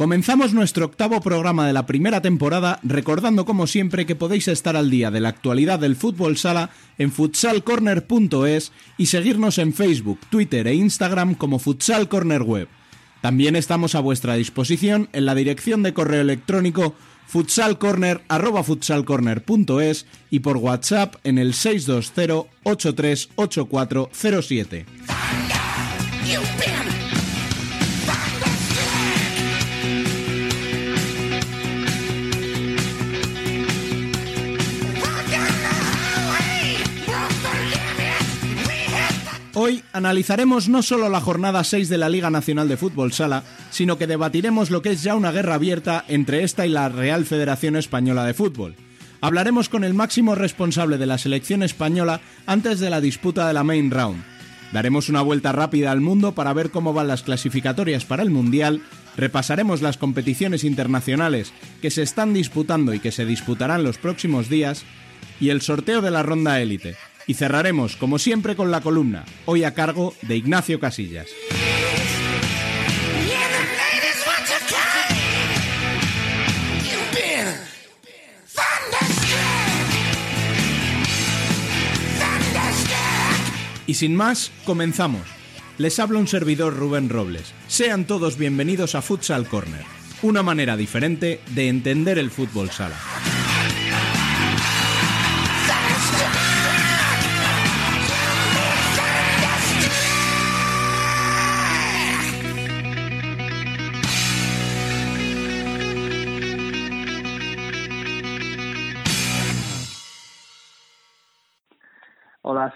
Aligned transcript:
Comenzamos 0.00 0.54
nuestro 0.54 0.86
octavo 0.86 1.20
programa 1.20 1.66
de 1.66 1.74
la 1.74 1.84
primera 1.84 2.22
temporada 2.22 2.80
recordando 2.82 3.44
como 3.44 3.66
siempre 3.66 4.06
que 4.06 4.16
podéis 4.16 4.48
estar 4.48 4.74
al 4.74 4.88
día 4.88 5.10
de 5.10 5.20
la 5.20 5.28
actualidad 5.28 5.78
del 5.78 5.94
fútbol 5.94 6.38
sala 6.38 6.70
en 6.96 7.12
futsalcorner.es 7.12 8.72
y 8.96 9.04
seguirnos 9.04 9.58
en 9.58 9.74
Facebook, 9.74 10.18
Twitter 10.30 10.66
e 10.68 10.74
Instagram 10.74 11.34
como 11.34 11.58
Futsal 11.58 12.08
Corner 12.08 12.40
Web. 12.40 12.68
También 13.20 13.56
estamos 13.56 13.94
a 13.94 14.00
vuestra 14.00 14.36
disposición 14.36 15.10
en 15.12 15.26
la 15.26 15.34
dirección 15.34 15.82
de 15.82 15.92
correo 15.92 16.22
electrónico 16.22 16.94
futsalcorner@futsalcorner.es 17.26 20.06
y 20.30 20.40
por 20.40 20.56
WhatsApp 20.56 21.16
en 21.24 21.36
el 21.36 21.52
620 21.52 22.48
838407. 22.62 24.86
Hoy 39.70 39.84
analizaremos 39.92 40.68
no 40.68 40.82
solo 40.82 41.08
la 41.08 41.20
jornada 41.20 41.62
6 41.62 41.88
de 41.88 41.96
la 41.96 42.08
Liga 42.08 42.28
Nacional 42.28 42.66
de 42.66 42.76
Fútbol 42.76 43.12
Sala, 43.12 43.44
sino 43.70 43.98
que 43.98 44.08
debatiremos 44.08 44.68
lo 44.68 44.82
que 44.82 44.90
es 44.90 45.04
ya 45.04 45.14
una 45.14 45.30
guerra 45.30 45.54
abierta 45.54 46.04
entre 46.08 46.42
esta 46.42 46.66
y 46.66 46.70
la 46.70 46.88
Real 46.88 47.24
Federación 47.24 47.76
Española 47.76 48.24
de 48.24 48.34
Fútbol. 48.34 48.74
Hablaremos 49.20 49.68
con 49.68 49.84
el 49.84 49.94
máximo 49.94 50.34
responsable 50.34 50.98
de 50.98 51.06
la 51.06 51.18
selección 51.18 51.62
española 51.62 52.20
antes 52.46 52.80
de 52.80 52.90
la 52.90 53.00
disputa 53.00 53.46
de 53.46 53.54
la 53.54 53.62
Main 53.62 53.92
Round. 53.92 54.24
Daremos 54.72 55.08
una 55.08 55.22
vuelta 55.22 55.52
rápida 55.52 55.92
al 55.92 56.00
mundo 56.00 56.32
para 56.32 56.52
ver 56.52 56.72
cómo 56.72 56.92
van 56.92 57.06
las 57.06 57.22
clasificatorias 57.22 58.04
para 58.04 58.24
el 58.24 58.30
Mundial, 58.30 58.82
repasaremos 59.16 59.82
las 59.82 59.98
competiciones 59.98 60.64
internacionales 60.64 61.52
que 61.80 61.92
se 61.92 62.02
están 62.02 62.34
disputando 62.34 62.92
y 62.92 62.98
que 62.98 63.12
se 63.12 63.24
disputarán 63.24 63.84
los 63.84 63.98
próximos 63.98 64.48
días, 64.48 64.82
y 65.38 65.50
el 65.50 65.60
sorteo 65.60 66.00
de 66.00 66.10
la 66.10 66.24
ronda 66.24 66.60
élite. 66.60 66.96
Y 67.26 67.34
cerraremos, 67.34 67.96
como 67.96 68.18
siempre, 68.18 68.56
con 68.56 68.70
la 68.70 68.80
columna, 68.80 69.24
hoy 69.46 69.64
a 69.64 69.74
cargo 69.74 70.14
de 70.22 70.36
Ignacio 70.36 70.80
Casillas. 70.80 71.28
Y 83.90 83.94
sin 83.94 84.14
más, 84.14 84.52
comenzamos. 84.64 85.22
Les 85.76 85.98
habla 85.98 86.20
un 86.20 86.28
servidor 86.28 86.76
Rubén 86.76 87.08
Robles. 87.08 87.52
Sean 87.66 88.04
todos 88.04 88.38
bienvenidos 88.38 88.94
a 88.94 89.02
Futsal 89.02 89.48
Corner, 89.48 89.84
una 90.22 90.44
manera 90.44 90.76
diferente 90.76 91.40
de 91.56 91.66
entender 91.66 92.16
el 92.18 92.30
fútbol 92.30 92.70
sala. 92.70 92.94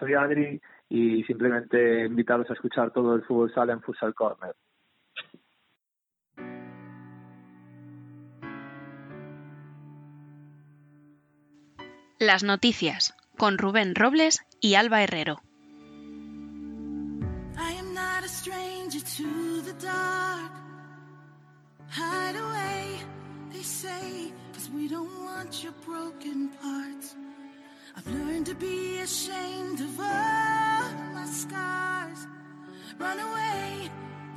Soy 0.04 0.14
Adri 0.14 0.60
y 0.88 1.22
simplemente 1.24 2.04
invitaros 2.04 2.48
a 2.50 2.52
escuchar 2.52 2.92
todo 2.92 3.14
el 3.14 3.22
fútbol 3.22 3.52
sala 3.54 3.72
en 3.72 3.80
Futsal 3.80 4.14
Corner. 4.14 4.54
Las 12.18 12.42
noticias 12.42 13.14
con 13.36 13.58
Rubén 13.58 13.94
Robles 13.94 14.40
y 14.60 14.76
Alba 14.76 15.02
Herrero. 15.02 15.40
I 17.56 17.72
am 17.78 17.94
not 17.94 18.24
a 18.24 18.28
stranger 18.28 19.00
to 19.00 19.62
the 19.62 19.72
dark. 19.84 20.52
Hide 21.90 22.36
away, 22.36 22.98
they 23.52 23.62
say, 23.62 24.32
cause 24.52 24.70
we 24.74 24.88
don't 24.88 25.10
want 25.24 25.62
your 25.62 25.74
broken 25.84 26.50
parts. 26.60 27.14
I've 27.96 28.06
learned 28.12 28.46
to 28.46 28.54
be 28.54 28.98
ashamed 29.02 29.80
of 29.80 29.98
my 29.98 31.26
scars. 31.26 32.26
Run 32.98 33.20
away, 33.20 33.90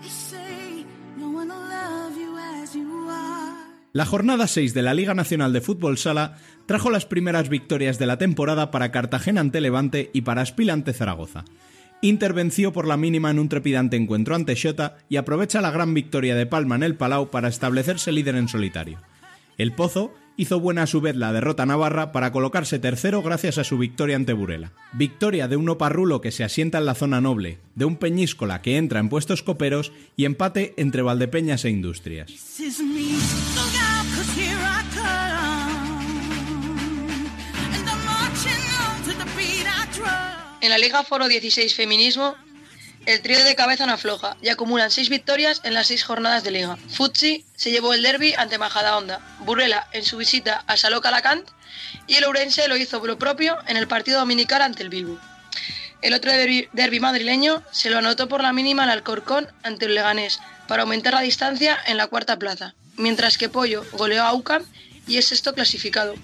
say, 0.08 0.86
no 1.18 1.44
love 1.44 2.16
you 2.16 2.38
as 2.38 2.76
you 2.76 3.08
are. 3.10 3.58
La 3.94 4.06
jornada 4.06 4.46
6 4.46 4.76
de 4.76 4.82
la 4.84 4.94
Liga 4.94 5.16
Nacional 5.16 5.54
de 5.54 5.62
Fútbol 5.62 5.98
Sala 5.98 6.38
trajo 6.68 6.92
las 6.92 7.08
primeras 7.08 7.50
victorias 7.50 7.98
de 7.98 8.06
la 8.06 8.20
temporada 8.20 8.70
para 8.70 8.92
Cartagena 8.92 9.42
ante 9.42 9.60
Levante 9.60 10.12
y 10.14 10.22
para 10.22 10.44
Espil 10.44 10.70
ante 10.70 10.94
Zaragoza. 10.94 11.46
Inter 12.02 12.34
venció 12.34 12.72
por 12.72 12.88
la 12.88 12.96
mínima 12.96 13.32
en 13.32 13.40
un 13.40 13.50
trepidante 13.50 13.98
encuentro 13.98 14.36
ante 14.36 14.56
Xota 14.56 14.98
y 15.10 15.16
aprovecha 15.16 15.62
la 15.62 15.72
gran 15.72 15.96
victoria 15.96 16.36
de 16.36 16.46
Palma 16.46 16.76
en 16.76 16.84
el 16.84 16.96
Palau 16.96 17.32
para 17.32 17.48
establecerse 17.48 18.12
líder 18.12 18.36
en 18.36 18.48
solitario. 18.48 19.00
El 19.58 19.74
Pozo 19.74 20.14
hizo 20.36 20.60
buena 20.60 20.84
a 20.84 20.88
su 20.88 21.02
vez 21.02 21.16
la 21.16 21.34
derrota 21.34 21.66
navarra 21.66 22.12
para 22.12 22.32
colocarse 22.32 22.78
tercero 22.78 23.24
gracias 23.24 23.58
a 23.58 23.64
su 23.64 23.80
victoria 23.80 24.16
ante 24.16 24.34
Burela. 24.34 24.72
Victoria 24.94 25.48
de 25.48 25.56
un 25.56 25.68
Oparrulo 25.68 26.22
que 26.22 26.32
se 26.32 26.44
asienta 26.44 26.78
en 26.78 26.86
la 26.86 26.94
zona 26.94 27.22
noble, 27.22 27.58
de 27.74 27.86
un 27.86 27.96
Peñíscola 27.96 28.62
que 28.62 28.78
entra 28.78 29.00
en 29.00 29.10
puestos 29.10 29.42
coperos 29.42 29.92
y 30.16 30.26
empate 30.26 30.76
entre 30.78 31.02
Valdepeñas 31.02 31.66
e 31.66 31.72
Industrias. 31.72 32.32
En 40.62 40.70
la 40.70 40.78
Liga 40.78 41.04
Foro 41.04 41.28
16 41.28 41.74
Feminismo, 41.74 42.36
el 43.08 43.22
trío 43.22 43.42
de 43.42 43.56
cabeza 43.56 43.86
no 43.86 43.94
afloja 43.94 44.36
y 44.42 44.50
acumulan 44.50 44.92
seis 44.92 45.08
victorias 45.08 45.62
en 45.64 45.74
las 45.74 45.88
seis 45.88 46.04
jornadas 46.04 46.44
de 46.44 46.52
liga. 46.52 46.78
Futsi 46.90 47.46
se 47.56 47.72
llevó 47.72 47.94
el 47.94 48.04
derby 48.04 48.34
ante 48.38 48.58
Majadahonda, 48.58 49.22
Burela 49.40 49.88
en 49.94 50.04
su 50.04 50.18
visita 50.18 50.66
a 50.68 50.76
Saló 50.76 51.00
Calacant 51.00 51.48
y 52.06 52.16
el 52.16 52.26
Ourense 52.26 52.68
lo 52.68 52.76
hizo 52.76 53.04
lo 53.08 53.18
propio 53.18 53.58
en 53.66 53.78
el 53.78 53.88
partido 53.88 54.20
dominical 54.20 54.62
ante 54.62 54.84
el 54.84 54.90
Bilbo. 54.90 55.18
El 56.02 56.14
otro 56.14 56.34
derbi 56.34 57.00
madrileño 57.00 57.64
se 57.72 57.90
lo 57.90 57.98
anotó 57.98 58.28
por 58.28 58.44
la 58.44 58.52
mínima 58.52 58.84
el 58.84 58.90
Alcorcón 58.90 59.48
ante 59.64 59.86
el 59.86 59.96
Leganés 59.96 60.42
para 60.68 60.82
aumentar 60.82 61.14
la 61.14 61.22
distancia 61.22 61.78
en 61.88 61.96
la 61.96 62.08
cuarta 62.08 62.38
plaza, 62.38 62.76
mientras 62.98 63.38
que 63.38 63.48
Pollo 63.48 63.86
goleó 63.94 64.24
a 64.24 64.34
UCAM 64.34 64.66
y 65.08 65.16
es 65.16 65.30
sexto 65.30 65.54
clasificado. 65.54 66.16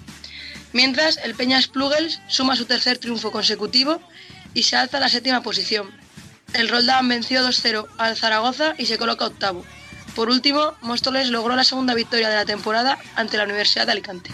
Mientras, 0.73 1.15
el 1.23 1.33
Peñas 1.33 1.67
Plugels 1.67 2.19
suma 2.27 2.57
su 2.57 2.65
tercer 2.65 2.97
triunfo 2.97 3.31
consecutivo 3.31 4.01
y 4.53 4.63
se 4.63 4.75
alza 4.75 4.97
a 4.97 4.99
la 4.99 5.07
séptima 5.07 5.41
posición. 5.41 6.02
El 6.53 6.69
Roldán 6.69 7.07
venció 7.07 7.41
2-0 7.41 7.87
al 7.97 8.15
Zaragoza 8.15 8.75
y 8.77 8.85
se 8.85 8.97
coloca 8.97 9.25
octavo. 9.25 9.65
Por 10.15 10.29
último, 10.29 10.75
Móstoles 10.81 11.29
logró 11.29 11.55
la 11.55 11.63
segunda 11.63 11.95
victoria 11.95 12.29
de 12.29 12.35
la 12.35 12.45
temporada 12.45 12.99
ante 13.15 13.37
la 13.37 13.45
Universidad 13.45 13.87
de 13.87 13.93
Alicante. 13.93 14.29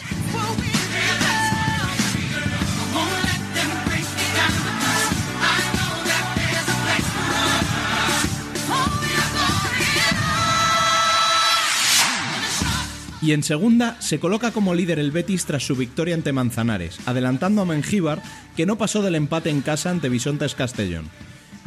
Y 13.22 13.33
en 13.33 13.44
segunda 13.44 13.95
se 14.00 14.19
coloca 14.19 14.51
como 14.51 14.74
líder 14.74 14.98
el 14.98 15.12
Betis 15.12 15.45
tras 15.45 15.63
su 15.63 15.75
victoria 15.75 16.15
ante 16.15 16.33
Manzanares, 16.33 17.00
adelantando 17.06 17.62
a 17.62 17.65
Mengíbar, 17.65 18.22
que 18.56 18.65
no 18.65 18.77
pasó 18.77 19.01
del 19.01 19.15
empate 19.15 19.50
en 19.50 19.62
casa 19.62 19.89
ante 19.89 20.10
Bisontes 20.10 20.56
Castellón. 20.56 21.10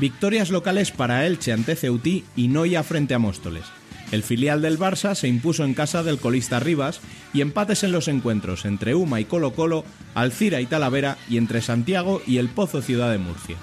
Victorias 0.03 0.51
locales 0.51 0.91
para 0.91 1.29
Elche 1.29 1.53
ante 1.53 1.77
Ceutí 1.77 2.25
y 2.35 2.49
Noia 2.49 2.83
frente 2.83 3.15
a 3.15 3.21
Móstoles. 3.21 3.63
El 4.11 4.25
filial 4.25 4.61
del 4.61 4.77
Barça 4.77 5.15
se 5.15 5.29
impuso 5.29 5.63
en 5.63 5.75
casa 5.75 6.03
del 6.03 6.19
colista 6.19 6.59
Rivas 6.59 6.99
y 7.33 7.41
empates 7.41 7.85
en 7.85 7.93
los 7.93 8.09
encuentros 8.09 8.65
entre 8.65 8.97
Uma 8.97 9.21
y 9.21 9.27
Colo 9.27 9.53
Colo, 9.53 9.85
Alcira 10.17 10.61
y 10.61 10.67
Talavera 10.67 11.19
y 11.29 11.37
entre 11.37 11.63
Santiago 11.63 12.21
y 12.27 12.39
el 12.39 12.49
Pozo 12.49 12.83
Ciudad 12.83 13.13
de 13.13 13.19
Murcia. 13.19 13.57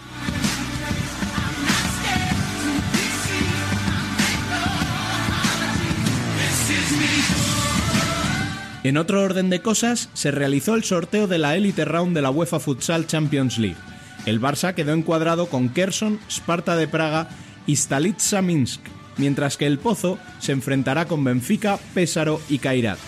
En 8.86 8.96
otro 8.96 9.24
orden 9.24 9.50
de 9.50 9.62
cosas, 9.62 10.08
se 10.14 10.32
realizó 10.32 10.76
el 10.76 10.86
sorteo 10.86 11.28
de 11.28 11.38
la 11.38 11.58
Elite 11.58 11.84
Round 11.84 12.16
de 12.16 12.22
la 12.22 12.30
UEFA 12.30 12.62
Futsal 12.62 13.08
Champions 13.08 13.58
League 13.58 13.76
el 14.30 14.40
Barça 14.40 14.76
quedó 14.76 14.94
encuadrado 14.94 15.48
con 15.48 15.70
Kherson, 15.70 16.20
Sparta 16.30 16.76
de 16.76 16.88
Praga 16.88 17.30
y 17.66 17.76
Stalitsa 17.76 18.44
Minsk, 18.44 18.80
mientras 19.18 19.58
que 19.58 19.66
el 19.66 19.80
Pozo 19.80 20.20
se 20.38 20.52
enfrentará 20.52 21.06
con 21.06 21.24
Benfica, 21.24 21.80
Pésaro 21.96 22.40
y 22.48 22.60
Kairat. 22.60 23.00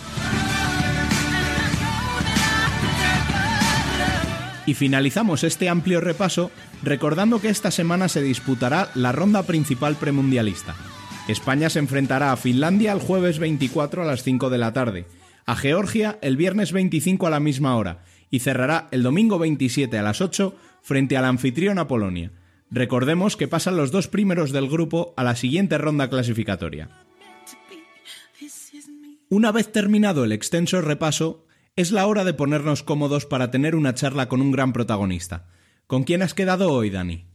Y 4.66 4.74
finalizamos 4.74 5.44
este 5.44 5.70
amplio 5.70 6.02
repaso 6.02 6.50
recordando 6.82 7.40
que 7.40 7.50
esta 7.50 7.70
semana 7.70 8.10
se 8.10 8.24
disputará 8.24 8.90
la 8.96 9.12
ronda 9.12 9.44
principal 9.44 9.98
premundialista. 9.98 10.76
España 11.28 11.70
se 11.70 11.78
enfrentará 11.78 12.32
a 12.32 12.38
Finlandia 12.38 12.94
el 12.94 13.00
jueves 13.00 13.38
24 13.38 14.02
a 14.02 14.06
las 14.06 14.24
5 14.24 14.50
de 14.50 14.58
la 14.58 14.74
tarde, 14.74 15.06
a 15.46 15.56
Georgia 15.56 16.18
el 16.22 16.36
viernes 16.36 16.72
25 16.72 17.28
a 17.28 17.30
la 17.30 17.40
misma 17.40 17.76
hora 17.76 18.04
y 18.32 18.40
cerrará 18.40 18.88
el 18.92 19.04
domingo 19.04 19.38
27 19.38 20.00
a 20.00 20.04
las 20.04 20.22
8 20.22 20.56
frente 20.82 21.18
al 21.18 21.26
anfitrión 21.26 21.86
Polonia. 21.88 22.32
Recordemos 22.70 23.36
que 23.36 23.48
pasan 23.48 23.76
los 23.76 23.92
dos 23.92 24.08
primeros 24.08 24.52
del 24.52 24.70
grupo 24.70 25.14
a 25.18 25.24
la 25.24 25.36
siguiente 25.36 25.78
ronda 25.78 26.10
clasificatoria. 26.10 26.90
Una 29.30 29.52
vez 29.52 29.72
terminado 29.72 30.24
el 30.24 30.32
extenso 30.32 30.82
repaso, 30.82 31.46
es 31.76 31.92
la 31.92 32.06
hora 32.06 32.24
de 32.24 32.34
ponernos 32.34 32.84
cómodos 32.84 33.26
para 33.26 33.52
tener 33.52 33.76
una 33.76 33.94
charla 33.94 34.28
con 34.28 34.42
un 34.42 34.52
gran 34.52 34.74
protagonista. 34.74 35.48
¿Con 35.88 36.04
quién 36.04 36.22
has 36.22 36.34
quedado 36.34 36.72
hoy, 36.72 36.90
Dani? 36.90 37.26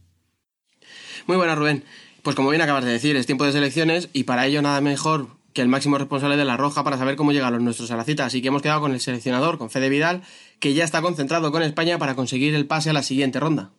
Muy 1.25 1.37
buenas, 1.37 1.57
Rubén. 1.57 1.83
Pues 2.23 2.35
como 2.35 2.49
bien 2.49 2.61
acabas 2.61 2.85
de 2.85 2.91
decir, 2.91 3.15
es 3.15 3.25
tiempo 3.25 3.45
de 3.45 3.51
selecciones 3.51 4.09
y 4.13 4.23
para 4.23 4.45
ello 4.45 4.61
nada 4.61 4.81
mejor 4.81 5.36
que 5.57 5.63
el 5.63 5.69
máximo 5.69 5.97
responsable 5.97 6.37
de 6.37 6.45
la 6.45 6.55
Roja 6.55 6.83
para 6.83 6.99
saber 6.99 7.15
cómo 7.15 7.31
llegan 7.31 7.51
los 7.51 7.63
nuestros 7.63 7.89
a 7.89 7.97
la 7.97 8.03
cita. 8.03 8.25
Así 8.25 8.43
que 8.43 8.49
hemos 8.49 8.61
quedado 8.61 8.79
con 8.79 8.91
el 8.91 9.01
seleccionador, 9.01 9.57
con 9.57 9.71
Fede 9.71 9.89
Vidal, 9.89 10.21
que 10.59 10.75
ya 10.75 10.83
está 10.83 11.01
concentrado 11.01 11.51
con 11.51 11.63
España 11.63 11.97
para 11.97 12.13
conseguir 12.13 12.53
el 12.53 12.67
pase 12.67 12.91
a 12.91 12.93
la 12.93 13.01
siguiente 13.01 13.39
ronda. 13.39 13.71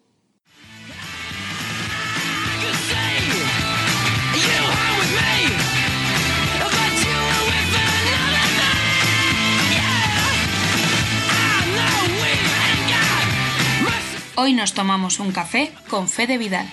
Hoy 14.34 14.52
nos 14.52 14.74
tomamos 14.74 15.20
un 15.20 15.30
café 15.30 15.70
con 15.88 16.08
Fede 16.08 16.38
Vidal. 16.38 16.68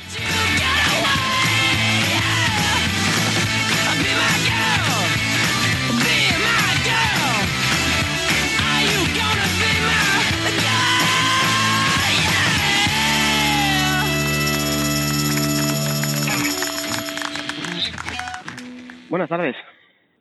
Buenas 19.09 19.29
tardes. 19.29 19.55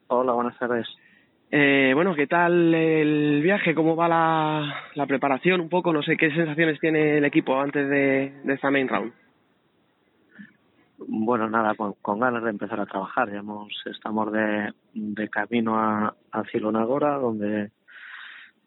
Hola, 0.09 0.33
buenas 0.33 0.59
tardes. 0.59 0.87
Eh, 1.51 1.93
bueno, 1.95 2.15
¿qué 2.15 2.27
tal 2.27 2.75
el 2.75 3.41
viaje? 3.43 3.75
¿Cómo 3.75 3.97
va 3.97 4.09
la, 4.09 4.75
la 4.95 5.07
preparación? 5.07 5.63
Un 5.63 5.71
poco, 5.71 5.91
no 5.93 6.03
sé 6.03 6.19
qué 6.19 6.31
sensaciones 6.31 6.79
tiene 6.81 7.17
el 7.17 7.25
equipo 7.25 7.59
antes 7.59 7.89
de, 7.89 8.41
de 8.45 8.53
esta 8.53 8.71
main 8.71 8.89
round. 8.89 9.13
Bueno, 10.99 11.49
nada, 11.49 11.75
con, 11.75 11.95
con 12.03 12.21
ganas 12.21 12.45
de 12.45 12.51
empezar 12.51 12.79
a 12.79 12.87
trabajar. 12.87 13.31
Hemos, 13.31 13.73
estamos 13.87 14.31
de, 14.33 14.73
de 14.93 15.29
camino 15.31 15.79
a, 15.79 16.15
a 16.31 16.45
Cilonagora, 16.53 17.15
donde, 17.15 17.71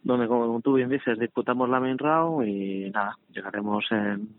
donde, 0.02 0.28
como 0.28 0.60
tú 0.62 0.74
bien 0.74 0.90
dices, 0.90 1.20
disputamos 1.20 1.70
la 1.70 1.80
main 1.80 1.98
round 2.00 2.48
y 2.48 2.90
nada, 2.90 3.18
llegaremos 3.32 3.86
en 3.92 4.30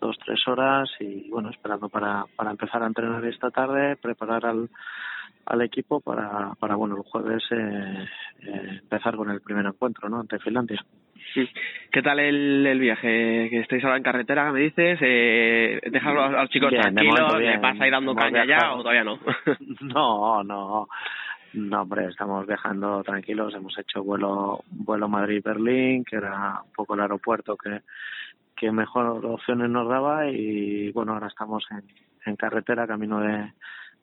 dos, 0.00 0.16
tres 0.24 0.46
horas 0.48 0.88
y 1.00 1.28
bueno, 1.30 1.50
esperando 1.50 1.88
para, 1.88 2.24
para 2.36 2.50
empezar 2.50 2.82
a 2.82 2.86
entrenar 2.86 3.24
esta 3.24 3.50
tarde, 3.50 3.96
preparar 3.96 4.46
al, 4.46 4.68
al 5.46 5.62
equipo 5.62 6.00
para, 6.00 6.52
para 6.58 6.74
bueno, 6.76 6.96
el 6.96 7.02
jueves 7.02 7.42
eh, 7.50 8.06
eh, 8.42 8.78
empezar 8.82 9.16
con 9.16 9.30
el 9.30 9.40
primer 9.40 9.66
encuentro, 9.66 10.08
¿no? 10.08 10.20
Ante 10.20 10.38
Finlandia. 10.38 10.84
¿Qué 11.92 12.02
tal 12.02 12.18
el, 12.20 12.66
el 12.66 12.78
viaje? 12.78 13.48
Que 13.50 13.60
estáis 13.60 13.84
ahora 13.84 13.96
en 13.98 14.02
carretera, 14.02 14.50
me 14.52 14.60
dices. 14.60 14.98
Eh, 15.02 15.80
dejarlo 15.90 16.22
a, 16.22 16.28
los 16.30 16.50
chicos 16.50 16.70
Bien, 16.70 16.82
tranquilos. 16.82 17.20
momento 17.20 17.38
bien. 17.38 17.52
¿Le 17.52 17.58
vas 17.58 17.80
a 17.80 17.86
ir 17.86 17.92
dando 17.92 18.14
caña 18.14 18.44
ya 18.46 18.72
o 18.74 18.78
todavía 18.78 19.04
no? 19.04 19.18
No, 19.80 20.42
no, 20.44 20.88
no, 21.54 21.82
hombre, 21.82 22.06
estamos 22.06 22.46
viajando 22.46 23.02
tranquilos. 23.02 23.54
Hemos 23.54 23.78
hecho 23.78 24.02
vuelo, 24.02 24.62
vuelo 24.70 25.08
Madrid-Berlín, 25.08 26.04
que 26.04 26.16
era 26.16 26.60
un 26.64 26.72
poco 26.72 26.94
el 26.94 27.00
aeropuerto 27.00 27.56
que, 27.56 27.80
que 28.56 28.70
mejor 28.72 29.24
opciones 29.24 29.70
nos 29.70 29.88
daba 29.88 30.28
y 30.28 30.90
bueno, 30.92 31.14
ahora 31.14 31.28
estamos 31.28 31.64
en, 31.70 31.82
en 32.24 32.36
carretera, 32.36 32.86
camino 32.86 33.20
de, 33.20 33.52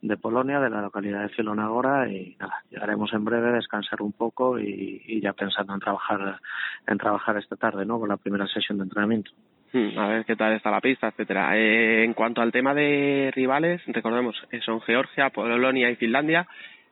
de 0.04 0.18
Polonia, 0.18 0.60
de 0.60 0.70
la 0.70 0.82
localidad 0.82 1.22
de 1.22 1.30
Filonagora 1.30 2.10
y 2.10 2.36
nada, 2.38 2.62
llegaremos 2.70 3.14
en 3.14 3.24
breve, 3.24 3.54
descansar 3.54 4.02
un 4.02 4.12
poco 4.12 4.60
y, 4.60 5.22
ya 5.22 5.32
pensando 5.32 5.74
en 5.74 5.80
trabajar, 5.80 6.40
en 6.86 6.98
trabajar 6.98 7.38
esta 7.38 7.56
tarde, 7.56 7.86
¿no? 7.86 8.00
Con 8.00 8.10
la 8.10 8.18
primera 8.18 8.46
sesión 8.48 8.78
de 8.78 8.84
entrenamiento. 8.84 9.32
Hmm, 9.72 9.98
A 9.98 10.08
ver 10.10 10.26
qué 10.26 10.36
tal 10.36 10.54
está 10.54 10.70
la 10.72 10.82
pista, 10.82 11.08
etcétera. 11.08 11.58
Eh, 11.58 12.04
en 12.04 12.14
cuanto 12.14 12.42
al 12.42 12.52
tema 12.52 12.74
de 12.74 13.32
rivales, 13.34 13.82
recordemos, 13.88 14.36
eh, 14.52 14.60
son 14.62 14.82
Georgia, 14.82 15.30
Polonia 15.30 15.90
y 15.90 15.96
Finlandia. 15.96 16.48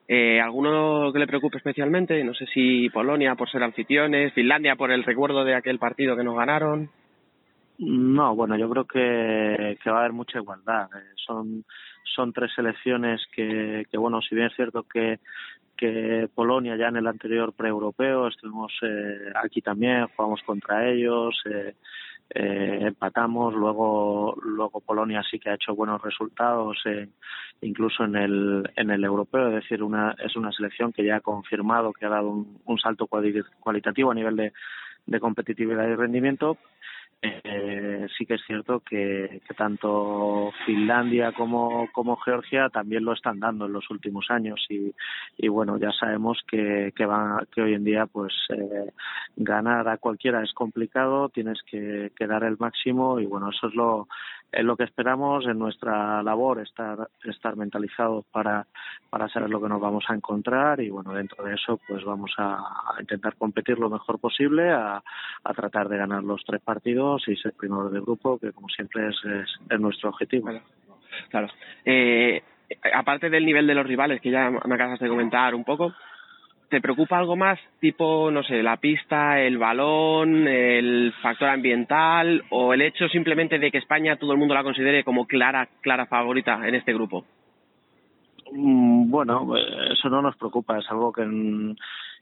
Eh, 0.07 0.41
¿Alguno 0.41 1.11
que 1.13 1.19
le 1.19 1.27
preocupe 1.27 1.57
especialmente? 1.57 2.23
No 2.23 2.33
sé 2.33 2.45
si 2.47 2.89
Polonia 2.89 3.35
por 3.35 3.49
ser 3.49 3.63
anfitriones, 3.63 4.33
Finlandia 4.33 4.75
por 4.75 4.91
el 4.91 5.03
recuerdo 5.03 5.43
de 5.43 5.55
aquel 5.55 5.79
partido 5.79 6.17
que 6.17 6.23
nos 6.23 6.35
ganaron. 6.35 6.89
No, 7.83 8.35
bueno, 8.35 8.55
yo 8.57 8.69
creo 8.69 8.85
que, 8.85 9.75
que 9.83 9.89
va 9.89 9.97
a 9.97 9.99
haber 10.01 10.13
mucha 10.13 10.37
igualdad. 10.37 10.87
Eh, 10.95 11.13
son, 11.15 12.31
tres 12.31 12.51
selecciones 12.55 13.21
que, 13.33 13.87
que, 13.89 13.97
bueno, 13.97 14.21
si 14.21 14.35
bien 14.35 14.47
es 14.47 14.55
cierto 14.55 14.83
que, 14.83 15.19
que 15.75 16.29
Polonia 16.35 16.75
ya 16.75 16.89
en 16.89 16.97
el 16.97 17.07
anterior 17.07 17.53
pre-europeo 17.53 18.27
estuvimos 18.27 18.71
eh, 18.83 19.31
aquí 19.43 19.61
también, 19.63 20.05
jugamos 20.15 20.43
contra 20.43 20.87
ellos, 20.89 21.41
eh, 21.49 21.73
eh, 22.29 22.79
empatamos, 22.81 23.55
luego, 23.55 24.35
luego 24.43 24.79
Polonia 24.81 25.23
sí 25.23 25.39
que 25.39 25.49
ha 25.49 25.55
hecho 25.55 25.73
buenos 25.73 25.99
resultados, 26.03 26.77
eh, 26.85 27.09
incluso 27.61 28.03
en 28.03 28.15
el, 28.15 28.69
en 28.75 28.91
el 28.91 29.03
europeo, 29.03 29.47
es 29.47 29.55
decir, 29.55 29.81
una, 29.81 30.15
es 30.23 30.35
una 30.35 30.51
selección 30.51 30.93
que 30.93 31.03
ya 31.03 31.15
ha 31.15 31.21
confirmado 31.21 31.93
que 31.93 32.05
ha 32.05 32.09
dado 32.09 32.29
un, 32.29 32.77
salto 32.79 33.07
cuali- 33.07 33.43
cualitativo 33.59 34.11
a 34.11 34.15
nivel 34.15 34.35
de, 34.35 34.53
de 35.07 35.19
competitividad 35.19 35.87
y 35.87 35.95
rendimiento. 35.95 36.57
Eh, 37.23 38.07
sí 38.17 38.25
que 38.25 38.33
es 38.33 38.41
cierto 38.47 38.79
que, 38.79 39.41
que 39.47 39.53
tanto 39.53 40.51
Finlandia 40.65 41.31
como, 41.33 41.87
Georgia 42.25 42.69
también 42.69 43.05
lo 43.05 43.13
están 43.13 43.39
dando 43.39 43.67
en 43.67 43.73
los 43.73 43.87
últimos 43.91 44.31
años 44.31 44.65
y, 44.69 45.47
bueno 45.47 45.77
ya 45.77 45.91
sabemos 45.91 46.39
que, 46.47 46.91
que, 46.95 47.05
va, 47.05 47.43
que 47.53 47.61
hoy 47.61 47.73
en 47.75 47.83
día 47.83 48.07
pues 48.07 48.33
eh, 48.49 48.91
ganar 49.35 49.87
a 49.87 49.97
cualquiera 49.97 50.41
es 50.43 50.51
complicado 50.53 51.29
tienes 51.29 51.61
que, 51.63 52.11
dar 52.27 52.43
el 52.43 52.57
máximo 52.57 53.19
y 53.19 53.25
bueno 53.25 53.49
eso 53.49 53.67
es 53.67 53.75
lo 53.75 54.07
es 54.51 54.63
lo 54.63 54.75
que 54.75 54.83
esperamos 54.83 55.45
en 55.45 55.59
nuestra 55.59 56.23
labor 56.23 56.59
estar 56.59 57.09
estar 57.23 57.55
mentalizados 57.55 58.25
para 58.31 58.65
para 59.09 59.27
saber 59.29 59.49
lo 59.49 59.61
que 59.61 59.69
nos 59.69 59.81
vamos 59.81 60.05
a 60.07 60.15
encontrar 60.15 60.79
y 60.79 60.89
bueno 60.89 61.13
dentro 61.13 61.43
de 61.43 61.55
eso 61.55 61.79
pues 61.87 62.03
vamos 62.03 62.31
a, 62.37 62.95
intentar 62.99 63.35
competir 63.35 63.79
lo 63.79 63.89
mejor 63.89 64.19
posible 64.19 64.71
a 64.71 65.01
tratar 65.55 65.89
de 65.89 65.97
ganar 65.97 66.23
los 66.23 66.43
tres 66.45 66.61
partidos 66.61 67.10
y 67.27 67.35
ser 67.35 67.53
primero 67.53 67.89
de 67.89 67.99
grupo 67.99 68.37
que 68.37 68.51
como 68.51 68.67
siempre 68.69 69.07
es, 69.09 69.15
es, 69.25 69.49
es 69.69 69.79
nuestro 69.79 70.09
objetivo 70.09 70.49
Claro. 71.29 71.47
Eh, 71.85 72.41
aparte 72.93 73.29
del 73.29 73.45
nivel 73.45 73.67
de 73.67 73.75
los 73.75 73.85
rivales, 73.85 74.21
que 74.21 74.31
ya 74.31 74.49
me 74.49 74.75
acabas 74.75 74.99
de 74.99 75.09
comentar 75.09 75.53
un 75.53 75.65
poco, 75.65 75.93
¿te 76.69 76.79
preocupa 76.79 77.17
algo 77.17 77.35
más? 77.35 77.59
Tipo, 77.81 78.31
no 78.31 78.43
sé, 78.43 78.63
la 78.63 78.77
pista, 78.77 79.39
el 79.41 79.57
balón, 79.57 80.47
el 80.47 81.13
factor 81.21 81.49
ambiental 81.49 82.43
o 82.49 82.73
el 82.73 82.81
hecho 82.81 83.09
simplemente 83.09 83.59
de 83.59 83.71
que 83.71 83.77
España 83.77 84.15
todo 84.15 84.31
el 84.31 84.37
mundo 84.37 84.53
la 84.53 84.63
considere 84.63 85.03
como 85.03 85.27
clara, 85.27 85.67
clara 85.81 86.05
favorita 86.05 86.65
en 86.65 86.75
este 86.75 86.93
grupo? 86.93 87.25
Mm, 88.53 89.09
Bueno, 89.11 89.57
eh, 89.57 89.89
eso 89.91 90.09
no 90.09 90.21
nos 90.21 90.37
preocupa, 90.37 90.77
es 90.79 90.89
algo 90.89 91.11
que, 91.11 91.23
en- 91.23 91.75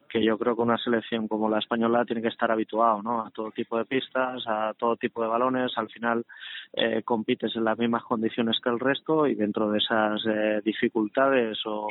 que 0.09 0.23
yo 0.23 0.37
creo 0.37 0.55
que 0.55 0.61
una 0.63 0.77
selección 0.77 1.27
como 1.27 1.49
la 1.49 1.59
española 1.59 2.03
tiene 2.03 2.21
que 2.21 2.29
estar 2.29 2.51
habituado 2.51 3.01
¿no? 3.03 3.21
a 3.25 3.29
todo 3.29 3.51
tipo 3.51 3.77
de 3.77 3.85
pistas, 3.85 4.43
a 4.47 4.73
todo 4.77 4.97
tipo 4.97 5.21
de 5.21 5.27
balones. 5.27 5.71
Al 5.77 5.89
final 5.89 6.25
eh, 6.73 7.03
compites 7.03 7.55
en 7.55 7.63
las 7.63 7.77
mismas 7.77 8.03
condiciones 8.03 8.59
que 8.61 8.69
el 8.69 8.79
resto 8.79 9.27
y 9.27 9.35
dentro 9.35 9.69
de 9.69 9.77
esas 9.77 10.21
eh, 10.25 10.61
dificultades 10.65 11.59
o, 11.65 11.87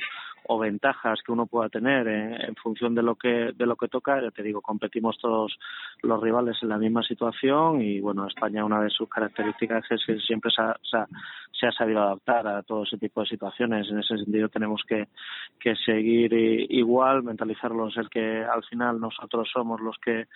o 0.49 0.59
ventajas 0.59 1.21
que 1.25 1.33
uno 1.33 1.47
pueda 1.47 1.69
tener 1.69 2.09
en, 2.09 2.55
función 2.57 2.95
de 2.95 3.03
lo 3.03 3.15
que 3.15 3.53
de 3.55 3.67
lo 3.67 3.77
que 3.77 3.89
toca 3.89 4.21
ya 4.21 4.31
te 4.31 4.43
digo 4.43 4.61
competimos 4.63 5.19
todos 5.19 5.59
los 6.03 6.23
rivales 6.23 6.57
en 6.63 6.71
la 6.71 6.79
misma 6.79 7.03
situación 7.03 7.83
y 7.83 8.01
bueno 8.01 8.27
España 8.27 8.65
una 8.65 8.81
de 8.81 8.91
sus 8.91 9.09
características 9.09 9.85
es 9.91 10.03
que 10.07 10.19
siempre 10.21 10.51
se 10.51 10.63
ha, 10.63 10.77
se 11.53 11.67
ha, 11.67 11.73
sabido 11.73 12.03
adaptar 12.03 12.47
a 12.47 12.63
todo 12.63 12.85
ese 12.85 12.97
tipo 12.97 13.21
de 13.21 13.27
situaciones 13.27 13.89
en 13.91 13.99
ese 13.99 14.17
sentido 14.17 14.49
tenemos 14.49 14.83
que, 14.89 15.09
que 15.61 15.77
seguir 15.77 16.33
igual 16.33 17.23
mentalizarlos 17.23 17.97
el 17.99 18.09
que 18.09 18.43
al 18.43 18.65
final 18.65 18.99
nosotros 18.99 19.49
somos 19.53 19.81
los 19.81 19.97
que 19.99 20.29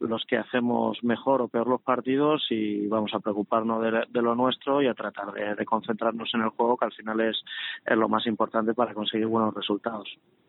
los 0.00 0.24
que 0.24 0.38
hacemos 0.38 1.02
mejor 1.04 1.42
o 1.42 1.48
peor 1.48 1.68
los 1.68 1.82
partidos 1.82 2.46
y 2.50 2.86
vamos 2.86 3.12
a 3.14 3.20
preocuparnos 3.20 3.82
de, 3.82 4.22
lo 4.22 4.34
nuestro 4.34 4.80
y 4.82 4.86
a 4.86 4.94
tratar 4.94 5.32
de, 5.32 5.64
concentrarnos 5.66 6.30
en 6.34 6.40
el 6.40 6.48
juego 6.48 6.78
que 6.78 6.86
al 6.86 6.92
final 6.92 7.20
es, 7.20 7.36
es 7.84 7.96
lo 7.96 8.08
más 8.08 8.26
importante 8.26 8.72
para 8.72 8.94
conseguir 8.94 9.26
buenos. 9.26 9.54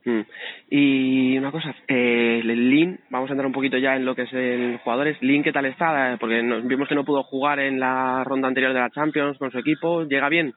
Mm. 0.06 0.22
Y 0.70 1.38
una 1.38 1.51
cosa, 1.51 1.75
eh, 1.88 2.39
el 2.44 2.70
Lin, 2.70 3.00
vamos 3.10 3.30
a 3.30 3.34
entrar 3.34 3.46
un 3.46 3.53
poquito 3.53 3.77
ya 3.77 3.96
en 3.96 4.06
lo 4.06 4.15
que 4.15 4.24
es 4.24 4.34
el 4.34 4.80
jugadores. 4.84 5.22
Lin, 5.22 5.44
¿qué 5.44 5.51
tal 5.51 5.65
está? 5.65 6.18
Porque 6.20 6.41
vimos 6.63 6.88
que 6.88 6.96
no 6.96 7.06
pudo 7.06 7.24
jugar 7.24 7.60
en 7.60 7.80
la 7.80 8.24
ronda 8.24 8.48
anterior 8.48 8.74
de 8.74 8.80
la 8.80 8.89
Champions 8.89 9.38
con 9.38 9.51
su 9.51 9.60
equipo. 9.60 10.03
¿Llega 10.03 10.30
bien? 10.30 10.53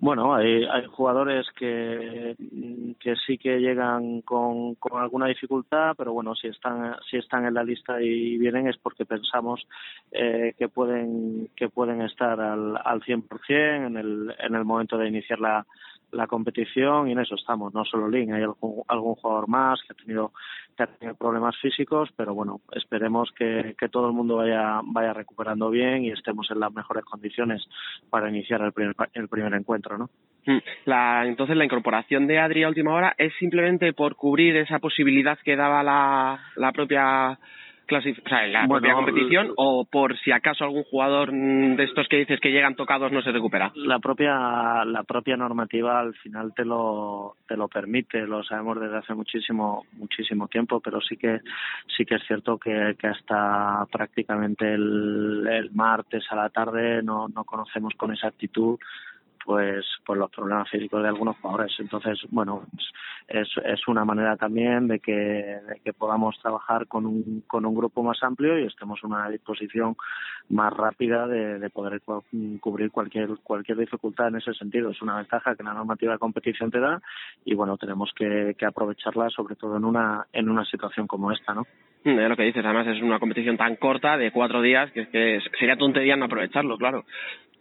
Bueno, 0.00 0.34
hay, 0.34 0.64
hay 0.64 0.84
jugadores 0.86 1.46
que, 1.56 2.34
que 2.98 3.14
sí 3.26 3.38
que 3.38 3.60
llegan 3.60 4.22
con, 4.22 4.74
con 4.74 5.00
alguna 5.00 5.28
dificultad, 5.28 5.94
pero 5.96 6.12
bueno, 6.12 6.34
si 6.34 6.48
están, 6.48 6.96
si 7.08 7.16
están 7.16 7.46
en 7.46 7.54
la 7.54 7.62
lista 7.62 8.02
y 8.02 8.36
vienen 8.36 8.66
es 8.66 8.76
porque 8.76 9.06
pensamos 9.06 9.66
eh, 10.10 10.52
que 10.58 10.68
pueden 10.68 11.48
que 11.56 11.68
pueden 11.68 12.02
estar 12.02 12.38
al, 12.40 12.76
al 12.84 13.00
100% 13.02 13.86
en 13.86 13.96
el, 13.96 14.34
en 14.40 14.54
el 14.54 14.64
momento 14.64 14.98
de 14.98 15.08
iniciar 15.08 15.38
la, 15.38 15.64
la 16.14 16.26
competición 16.26 17.08
y 17.08 17.12
en 17.12 17.20
eso 17.20 17.34
estamos. 17.34 17.74
No 17.74 17.84
solo 17.84 18.08
Lin, 18.08 18.32
hay 18.32 18.42
algún, 18.42 18.82
algún 18.88 19.14
jugador 19.16 19.48
más 19.48 19.80
que 19.82 19.92
ha 19.92 19.96
tenido 19.96 20.32
que 20.76 20.82
ha 20.82 20.86
tenido 20.86 21.14
problemas 21.14 21.56
físicos, 21.58 22.10
pero 22.16 22.34
bueno, 22.34 22.60
esperemos 22.72 23.30
que, 23.38 23.76
que 23.78 23.88
todo 23.88 24.08
el 24.08 24.12
mundo 24.12 24.36
vaya 24.36 24.80
vaya 24.84 25.12
recuperando 25.12 25.70
bien 25.70 26.04
y 26.04 26.10
estemos 26.10 26.50
en 26.50 26.60
las 26.60 26.72
mejores 26.72 27.04
condiciones 27.04 27.64
para 28.10 28.28
iniciar 28.28 28.62
el 28.62 28.72
primer, 28.72 28.94
el 29.12 29.28
primer 29.28 29.54
encuentro, 29.54 29.98
¿no? 29.98 30.10
Mm. 30.46 30.58
La, 30.86 31.26
entonces 31.26 31.56
la 31.56 31.64
incorporación 31.64 32.26
de 32.26 32.38
Adri 32.38 32.64
a 32.64 32.68
última 32.68 32.94
hora 32.94 33.14
es 33.18 33.32
simplemente 33.38 33.92
por 33.92 34.16
cubrir 34.16 34.56
esa 34.56 34.78
posibilidad 34.78 35.38
que 35.44 35.56
daba 35.56 35.82
la, 35.82 36.40
la 36.56 36.72
propia 36.72 37.38
o 37.88 38.28
sea, 38.28 38.44
en 38.44 38.52
la 38.52 38.66
propia 38.66 38.94
competición 38.94 39.52
o 39.56 39.84
por 39.84 40.18
si 40.18 40.32
acaso 40.32 40.64
algún 40.64 40.84
jugador 40.84 41.30
de 41.32 41.84
estos 41.84 42.08
que 42.08 42.18
dices 42.18 42.40
que 42.40 42.50
llegan 42.50 42.74
tocados 42.74 43.12
no 43.12 43.22
se 43.22 43.32
recupera? 43.32 43.72
La 43.74 43.98
propia 43.98 44.84
la 44.84 45.02
propia 45.02 45.36
normativa 45.36 46.00
al 46.00 46.14
final 46.14 46.52
te 46.54 46.64
lo 46.64 47.36
te 47.46 47.56
lo 47.56 47.68
permite, 47.68 48.26
lo 48.26 48.42
sabemos 48.42 48.80
desde 48.80 48.98
hace 48.98 49.14
muchísimo 49.14 49.84
muchísimo 49.92 50.48
tiempo, 50.48 50.80
pero 50.80 51.00
sí 51.00 51.16
que 51.16 51.40
sí 51.96 52.04
que 52.04 52.16
es 52.16 52.22
cierto 52.26 52.58
que, 52.58 52.96
que 52.98 53.06
hasta 53.06 53.86
prácticamente 53.90 54.72
el, 54.72 55.46
el 55.50 55.70
martes 55.72 56.24
a 56.30 56.36
la 56.36 56.48
tarde 56.50 57.02
no 57.02 57.28
no 57.28 57.44
conocemos 57.44 57.94
con 57.96 58.12
exactitud 58.12 58.78
pues 59.44 59.84
pues 60.06 60.18
los 60.18 60.30
problemas 60.30 60.68
físicos 60.70 61.02
de 61.02 61.08
algunos 61.08 61.36
jugadores 61.36 61.72
entonces 61.78 62.18
bueno 62.30 62.66
es, 63.28 63.48
es 63.64 63.86
una 63.88 64.04
manera 64.04 64.36
también 64.36 64.88
de 64.88 65.00
que, 65.00 65.12
de 65.12 65.80
que 65.84 65.92
podamos 65.92 66.38
trabajar 66.40 66.86
con 66.86 67.06
un 67.06 67.42
con 67.46 67.66
un 67.66 67.74
grupo 67.74 68.02
más 68.02 68.22
amplio 68.22 68.58
y 68.58 68.66
estemos 68.66 68.98
en 69.02 69.12
una 69.12 69.28
disposición 69.28 69.96
más 70.48 70.72
rápida 70.72 71.26
de, 71.26 71.58
de 71.58 71.70
poder 71.70 72.00
cubrir 72.60 72.90
cualquier 72.90 73.28
cualquier 73.42 73.78
dificultad 73.78 74.28
en 74.28 74.36
ese 74.36 74.54
sentido 74.54 74.90
es 74.90 75.02
una 75.02 75.16
ventaja 75.16 75.54
que 75.54 75.62
la 75.62 75.74
normativa 75.74 76.12
de 76.12 76.18
competición 76.18 76.70
te 76.70 76.80
da 76.80 77.00
y 77.44 77.54
bueno 77.54 77.76
tenemos 77.76 78.10
que, 78.16 78.54
que 78.58 78.66
aprovecharla 78.66 79.28
sobre 79.30 79.56
todo 79.56 79.76
en 79.76 79.84
una 79.84 80.26
en 80.32 80.48
una 80.48 80.64
situación 80.64 81.06
como 81.06 81.32
esta 81.32 81.54
no 81.54 81.66
mm, 82.04 82.18
es 82.18 82.28
lo 82.28 82.36
que 82.36 82.44
dices, 82.44 82.64
además 82.64 82.86
es 82.86 83.02
una 83.02 83.18
competición 83.18 83.56
tan 83.56 83.76
corta 83.76 84.16
de 84.16 84.32
cuatro 84.32 84.62
días 84.62 84.90
que, 84.92 85.02
es 85.02 85.08
que 85.08 85.40
sería 85.58 85.76
tontería 85.76 86.16
no 86.16 86.26
aprovecharlo, 86.26 86.76
claro. 86.76 87.04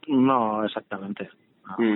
No, 0.08 0.64
exactamente. 0.64 1.30
Mm. 1.78 1.96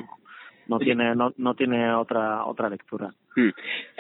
No, 0.68 0.80
tiene 0.80 1.16
no, 1.16 1.32
no 1.38 1.54
tiene 1.54 1.94
otra 1.94 2.44
otra 2.46 2.70
lectura. 2.70 3.14
Mm. 3.36 3.50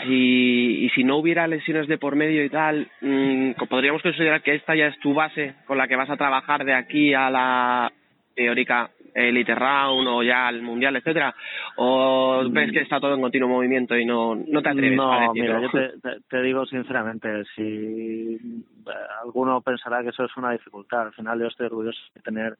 Y, 0.09 0.85
y 0.85 0.89
si 0.89 1.03
no 1.03 1.17
hubiera 1.17 1.47
lesiones 1.47 1.87
de 1.87 1.97
por 1.97 2.15
medio 2.15 2.43
y 2.43 2.49
tal, 2.49 2.89
mm, 3.01 3.51
podríamos 3.69 4.01
considerar 4.01 4.41
que 4.41 4.55
esta 4.55 4.75
ya 4.75 4.87
es 4.87 4.99
tu 4.99 5.13
base 5.13 5.55
con 5.65 5.77
la 5.77 5.87
que 5.87 5.95
vas 5.95 6.09
a 6.09 6.17
trabajar 6.17 6.65
de 6.65 6.73
aquí 6.73 7.13
a 7.13 7.29
la 7.29 7.91
teórica 8.35 8.91
Elite 9.17 9.55
Round 9.55 10.07
o 10.07 10.21
ya 10.21 10.47
al 10.47 10.61
Mundial, 10.61 10.95
etcétera? 10.95 11.33
¿O 11.77 12.47
ves 12.51 12.71
que 12.71 12.81
está 12.81 12.99
todo 12.99 13.15
en 13.15 13.21
continuo 13.21 13.49
movimiento 13.49 13.97
y 13.97 14.05
no, 14.05 14.35
no 14.35 14.61
te 14.61 14.69
atreves 14.69 14.95
no, 14.95 15.11
a 15.11 15.19
decirlo? 15.33 15.59
mira, 15.59 15.61
yo 15.61 15.69
te, 15.71 16.21
te, 16.29 16.41
digo 16.43 16.65
sinceramente, 16.65 17.43
si 17.55 18.35
eh, 18.35 18.91
alguno 19.23 19.61
pensará 19.61 20.03
que 20.03 20.09
eso 20.09 20.23
es 20.25 20.37
una 20.37 20.51
dificultad, 20.51 21.07
al 21.07 21.13
final 21.13 21.39
yo 21.39 21.47
estoy 21.47 21.65
orgulloso 21.65 21.99
de 22.13 22.21
tener 22.21 22.57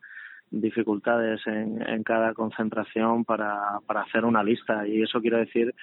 dificultades 0.51 1.45
en, 1.45 1.81
en 1.87 2.03
cada 2.03 2.33
concentración 2.33 3.25
para, 3.25 3.79
para 3.85 4.01
hacer 4.01 4.25
una 4.25 4.43
lista. 4.43 4.87
Y 4.87 5.01
eso 5.01 5.21
quiere 5.21 5.37
decir 5.37 5.73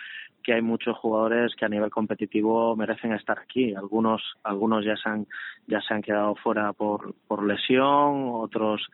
que 0.42 0.52
hay 0.52 0.62
muchos 0.62 0.96
jugadores 0.98 1.54
que 1.56 1.64
a 1.64 1.68
nivel 1.68 1.90
competitivo 1.90 2.76
merecen 2.76 3.12
estar 3.12 3.38
aquí. 3.38 3.74
Algunos 3.74 4.22
algunos 4.42 4.84
ya 4.84 4.96
se 4.96 5.08
han 5.08 5.26
ya 5.66 5.80
se 5.80 5.94
han 5.94 6.02
quedado 6.02 6.34
fuera 6.36 6.72
por 6.72 7.14
por 7.26 7.44
lesión 7.44 8.30
otros 8.32 8.86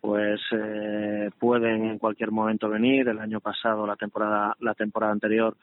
pues 0.00 0.40
eh, 0.52 1.30
pueden 1.38 1.86
en 1.86 1.98
cualquier 1.98 2.30
momento 2.30 2.68
venir 2.68 3.08
el 3.08 3.18
año 3.18 3.40
pasado 3.40 3.86
la 3.86 3.96
temporada 3.96 4.56
la 4.60 4.74
temporada 4.74 5.12
anterior 5.12 5.56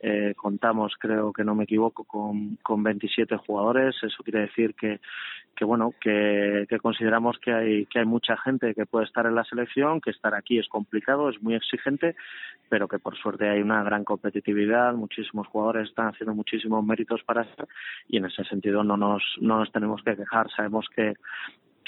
eh, 0.00 0.34
contamos, 0.36 0.94
creo 0.98 1.32
que 1.32 1.42
no 1.42 1.56
me 1.56 1.64
equivoco, 1.64 2.04
con, 2.04 2.56
con 2.62 2.82
27 2.84 3.36
jugadores. 3.38 3.96
Eso 4.02 4.22
quiere 4.22 4.40
decir 4.42 4.74
que, 4.74 5.00
que 5.56 5.64
bueno, 5.64 5.92
que, 6.00 6.66
que 6.68 6.78
consideramos 6.78 7.36
que 7.38 7.52
hay, 7.52 7.86
que 7.86 7.98
hay 7.98 8.04
mucha 8.04 8.36
gente 8.36 8.74
que 8.74 8.86
puede 8.86 9.06
estar 9.06 9.26
en 9.26 9.34
la 9.34 9.42
selección, 9.44 10.00
que 10.00 10.10
estar 10.10 10.34
aquí 10.34 10.58
es 10.58 10.68
complicado, 10.68 11.28
es 11.28 11.42
muy 11.42 11.54
exigente, 11.54 12.14
pero 12.68 12.86
que 12.86 13.00
por 13.00 13.16
suerte 13.16 13.48
hay 13.48 13.60
una 13.60 13.82
gran 13.82 14.04
competitividad, 14.04 14.94
muchísimos 14.94 15.48
jugadores 15.48 15.88
están 15.88 16.08
haciendo 16.08 16.34
muchísimos 16.34 16.84
méritos 16.84 17.22
para 17.24 17.42
estar 17.42 17.66
y 18.06 18.18
en 18.18 18.26
ese 18.26 18.44
sentido 18.44 18.84
no 18.84 18.96
nos, 18.96 19.22
no 19.40 19.58
nos 19.58 19.72
tenemos 19.72 20.00
que 20.04 20.14
quejar. 20.16 20.48
Sabemos 20.54 20.86
que, 20.94 21.14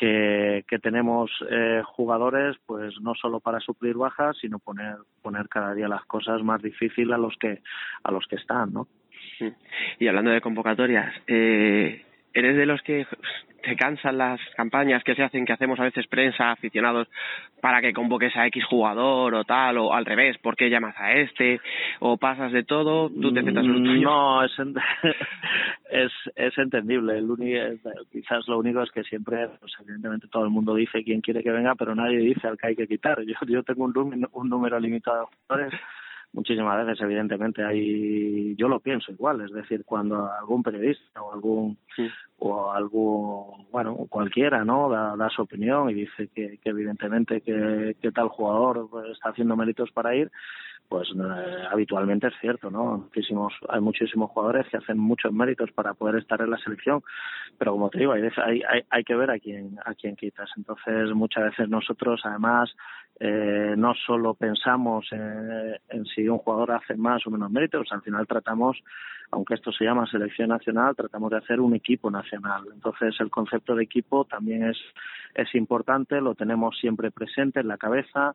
que, 0.01 0.65
que 0.67 0.79
tenemos 0.79 1.31
eh, 1.51 1.83
jugadores 1.85 2.57
pues 2.65 2.95
no 3.03 3.15
solo 3.15 3.39
para 3.39 3.61
suplir 3.61 3.97
bajas 3.97 4.35
sino 4.41 4.59
poner 4.59 4.97
poner 5.21 5.47
cada 5.51 5.75
día 5.75 5.89
las 5.89 6.07
cosas 6.07 6.43
más 6.43 6.63
difíciles 6.63 7.13
a 7.13 7.19
los 7.19 7.37
que 7.37 7.61
a 8.03 8.11
los 8.11 8.27
que 8.27 8.37
están 8.37 8.73
no 8.73 8.89
y 9.99 10.09
hablando 10.09 10.31
de 10.31 10.41
convocatorias 10.41 11.15
eh, 11.27 12.03
eres 12.33 12.57
de 12.57 12.65
los 12.65 12.81
que 12.81 13.07
te 13.63 13.77
cansan 13.77 14.19
las 14.19 14.41
campañas 14.57 15.03
que 15.05 15.15
se 15.15 15.23
hacen, 15.23 15.45
que 15.45 15.53
hacemos 15.53 15.79
a 15.81 15.85
veces 15.85 16.07
prensa, 16.07 16.51
aficionados, 16.51 17.09
para 17.61 17.81
que 17.81 17.93
convoques 17.93 18.35
a 18.37 18.47
X 18.47 18.65
jugador 18.65 19.35
o 19.35 19.45
tal, 19.45 19.79
o 19.79 19.93
al 19.93 20.05
revés, 20.05 20.39
¿por 20.39 20.57
qué 20.57 20.71
llamas 20.71 20.95
a 20.99 21.13
este? 21.15 21.61
O 22.01 22.17
pasas 22.17 22.53
de 22.53 22.65
todo, 22.65 23.11
tú 23.11 23.33
te 23.33 23.43
metas 23.43 23.65
en 23.65 23.85
tuyo. 23.85 24.03
No, 24.03 24.45
es, 24.45 26.13
es, 26.35 26.59
entendible. 26.59 27.19
El 27.19 27.31
único, 27.31 27.59
quizás 28.11 28.47
lo 28.49 28.59
único 28.59 28.83
es 28.83 28.91
que 28.91 29.03
siempre, 29.05 29.49
pues 29.61 29.73
evidentemente 29.81 30.29
todo 30.29 30.45
el 30.45 30.51
mundo 30.51 30.75
dice 30.75 31.05
quién 31.05 31.21
quiere 31.21 31.43
que 31.43 31.51
venga, 31.51 31.75
pero 31.75 31.95
nadie 31.95 32.19
dice 32.19 32.49
al 32.49 32.57
que 32.57 32.69
hay 32.69 32.77
que 32.77 32.87
quitar. 32.87 33.21
Yo, 33.23 33.35
yo 33.47 33.63
tengo 33.63 33.85
un, 33.85 34.29
un 34.33 34.49
número 34.49 34.81
limitado 34.81 35.21
de 35.21 35.37
jugadores 35.47 35.81
muchísimas 36.33 36.87
veces 36.87 37.01
evidentemente 37.03 37.65
hay 37.65 38.55
yo 38.57 38.69
lo 38.69 38.81
pienso 38.81 39.11
igual 39.13 39.41
es 39.41 39.53
decir 39.53 39.85
cuando 39.85 40.31
algún 40.33 40.63
periodista 40.63 41.23
o 41.23 41.33
algún 41.33 41.77
sí. 41.97 42.09
o 42.39 42.71
algún 42.73 43.67
bueno 43.71 43.97
cualquiera 44.09 44.65
no 44.65 44.89
da, 44.89 45.17
da 45.17 45.29
su 45.29 45.43
opinión 45.43 45.91
y 45.91 45.95
dice 45.95 46.29
que, 46.35 46.59
que 46.59 46.71
evidentemente 46.71 47.41
que, 47.41 47.97
que 48.01 48.13
tal 48.13 48.29
jugador 48.29 48.89
está 49.13 49.31
haciendo 49.31 49.57
méritos 49.57 49.91
para 49.91 50.15
ir 50.15 50.31
pues 50.91 51.09
eh, 51.11 51.65
habitualmente 51.71 52.27
es 52.27 52.35
cierto, 52.41 52.69
¿no? 52.69 52.99
Muchísimos, 52.99 53.55
hay 53.69 53.81
muchísimos 53.81 54.29
jugadores 54.33 54.67
que 54.69 54.77
hacen 54.77 54.99
muchos 54.99 55.33
méritos 55.33 55.71
para 55.71 55.95
poder 55.95 56.17
estar 56.17 56.41
en 56.43 56.51
la 56.51 56.59
selección, 56.59 57.01
pero 57.57 57.71
como 57.73 57.91
te 57.91 58.01
digo, 58.01 58.13
hay, 58.13 58.23
hay, 58.23 58.63
hay, 58.69 58.83
hay 58.91 59.05
que 59.05 59.15
ver 59.15 59.31
a 59.31 59.39
quién, 59.39 59.79
a 59.85 59.95
quién 59.95 60.17
quitas. 60.17 60.51
Entonces, 60.57 61.15
muchas 61.15 61.45
veces 61.45 61.69
nosotros, 61.69 62.21
además, 62.25 62.75
eh, 63.23 63.75
no 63.77 63.93
solo 64.07 64.33
pensamos 64.33 65.07
en, 65.13 65.77
en 65.91 66.07
si 66.07 66.27
un 66.27 66.39
jugador 66.39 66.73
hace 66.73 66.95
más 66.95 67.27
o 67.27 67.31
menos 67.31 67.51
méritos, 67.51 67.87
al 67.91 68.01
final 68.01 68.27
tratamos, 68.27 68.79
aunque 69.31 69.55
esto 69.55 69.71
se 69.73 69.85
llama 69.85 70.07
selección 70.07 70.49
nacional, 70.49 70.97
tratamos 70.97 71.31
de 71.31 71.37
hacer 71.37 71.61
un 71.61 71.75
equipo 71.75 72.11
nacional. 72.11 72.65
Entonces, 72.73 73.15
el 73.21 73.31
concepto 73.31 73.75
de 73.75 73.85
equipo 73.85 74.25
también 74.25 74.65
es, 74.65 74.79
es 75.35 75.55
importante, 75.55 76.19
lo 76.23 76.35
tenemos 76.35 76.79
siempre 76.79 77.11
presente 77.11 77.61
en 77.61 77.69
la 77.69 77.77
cabeza, 77.77 78.35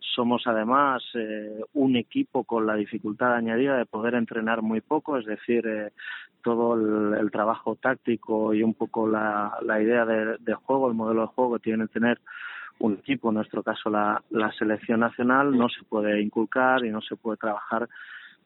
somos 0.00 0.42
además 0.46 1.02
eh, 1.14 1.60
un 1.72 1.94
equipo 1.94 2.42
con 2.42 2.66
la 2.66 2.74
dificultad 2.74 3.34
añadida 3.34 3.76
de 3.76 3.86
poder 3.86 4.14
entrenar 4.14 4.62
muy 4.62 4.80
poco, 4.80 5.16
es 5.16 5.26
decir, 5.26 5.64
eh, 5.66 5.92
todo 6.42 6.74
el, 6.74 7.18
el, 7.20 7.30
trabajo 7.30 7.76
táctico 7.76 8.52
y 8.52 8.62
un 8.62 8.74
poco 8.74 9.08
la, 9.08 9.56
la 9.62 9.80
idea 9.80 10.04
de, 10.04 10.36
de, 10.38 10.54
juego, 10.54 10.88
el 10.88 10.94
modelo 10.94 11.22
de 11.22 11.28
juego 11.28 11.54
que 11.54 11.62
tiene 11.62 11.86
que 11.86 11.94
tener 11.94 12.20
un 12.78 12.94
equipo, 12.94 13.28
en 13.28 13.36
nuestro 13.36 13.62
caso 13.62 13.90
la, 13.90 14.22
selección 14.58 15.00
nacional, 15.00 15.56
no 15.56 15.68
se 15.68 15.84
puede 15.84 16.20
inculcar 16.20 16.84
y 16.84 16.90
no 16.90 17.00
se 17.00 17.16
puede 17.16 17.36
trabajar 17.36 17.88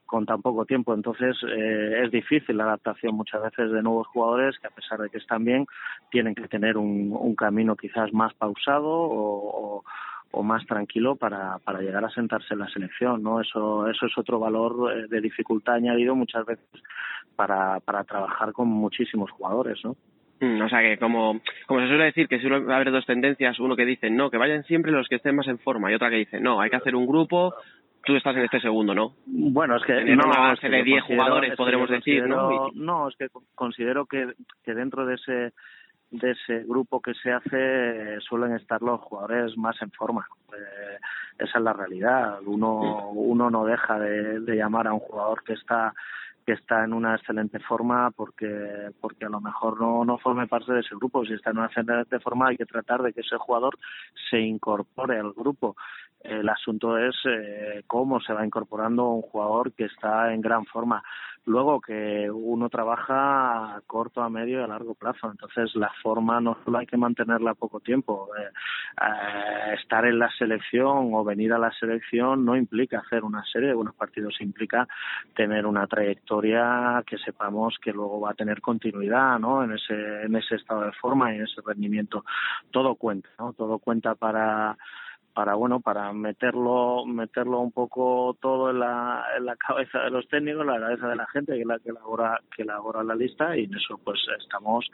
con 0.06 0.24
tan 0.24 0.40
poco 0.40 0.64
tiempo. 0.64 0.94
Entonces 0.94 1.36
eh, 1.46 2.02
es 2.04 2.10
difícil 2.10 2.56
la 2.56 2.64
adaptación 2.64 3.14
muchas 3.14 3.42
veces 3.42 3.70
de 3.70 3.82
nuevos 3.82 4.06
jugadores 4.08 4.58
que 4.58 4.66
a 4.66 4.70
pesar 4.70 4.98
de 5.00 5.10
que 5.10 5.18
están 5.18 5.44
bien 5.44 5.66
tienen 6.10 6.34
que 6.34 6.48
tener 6.48 6.76
un, 6.76 7.14
un 7.18 7.34
camino 7.34 7.76
quizás 7.76 8.12
más 8.12 8.32
pausado 8.34 8.88
o, 8.88 9.78
o, 9.78 9.84
o 10.30 10.42
más 10.42 10.64
tranquilo 10.66 11.16
para, 11.16 11.58
para 11.58 11.80
llegar 11.80 12.04
a 12.04 12.10
sentarse 12.10 12.54
en 12.54 12.60
la 12.60 12.68
selección, 12.68 13.22
¿no? 13.22 13.40
Eso, 13.40 13.88
eso 13.88 14.06
es 14.06 14.18
otro 14.18 14.38
valor 14.38 14.92
eh, 14.92 15.06
de 15.08 15.20
dificultad 15.20 15.74
añadido 15.74 16.14
muchas 16.14 16.44
veces 16.44 16.64
para, 17.36 17.80
para 17.80 18.04
trabajar 18.04 18.52
con 18.52 18.68
muchísimos 18.68 19.30
jugadores, 19.30 19.78
¿no? 19.84 19.96
Mm, 20.40 20.62
O 20.62 20.68
sea 20.68 20.80
que 20.82 20.98
como, 20.98 21.40
como 21.66 21.80
se 21.80 21.88
suele 21.88 22.04
decir 22.04 22.28
que 22.28 22.40
suele 22.40 22.72
haber 22.72 22.90
dos 22.92 23.04
tendencias, 23.06 23.58
uno 23.58 23.74
que 23.76 23.84
dice 23.84 24.08
no, 24.10 24.30
que 24.30 24.36
vayan 24.38 24.62
siempre 24.64 24.92
los 24.92 25.08
que 25.08 25.16
estén 25.16 25.34
más 25.36 25.48
en 25.48 25.58
forma 25.58 25.90
y 25.90 25.94
otra 25.94 26.10
que 26.10 26.16
dice 26.16 26.40
no, 26.40 26.60
hay 26.60 26.70
que 26.70 26.76
hacer 26.76 26.94
un 26.94 27.06
grupo, 27.06 27.54
tú 28.04 28.14
estás 28.14 28.36
en 28.36 28.44
este 28.44 28.60
segundo, 28.60 28.94
¿no? 28.94 29.14
Bueno, 29.26 29.76
es 29.76 29.82
que 29.84 29.94
Tener 29.94 30.16
no, 30.16 30.24
una 30.26 30.52
es 30.52 30.60
que 30.60 30.68
base 30.68 30.68
de 30.68 30.78
yo 30.78 30.84
10 30.84 31.02
considero- 31.02 31.16
jugadores, 31.22 31.50
es 31.50 31.52
que 31.54 31.56
podremos 31.62 31.90
decir, 31.90 32.26
¿no? 32.28 32.70
No, 32.74 33.08
es 33.08 33.16
que 33.16 33.26
considero 33.54 34.06
que, 34.06 34.32
que 34.64 34.74
dentro 34.74 35.04
de 35.06 35.14
ese 35.16 35.52
de 36.10 36.30
ese 36.30 36.64
grupo 36.66 37.02
que 37.02 37.12
se 37.14 37.30
hace 37.30 38.18
suelen 38.20 38.54
estar 38.56 38.80
los 38.80 38.98
jugadores 39.00 39.54
más 39.58 39.76
en 39.82 39.90
forma. 39.90 40.26
Eh, 40.54 40.96
esa 41.38 41.58
es 41.58 41.62
la 41.64 41.74
realidad. 41.74 42.38
Uno 42.46 43.10
uno 43.10 43.50
no 43.50 43.66
deja 43.66 43.98
de, 43.98 44.40
de 44.40 44.56
llamar 44.56 44.86
a 44.86 44.94
un 44.94 45.00
jugador 45.00 45.42
que 45.44 45.52
está 45.52 45.92
que 46.48 46.54
está 46.54 46.82
en 46.82 46.94
una 46.94 47.14
excelente 47.14 47.58
forma 47.58 48.10
porque 48.10 48.90
porque 49.02 49.26
a 49.26 49.28
lo 49.28 49.38
mejor 49.38 49.78
no 49.78 50.02
no 50.06 50.16
forme 50.16 50.46
parte 50.46 50.72
de 50.72 50.80
ese 50.80 50.94
grupo. 50.94 51.22
Si 51.26 51.34
está 51.34 51.50
en 51.50 51.58
una 51.58 51.66
excelente 51.66 52.18
forma 52.20 52.48
hay 52.48 52.56
que 52.56 52.64
tratar 52.64 53.02
de 53.02 53.12
que 53.12 53.20
ese 53.20 53.36
jugador 53.36 53.78
se 54.30 54.40
incorpore 54.40 55.18
al 55.18 55.34
grupo 55.34 55.76
el 56.20 56.48
asunto 56.48 56.98
es 56.98 57.14
eh, 57.26 57.82
cómo 57.86 58.20
se 58.20 58.32
va 58.32 58.44
incorporando 58.44 59.08
un 59.10 59.22
jugador 59.22 59.72
que 59.72 59.84
está 59.84 60.32
en 60.32 60.40
gran 60.40 60.64
forma 60.66 61.02
luego 61.48 61.80
que 61.80 62.30
uno 62.30 62.68
trabaja 62.68 63.76
a 63.76 63.80
corto 63.86 64.22
a 64.22 64.28
medio 64.28 64.60
y 64.60 64.62
a 64.62 64.66
largo 64.66 64.94
plazo. 64.94 65.30
Entonces 65.30 65.74
la 65.74 65.90
forma 66.02 66.40
no 66.40 66.58
solo 66.64 66.78
hay 66.78 66.86
que 66.86 66.96
mantenerla 66.96 67.54
poco 67.54 67.80
tiempo 67.80 68.28
eh, 68.38 68.50
eh, 69.00 69.74
estar 69.80 70.04
en 70.04 70.18
la 70.18 70.30
selección 70.38 71.14
o 71.14 71.24
venir 71.24 71.52
a 71.52 71.58
la 71.58 71.72
selección 71.72 72.44
no 72.44 72.54
implica 72.56 72.98
hacer 72.98 73.24
una 73.24 73.42
serie 73.44 73.68
de 73.68 73.74
buenos 73.74 73.94
partidos 73.94 74.40
implica 74.40 74.86
tener 75.34 75.66
una 75.66 75.86
trayectoria 75.86 77.02
que 77.06 77.16
sepamos 77.18 77.76
que 77.82 77.92
luego 77.92 78.20
va 78.20 78.32
a 78.32 78.34
tener 78.34 78.60
continuidad 78.60 79.38
¿no? 79.38 79.64
en 79.64 79.72
ese 79.72 80.22
en 80.22 80.36
ese 80.36 80.56
estado 80.56 80.82
de 80.82 80.92
forma 80.92 81.32
y 81.32 81.36
en 81.36 81.44
ese 81.44 81.62
rendimiento. 81.64 82.24
Todo 82.70 82.94
cuenta 82.94 83.28
no 83.38 83.54
todo 83.54 83.78
cuenta 83.78 84.14
para 84.14 84.76
para 85.38 85.54
bueno 85.54 85.78
para 85.78 86.12
meterlo 86.12 87.06
meterlo 87.06 87.60
un 87.60 87.70
poco 87.70 88.36
todo 88.40 88.70
en 88.70 88.80
la, 88.80 89.24
en 89.36 89.46
la 89.46 89.54
cabeza 89.54 90.00
de 90.00 90.10
los 90.10 90.26
técnicos 90.26 90.62
en 90.62 90.66
la 90.66 90.80
cabeza 90.80 91.06
de 91.06 91.14
la 91.14 91.26
gente 91.28 91.56
que 91.56 91.64
la 91.64 91.78
que 91.78 91.90
elabora 91.90 92.40
que 92.56 92.62
elabora 92.62 93.04
la 93.04 93.14
lista 93.14 93.56
y 93.56 93.62
en 93.62 93.76
eso 93.76 94.00
pues 94.02 94.18
estamos 94.36 94.90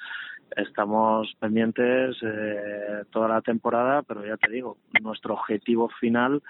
estamos 0.55 1.35
pendientes 1.41 2.19
eh, 2.21 3.05
toda 3.11 3.29
la 3.29 3.41
temporada 3.41 4.03
pero 4.03 4.23
ya 4.27 4.37
te 4.37 4.51
digo 4.51 4.77
nuestro 5.01 5.33
objetivo 5.33 5.89
final 5.99 6.43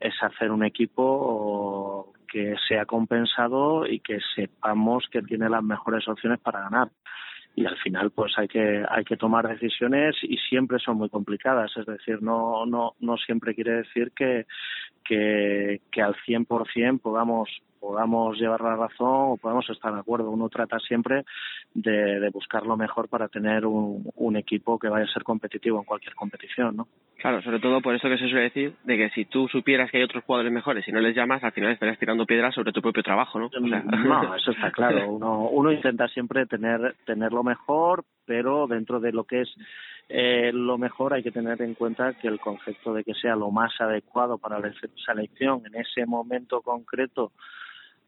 es 0.00 0.12
hacer 0.22 0.50
un 0.50 0.62
equipo 0.62 2.12
que 2.28 2.56
sea 2.68 2.84
compensado 2.84 3.86
y 3.86 4.00
que 4.00 4.18
sepamos 4.34 5.08
que 5.10 5.22
tiene 5.22 5.48
las 5.48 5.62
mejores 5.62 6.06
opciones 6.08 6.40
para 6.40 6.60
ganar 6.60 6.90
y 7.56 7.66
al 7.66 7.76
final 7.78 8.10
pues 8.10 8.32
hay 8.38 8.48
que 8.48 8.84
hay 8.88 9.04
que 9.04 9.16
tomar 9.16 9.48
decisiones 9.48 10.16
y 10.22 10.36
siempre 10.36 10.78
son 10.78 10.96
muy 10.96 11.08
complicadas. 11.08 11.76
Es 11.76 11.86
decir 11.86 12.22
no 12.22 12.66
no 12.66 12.94
no 13.00 13.16
siempre 13.16 13.54
quiere 13.54 13.72
decir 13.72 14.12
que 14.12 14.46
que, 15.04 15.80
que 15.90 16.02
al 16.02 16.14
100% 16.26 17.00
podamos 17.00 17.48
podamos 17.80 18.38
llevar 18.38 18.60
la 18.60 18.76
razón 18.76 19.32
o 19.32 19.36
podamos 19.36 19.68
estar 19.70 19.92
de 19.92 20.00
acuerdo 20.00 20.30
uno 20.30 20.48
trata 20.48 20.78
siempre 20.78 21.24
de, 21.74 22.20
de 22.20 22.30
buscar 22.30 22.64
lo 22.66 22.76
mejor 22.76 23.08
para 23.08 23.28
tener 23.28 23.66
un, 23.66 24.10
un 24.16 24.36
equipo 24.36 24.78
que 24.78 24.88
vaya 24.88 25.06
a 25.06 25.12
ser 25.12 25.24
competitivo 25.24 25.78
en 25.78 25.84
cualquier 25.84 26.14
competición 26.14 26.76
no 26.76 26.86
Claro, 27.20 27.42
sobre 27.42 27.60
todo 27.60 27.82
por 27.82 27.94
eso 27.94 28.08
que 28.08 28.16
se 28.16 28.28
suele 28.28 28.44
decir 28.44 28.72
de 28.84 28.96
que 28.96 29.10
si 29.10 29.26
tú 29.26 29.46
supieras 29.48 29.90
que 29.90 29.98
hay 29.98 30.04
otros 30.04 30.24
jugadores 30.24 30.50
mejores 30.50 30.88
y 30.88 30.92
no 30.92 31.00
les 31.00 31.14
llamas, 31.14 31.44
al 31.44 31.52
final 31.52 31.72
estarías 31.72 31.98
tirando 31.98 32.24
piedras 32.24 32.54
sobre 32.54 32.72
tu 32.72 32.80
propio 32.80 33.02
trabajo, 33.02 33.38
¿no? 33.38 33.46
O 33.46 33.68
sea, 33.68 33.82
No, 33.82 34.34
eso 34.36 34.52
está 34.52 34.70
claro. 34.70 35.06
Uno, 35.06 35.48
uno 35.50 35.70
intenta 35.70 36.08
siempre 36.08 36.46
tener, 36.46 36.96
tener 37.04 37.30
lo 37.32 37.44
mejor, 37.44 38.04
pero 38.24 38.66
dentro 38.66 39.00
de 39.00 39.12
lo 39.12 39.24
que 39.24 39.42
es 39.42 39.54
eh, 40.08 40.50
lo 40.52 40.78
mejor 40.78 41.12
hay 41.12 41.22
que 41.22 41.30
tener 41.30 41.60
en 41.60 41.74
cuenta 41.74 42.14
que 42.14 42.26
el 42.26 42.40
concepto 42.40 42.94
de 42.94 43.04
que 43.04 43.14
sea 43.14 43.36
lo 43.36 43.50
más 43.50 43.78
adecuado 43.80 44.38
para 44.38 44.58
la 44.58 44.72
selección 45.06 45.62
en 45.66 45.78
ese 45.78 46.06
momento 46.06 46.62
concreto 46.62 47.32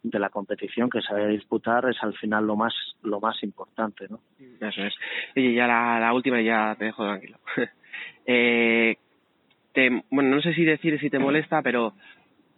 de 0.03 0.19
la 0.19 0.31
competición 0.31 0.91
que 0.91 1.01
se 1.01 1.15
a 1.15 1.27
disputar 1.27 1.89
es 1.89 1.97
al 2.03 2.15
final 2.15 2.47
lo 2.47 2.57
más 2.57 2.75
lo 3.03 3.21
más 3.21 3.43
importante, 3.43 4.07
¿no? 4.09 4.21
Eso 4.61 4.83
es. 4.83 4.95
Y 5.35 5.55
ya 5.55 5.67
la, 5.67 6.01
la 6.01 6.13
última 6.13 6.41
ya 6.41 6.75
te 6.79 6.87
dejo 6.87 7.05
tranquilo. 7.05 7.39
eh, 8.27 8.97
te, 9.73 10.03
bueno, 10.11 10.37
no 10.37 10.43
sé 10.43 10.55
si 10.55 10.65
decir 10.65 10.99
si 11.01 11.11
te 11.11 11.19
molesta, 11.19 11.63
pero, 11.63 11.95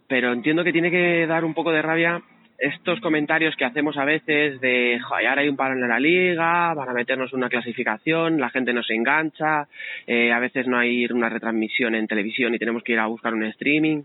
pero 0.07 0.33
entiendo 0.33 0.63
que 0.63 0.73
tiene 0.73 0.91
que 0.91 1.25
dar 1.27 1.45
un 1.45 1.53
poco 1.53 1.71
de 1.71 1.81
rabia 1.81 2.21
estos 2.57 2.99
comentarios 3.01 3.55
que 3.55 3.65
hacemos 3.65 3.97
a 3.97 4.05
veces 4.05 4.59
de, 4.61 4.99
joder, 5.03 5.27
ahora 5.27 5.41
hay 5.41 5.49
un 5.49 5.57
paro 5.57 5.73
en 5.73 5.87
la 5.87 5.99
liga, 5.99 6.73
van 6.73 6.89
a 6.89 6.93
meternos 6.93 7.33
una 7.33 7.49
clasificación, 7.49 8.39
la 8.39 8.49
gente 8.49 8.73
no 8.73 8.81
se 8.81 8.93
engancha, 8.93 9.67
eh, 10.07 10.31
a 10.31 10.39
veces 10.39 10.67
no 10.67 10.77
hay 10.77 11.05
una 11.05 11.29
retransmisión 11.29 11.95
en 11.95 12.07
televisión 12.07 12.53
y 12.53 12.59
tenemos 12.59 12.83
que 12.83 12.93
ir 12.93 12.99
a 12.99 13.07
buscar 13.07 13.33
un 13.33 13.43
streaming. 13.43 14.03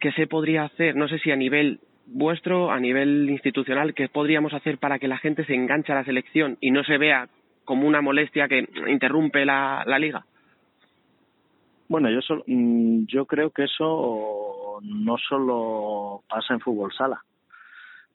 ¿Qué 0.00 0.10
se 0.12 0.26
podría 0.26 0.64
hacer? 0.64 0.96
No 0.96 1.06
sé 1.06 1.18
si 1.18 1.30
a 1.30 1.36
nivel 1.36 1.80
vuestro, 2.06 2.70
a 2.70 2.78
nivel 2.80 3.28
institucional, 3.30 3.94
¿qué 3.94 4.08
podríamos 4.08 4.52
hacer 4.54 4.78
para 4.78 4.98
que 4.98 5.08
la 5.08 5.18
gente 5.18 5.44
se 5.44 5.54
enganche 5.54 5.92
a 5.92 5.96
la 5.96 6.04
selección 6.04 6.58
y 6.60 6.70
no 6.70 6.84
se 6.84 6.98
vea 6.98 7.28
como 7.64 7.86
una 7.86 8.00
molestia 8.00 8.48
que 8.48 8.68
interrumpe 8.88 9.44
la, 9.44 9.82
la 9.86 9.98
liga? 9.98 10.24
Bueno, 11.88 12.10
yo, 12.10 12.20
sol- 12.22 12.44
mm, 12.46 13.04
yo 13.06 13.26
creo 13.26 13.50
que 13.50 13.64
eso 13.64 14.78
no 14.82 15.16
solo 15.18 16.22
pasa 16.28 16.54
en 16.54 16.60
fútbol 16.60 16.90
sala, 16.92 17.20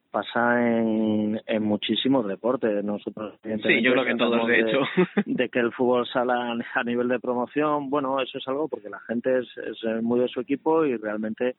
pasa 0.09 0.67
en, 0.67 1.39
en 1.45 1.63
muchísimos 1.63 2.27
deportes. 2.27 2.83
Nosotros, 2.83 3.35
Sí, 3.43 3.81
yo 3.83 3.91
creo 3.91 4.03
que 4.03 4.11
en 4.11 4.17
todos, 4.17 4.47
de 4.47 4.59
hecho. 4.61 4.79
de 5.25 5.49
que 5.49 5.59
el 5.59 5.71
fútbol 5.73 6.07
sala 6.07 6.57
a 6.73 6.83
nivel 6.83 7.07
de 7.07 7.19
promoción, 7.19 7.89
bueno, 7.89 8.19
eso 8.19 8.37
es 8.39 8.47
algo 8.47 8.67
porque 8.67 8.89
la 8.89 8.99
gente 9.01 9.39
es, 9.39 9.47
es 9.57 10.01
muy 10.03 10.19
de 10.19 10.27
su 10.27 10.39
equipo 10.39 10.83
y 10.85 10.97
realmente 10.97 11.55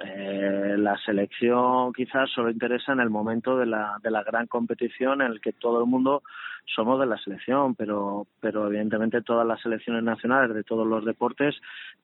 eh, 0.00 0.74
la 0.78 0.96
selección 1.04 1.92
quizás 1.92 2.30
solo 2.30 2.50
interesa 2.50 2.92
en 2.92 3.00
el 3.00 3.10
momento 3.10 3.58
de 3.58 3.66
la, 3.66 3.98
de 4.02 4.10
la 4.10 4.22
gran 4.22 4.46
competición 4.46 5.20
en 5.20 5.32
el 5.32 5.40
que 5.40 5.52
todo 5.52 5.80
el 5.80 5.86
mundo 5.86 6.22
somos 6.64 6.98
de 6.98 7.06
la 7.06 7.18
selección, 7.18 7.74
pero, 7.74 8.26
pero 8.40 8.68
evidentemente 8.68 9.20
todas 9.20 9.46
las 9.46 9.60
selecciones 9.60 10.02
nacionales 10.02 10.54
de 10.54 10.64
todos 10.64 10.86
los 10.86 11.04
deportes 11.04 11.56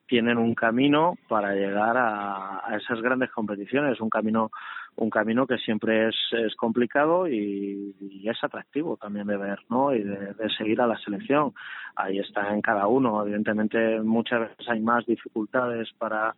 tienen 0.05 0.37
un 0.37 0.53
camino 0.53 1.17
para 1.27 1.53
llegar 1.53 1.97
a, 1.97 2.61
a 2.67 2.77
esas 2.77 3.01
grandes 3.01 3.31
competiciones, 3.31 3.99
un 4.01 4.09
camino 4.09 4.51
un 4.99 5.09
camino 5.09 5.47
que 5.47 5.57
siempre 5.57 6.09
es, 6.09 6.15
es 6.31 6.55
complicado 6.55 7.27
y, 7.27 7.95
es 8.23 8.43
atractivo 8.43 8.97
también 8.97 9.25
de 9.27 9.37
ver, 9.37 9.59
¿no? 9.69 9.93
Y 9.93 10.03
de 10.03 10.49
seguir 10.57 10.81
a 10.81 10.87
la 10.87 10.97
selección. 10.97 11.53
Ahí 11.95 12.19
está 12.19 12.53
en 12.53 12.61
cada 12.61 12.85
uno. 12.85 13.23
Evidentemente 13.23 14.01
muchas 14.01 14.41
veces 14.41 14.69
hay 14.69 14.81
más 14.81 15.05
dificultades 15.05 15.89
para 15.97 16.35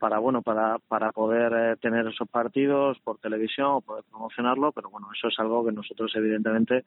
para 0.00 0.18
bueno 0.18 0.42
para 0.42 0.78
para 0.88 1.12
poder 1.12 1.52
eh, 1.52 1.76
tener 1.80 2.06
esos 2.06 2.28
partidos 2.28 2.98
por 3.04 3.18
televisión 3.18 3.68
o 3.68 3.80
poder 3.82 4.04
promocionarlo 4.10 4.72
pero 4.72 4.90
bueno 4.90 5.08
eso 5.14 5.28
es 5.28 5.38
algo 5.38 5.64
que 5.64 5.72
nosotros 5.72 6.10
evidentemente 6.16 6.84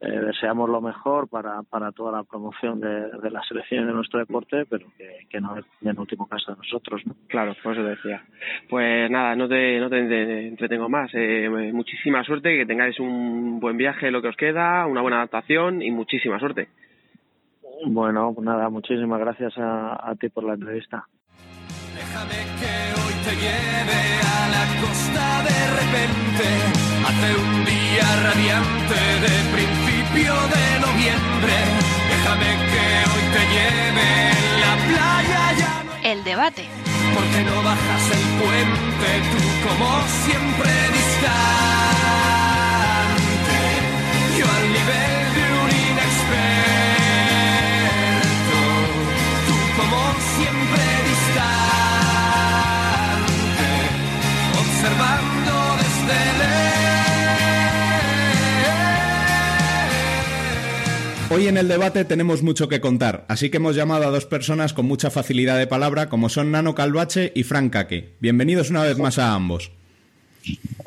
eh, 0.00 0.10
deseamos 0.10 0.68
lo 0.68 0.82
mejor 0.82 1.28
para 1.28 1.62
para 1.62 1.92
toda 1.92 2.12
la 2.12 2.24
promoción 2.24 2.80
de, 2.80 3.10
de 3.22 3.30
la 3.30 3.42
selección 3.44 3.86
de 3.86 3.92
nuestro 3.92 4.18
deporte 4.18 4.66
pero 4.68 4.86
que, 4.98 5.26
que 5.30 5.40
no 5.40 5.56
es 5.56 5.64
en 5.82 5.98
último 5.98 6.28
caso 6.28 6.52
de 6.52 6.58
nosotros 6.58 7.06
¿no? 7.06 7.14
Claro, 7.28 7.54
por 7.62 7.72
eso 7.72 7.84
decía. 7.84 8.22
Pues 8.68 9.10
nada, 9.10 9.34
no 9.36 9.48
te, 9.48 9.78
no 9.80 9.90
te 9.90 10.48
entretengo 10.48 10.88
más. 10.88 11.10
Eh, 11.14 11.48
muchísima 11.72 12.24
suerte, 12.24 12.56
que 12.56 12.66
tengáis 12.66 12.98
un 13.00 13.60
buen 13.60 13.76
viaje 13.76 14.10
lo 14.10 14.22
que 14.22 14.28
os 14.28 14.36
queda, 14.36 14.86
una 14.86 15.02
buena 15.02 15.18
adaptación 15.18 15.82
y 15.82 15.90
muchísima 15.90 16.38
suerte. 16.38 16.68
bueno 17.86 18.32
pues 18.34 18.44
nada 18.44 18.68
muchísimas 18.70 19.20
gracias 19.20 19.56
a, 19.58 20.10
a 20.10 20.14
ti 20.14 20.28
por 20.28 20.44
la 20.44 20.54
entrevista 20.54 21.06
Déjame 21.96 22.40
que 22.60 22.74
hoy 23.00 23.14
te 23.24 23.32
lleve 23.42 24.00
a 24.36 24.40
la 24.54 24.64
costa 24.82 25.26
de 25.48 25.58
repente. 25.80 26.46
Hace 27.08 27.28
un 27.44 27.52
día 27.64 28.06
radiante 28.26 29.00
de 29.24 29.34
principio 29.56 30.32
de 30.54 30.64
noviembre. 30.86 31.56
Déjame 32.12 32.50
que 32.70 32.84
hoy 33.10 33.24
te 33.34 33.42
lleve 33.54 34.08
en 34.28 34.60
la 34.64 34.74
playa 34.88 35.42
ya 35.60 35.72
no 35.84 35.92
El 36.02 36.18
debate. 36.24 36.64
porque 37.14 37.40
no 37.48 37.56
bajas 37.62 38.04
el 38.18 38.24
puente, 38.40 39.08
tú 39.32 39.40
como 39.66 39.88
siempre 40.24 40.70
distante. 40.98 41.56
Yo 44.38 44.46
al 44.58 44.66
nivel 44.76 45.16
de 45.36 45.44
un 45.62 45.70
inexperto, 45.90 46.56
tú 49.46 49.56
como 49.78 50.00
siempre 50.36 50.85
Hoy 61.28 61.48
en 61.48 61.56
el 61.56 61.66
debate 61.66 62.04
tenemos 62.04 62.44
mucho 62.44 62.68
que 62.68 62.80
contar, 62.80 63.24
así 63.28 63.50
que 63.50 63.56
hemos 63.56 63.74
llamado 63.74 64.06
a 64.06 64.10
dos 64.10 64.26
personas 64.26 64.72
con 64.72 64.86
mucha 64.86 65.10
facilidad 65.10 65.58
de 65.58 65.66
palabra, 65.66 66.08
como 66.08 66.28
son 66.28 66.52
Nano 66.52 66.76
Calvache 66.76 67.32
y 67.34 67.42
Frank 67.42 67.72
Kake. 67.72 68.16
Bienvenidos 68.20 68.70
una 68.70 68.84
vez 68.84 68.96
más 68.96 69.18
a 69.18 69.34
ambos. 69.34 69.72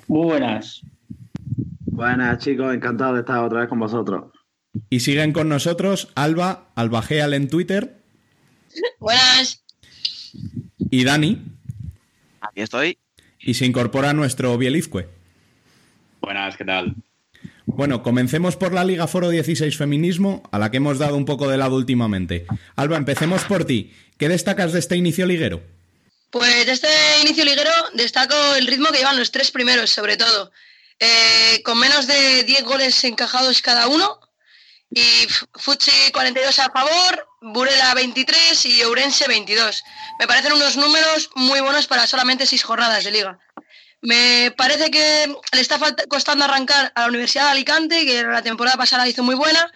Muy 0.08 0.23
buenas. 0.23 0.82
Buenas 1.86 2.38
chicos, 2.38 2.73
encantado 2.73 3.15
de 3.15 3.19
estar 3.19 3.43
otra 3.43 3.60
vez 3.60 3.69
con 3.69 3.80
vosotros. 3.80 4.32
Y 4.89 5.02
siguen 5.02 5.34
con 5.34 5.49
nosotros 5.49 6.08
Alba, 6.15 6.69
Albajeal 6.75 7.34
en 7.34 7.49
Twitter. 7.49 8.02
Buenas. 8.99 9.62
Y 10.89 11.04
Dani. 11.04 11.43
Aquí 12.39 12.62
estoy. 12.62 12.97
Y 13.41 13.56
se 13.56 13.65
incorpora 13.65 14.13
nuestro 14.13 14.58
Bielizcue. 14.58 15.10
Buenas, 16.21 16.56
¿qué 16.56 16.63
tal? 16.63 16.95
Bueno, 17.71 18.03
comencemos 18.03 18.55
por 18.55 18.73
la 18.73 18.84
Liga 18.84 19.08
Foro 19.08 19.29
16 19.29 19.77
Feminismo, 19.77 20.43
a 20.51 20.60
la 20.60 20.71
que 20.71 20.77
hemos 20.77 20.97
dado 20.97 21.15
un 21.15 21.25
poco 21.25 21.47
de 21.47 21.58
lado 21.58 21.75
últimamente. 21.75 22.45
Alba, 22.75 22.97
empecemos 22.97 23.43
por 23.43 23.63
ti. 23.63 23.93
¿Qué 24.17 24.27
destacas 24.27 24.73
de 24.73 24.79
este 24.79 24.97
inicio 24.97 25.25
liguero? 25.25 25.62
Pues 26.32 26.65
de 26.65 26.71
este 26.71 26.89
inicio 27.21 27.45
liguero 27.45 27.71
destaco 27.93 28.36
el 28.55 28.67
ritmo 28.67 28.91
que 28.91 28.97
llevan 28.97 29.17
los 29.17 29.32
tres 29.32 29.51
primeros, 29.51 29.91
sobre 29.91 30.17
todo. 30.17 30.51
Eh, 30.99 31.62
con 31.63 31.79
menos 31.79 32.08
de 32.08 32.43
10 32.43 32.63
goles 32.63 33.03
encajados 33.03 33.62
cada 33.62 33.88
uno. 33.88 34.19
Y 34.91 35.27
Futsi 35.53 36.12
42 36.12 36.60
a 36.60 36.71
favor, 36.71 37.27
Burela 37.41 37.93
23 37.93 38.65
y 38.65 38.82
Ourense 38.84 39.27
22. 39.27 39.84
Me 40.19 40.27
parecen 40.27 40.53
unos 40.53 40.75
números 40.75 41.29
muy 41.36 41.62
buenos 41.62 41.86
para 41.86 42.08
solamente 42.08 42.47
6 42.47 42.63
jornadas 42.63 43.03
de 43.03 43.12
liga. 43.12 43.39
Me 44.01 44.53
parece 44.55 44.89
que 44.91 45.33
le 45.53 45.62
está 45.62 45.77
costando 46.07 46.45
arrancar 46.45 46.91
a 46.95 47.01
la 47.01 47.07
Universidad 47.07 47.45
de 47.45 47.51
Alicante, 47.51 48.05
que 48.05 48.23
la 48.23 48.41
temporada 48.41 48.77
pasada 48.77 49.07
hizo 49.07 49.23
muy 49.23 49.35
buena, 49.35 49.69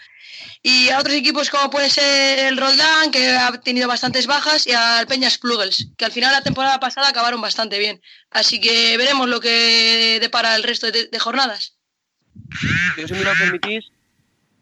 y 0.62 0.90
a 0.90 1.00
otros 1.00 1.16
equipos 1.16 1.50
como 1.50 1.70
puede 1.70 1.90
ser 1.90 2.40
el 2.40 2.58
Roldán, 2.58 3.12
que 3.12 3.32
ha 3.32 3.52
tenido 3.60 3.88
bastantes 3.88 4.28
bajas, 4.28 4.66
y 4.66 4.72
al 4.72 5.08
Peñas 5.08 5.38
Plugels, 5.38 5.90
que 5.98 6.06
al 6.06 6.12
final 6.14 6.32
la 6.32 6.42
temporada 6.42 6.80
pasada 6.80 7.10
acabaron 7.10 7.42
bastante 7.42 7.80
bien. 7.80 8.02
Así 8.32 8.62
que 8.62 8.96
veremos 8.98 9.28
lo 9.28 9.42
que 9.42 10.20
depara 10.22 10.56
el 10.56 10.64
resto 10.64 10.90
de, 10.90 11.08
de 11.08 11.20
jornadas. 11.20 11.76
Yo, 12.98 13.08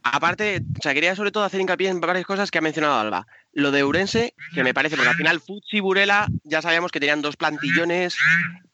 aparte, 0.04 0.62
o 0.80 0.82
sea, 0.82 0.93
quería 0.93 1.15
sobre 1.15 1.32
todo 1.32 1.43
hacer 1.43 1.62
hincapié 1.62 1.89
en 1.89 2.02
varias 2.02 2.26
cosas 2.26 2.52
que 2.52 2.58
ha 2.58 2.62
mencionado 2.62 3.00
Alba. 3.00 3.28
Lo 3.54 3.71
de 3.71 3.84
Urense, 3.84 4.34
que 4.54 4.63
me 4.63 4.74
parece, 4.74 4.95
porque 4.95 5.10
al 5.10 5.15
final 5.15 5.41
Futsi 5.41 5.78
y 5.78 5.80
Burela 5.82 6.28
ya 6.43 6.62
sabíamos 6.62 6.91
que 6.91 7.00
tenían 7.00 7.21
dos 7.21 7.36
plantillones. 7.36 8.15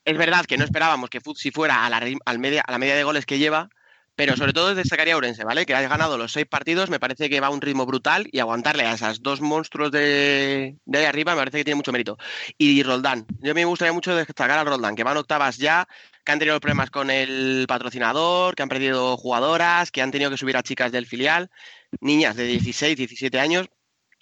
Es 0.08 0.18
verdad 0.18 0.46
que 0.46 0.58
no 0.58 0.64
esperábamos 0.64 1.10
que 1.10 1.20
Futsi 1.20 1.52
fuera 1.52 1.86
a 1.86 1.90
la, 1.90 2.02
al 2.24 2.40
media, 2.40 2.64
a 2.66 2.72
la 2.72 2.78
media 2.78 2.96
de 2.96 3.04
goles 3.04 3.26
que 3.26 3.40
lleva, 3.40 3.68
pero 4.16 4.38
sobre 4.38 4.54
todo 4.54 4.74
destacaría 4.74 5.16
a 5.16 5.18
Urense, 5.18 5.44
¿vale? 5.44 5.66
Que 5.66 5.76
ha 5.76 5.82
ganado 5.82 6.18
los 6.18 6.32
seis 6.32 6.46
partidos, 6.46 6.90
me 6.90 6.98
parece 6.98 7.30
que 7.30 7.42
va 7.42 7.48
a 7.48 7.50
un 7.50 7.60
ritmo 7.60 7.86
brutal 7.86 8.26
y 8.32 8.40
aguantarle 8.40 8.86
a 8.86 8.94
esas 8.94 9.22
dos 9.22 9.42
monstruos 9.42 9.92
de, 9.92 10.78
de 10.86 10.98
ahí 10.98 11.04
arriba 11.04 11.34
me 11.34 11.40
parece 11.40 11.58
que 11.58 11.66
tiene 11.66 11.76
mucho 11.76 11.92
mérito. 11.92 12.18
Y 12.58 12.84
Roldán, 12.84 13.26
yo 13.42 13.54
me 13.54 13.66
gustaría 13.66 13.92
mucho 13.92 14.16
destacar 14.16 14.52
a 14.60 14.64
Roldán, 14.64 14.96
que 14.96 15.04
van 15.04 15.18
octavas 15.18 15.58
ya, 15.58 15.86
que 16.24 16.32
han 16.32 16.40
tenido 16.40 16.62
problemas 16.62 16.90
con 16.90 17.10
el 17.12 17.66
patrocinador, 17.68 18.56
que 18.56 18.64
han 18.64 18.70
perdido 18.70 19.18
jugadoras, 19.18 19.92
que 19.92 20.02
han 20.02 20.12
tenido 20.12 20.32
que 20.32 20.38
subir 20.38 20.56
a 20.56 20.64
chicas 20.64 20.94
del 20.94 21.06
filial, 21.06 21.52
niñas 22.00 22.38
de 22.38 22.46
16, 22.46 22.96
17 22.96 23.42
años, 23.42 23.68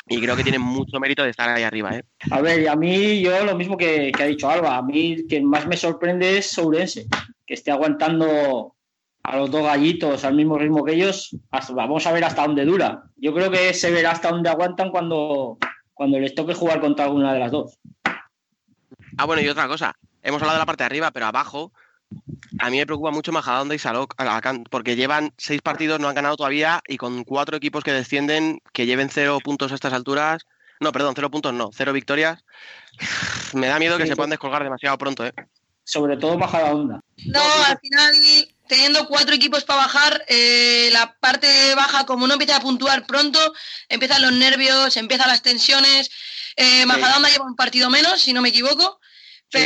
y 0.07 0.21
creo 0.21 0.35
que 0.35 0.43
tienen 0.43 0.61
mucho 0.61 0.99
mérito 0.99 1.23
de 1.23 1.31
estar 1.31 1.49
ahí 1.49 1.63
arriba. 1.63 1.95
¿eh? 1.95 2.03
A 2.31 2.41
ver, 2.41 2.61
y 2.61 2.67
a 2.67 2.75
mí 2.75 3.21
yo 3.21 3.43
lo 3.43 3.55
mismo 3.55 3.75
que, 3.77 4.11
que 4.11 4.23
ha 4.23 4.27
dicho 4.27 4.49
Alba, 4.49 4.77
a 4.77 4.81
mí 4.81 5.25
quien 5.27 5.45
más 5.45 5.65
me 5.65 5.77
sorprende 5.77 6.37
es 6.37 6.51
Sourense, 6.51 7.07
que 7.45 7.53
esté 7.53 7.71
aguantando 7.71 8.75
a 9.23 9.37
los 9.37 9.49
dos 9.49 9.63
gallitos 9.63 10.23
al 10.23 10.35
mismo 10.35 10.57
ritmo 10.57 10.83
que 10.83 10.93
ellos, 10.93 11.35
hasta, 11.49 11.73
vamos 11.73 12.05
a 12.05 12.11
ver 12.11 12.23
hasta 12.23 12.45
dónde 12.45 12.63
dura. 12.63 13.03
Yo 13.15 13.33
creo 13.33 13.49
que 13.49 13.73
se 13.73 13.89
verá 13.89 14.11
hasta 14.11 14.29
dónde 14.29 14.49
aguantan 14.49 14.91
cuando, 14.91 15.57
cuando 15.93 16.19
les 16.19 16.35
toque 16.35 16.53
jugar 16.53 16.79
contra 16.79 17.05
alguna 17.05 17.33
de 17.33 17.39
las 17.39 17.51
dos. 17.51 17.79
Ah, 19.17 19.25
bueno, 19.25 19.41
y 19.41 19.47
otra 19.47 19.67
cosa, 19.67 19.95
hemos 20.21 20.41
hablado 20.41 20.57
de 20.57 20.61
la 20.61 20.65
parte 20.67 20.83
de 20.83 20.87
arriba, 20.87 21.09
pero 21.09 21.25
abajo 21.25 21.71
a 22.59 22.69
mí 22.69 22.77
me 22.77 22.85
preocupa 22.85 23.11
mucho 23.11 23.31
Majadahonda 23.31 23.75
y 23.75 23.79
Salok, 23.79 24.15
porque 24.69 24.95
llevan 24.95 25.33
seis 25.37 25.61
partidos, 25.61 25.99
no 25.99 26.07
han 26.07 26.15
ganado 26.15 26.37
todavía, 26.37 26.81
y 26.87 26.97
con 26.97 27.23
cuatro 27.23 27.57
equipos 27.57 27.83
que 27.83 27.91
descienden, 27.91 28.61
que 28.73 28.85
lleven 28.85 29.09
cero 29.09 29.39
puntos 29.43 29.71
a 29.71 29.75
estas 29.75 29.93
alturas, 29.93 30.45
no, 30.79 30.91
perdón, 30.91 31.13
cero 31.15 31.31
puntos 31.31 31.53
no, 31.53 31.69
cero 31.73 31.93
victorias, 31.93 32.43
me 33.53 33.67
da 33.67 33.79
miedo 33.79 33.97
que 33.97 34.03
Sí, 34.03 34.09
se 34.09 34.15
puedan 34.15 34.29
descolgar 34.29 34.63
demasiado 34.63 34.97
pronto, 34.97 35.25
¿eh? 35.25 35.33
Sobre 35.83 36.17
todo 36.17 36.37
Majadahonda. 36.37 36.99
No, 37.25 37.41
al 37.67 37.77
final, 37.79 38.13
teniendo 38.67 39.07
cuatro 39.07 39.35
equipos 39.35 39.63
para 39.63 39.81
bajar, 39.81 40.25
eh, 40.27 40.89
la 40.91 41.15
parte 41.19 41.75
baja, 41.75 42.05
como 42.07 42.25
no 42.25 42.33
empieza 42.33 42.57
a 42.57 42.61
puntuar 42.61 43.05
pronto, 43.05 43.39
empiezan 43.87 44.23
los 44.23 44.31
nervios, 44.31 44.97
empiezan 44.97 45.27
las 45.27 45.43
tensiones. 45.43 46.09
Eh, 46.55 46.87
Majadahonda 46.87 47.29
lleva 47.29 47.45
un 47.45 47.55
partido 47.55 47.91
menos, 47.91 48.19
si 48.19 48.33
no 48.33 48.41
me 48.41 48.49
equivoco, 48.49 48.99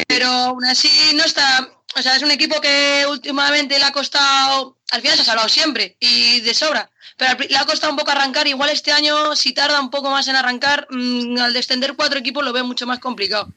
pero 0.08 0.28
aún 0.28 0.66
así 0.66 0.90
no 1.16 1.24
está. 1.24 1.70
O 1.96 2.02
sea, 2.02 2.16
es 2.16 2.22
un 2.24 2.32
equipo 2.32 2.62
que 2.62 3.06
últimamente 3.10 3.78
le 3.80 3.84
ha 3.86 3.92
costado. 3.92 4.78
Al 4.92 5.02
final 5.02 5.16
se 5.16 5.22
ha 5.24 5.26
salvado 5.26 5.50
siempre 5.50 5.98
y 6.00 6.42
de 6.42 6.54
sobra. 6.54 6.90
Pero 7.18 7.38
le 7.50 7.58
ha 7.58 7.66
costado 7.66 7.92
un 7.92 7.98
poco 7.98 8.12
arrancar. 8.12 8.48
Igual 8.48 8.70
este 8.70 8.92
año, 8.92 9.36
si 9.36 9.54
tarda 9.54 9.82
un 9.82 9.90
poco 9.90 10.10
más 10.10 10.28
en 10.28 10.36
arrancar, 10.36 10.88
mm, 10.90 11.38
al 11.40 11.54
descender 11.54 11.96
cuatro 11.96 12.20
equipos 12.20 12.44
lo 12.46 12.54
veo 12.54 12.64
mucho 12.64 12.86
más 12.88 13.00
complicado. 13.00 13.52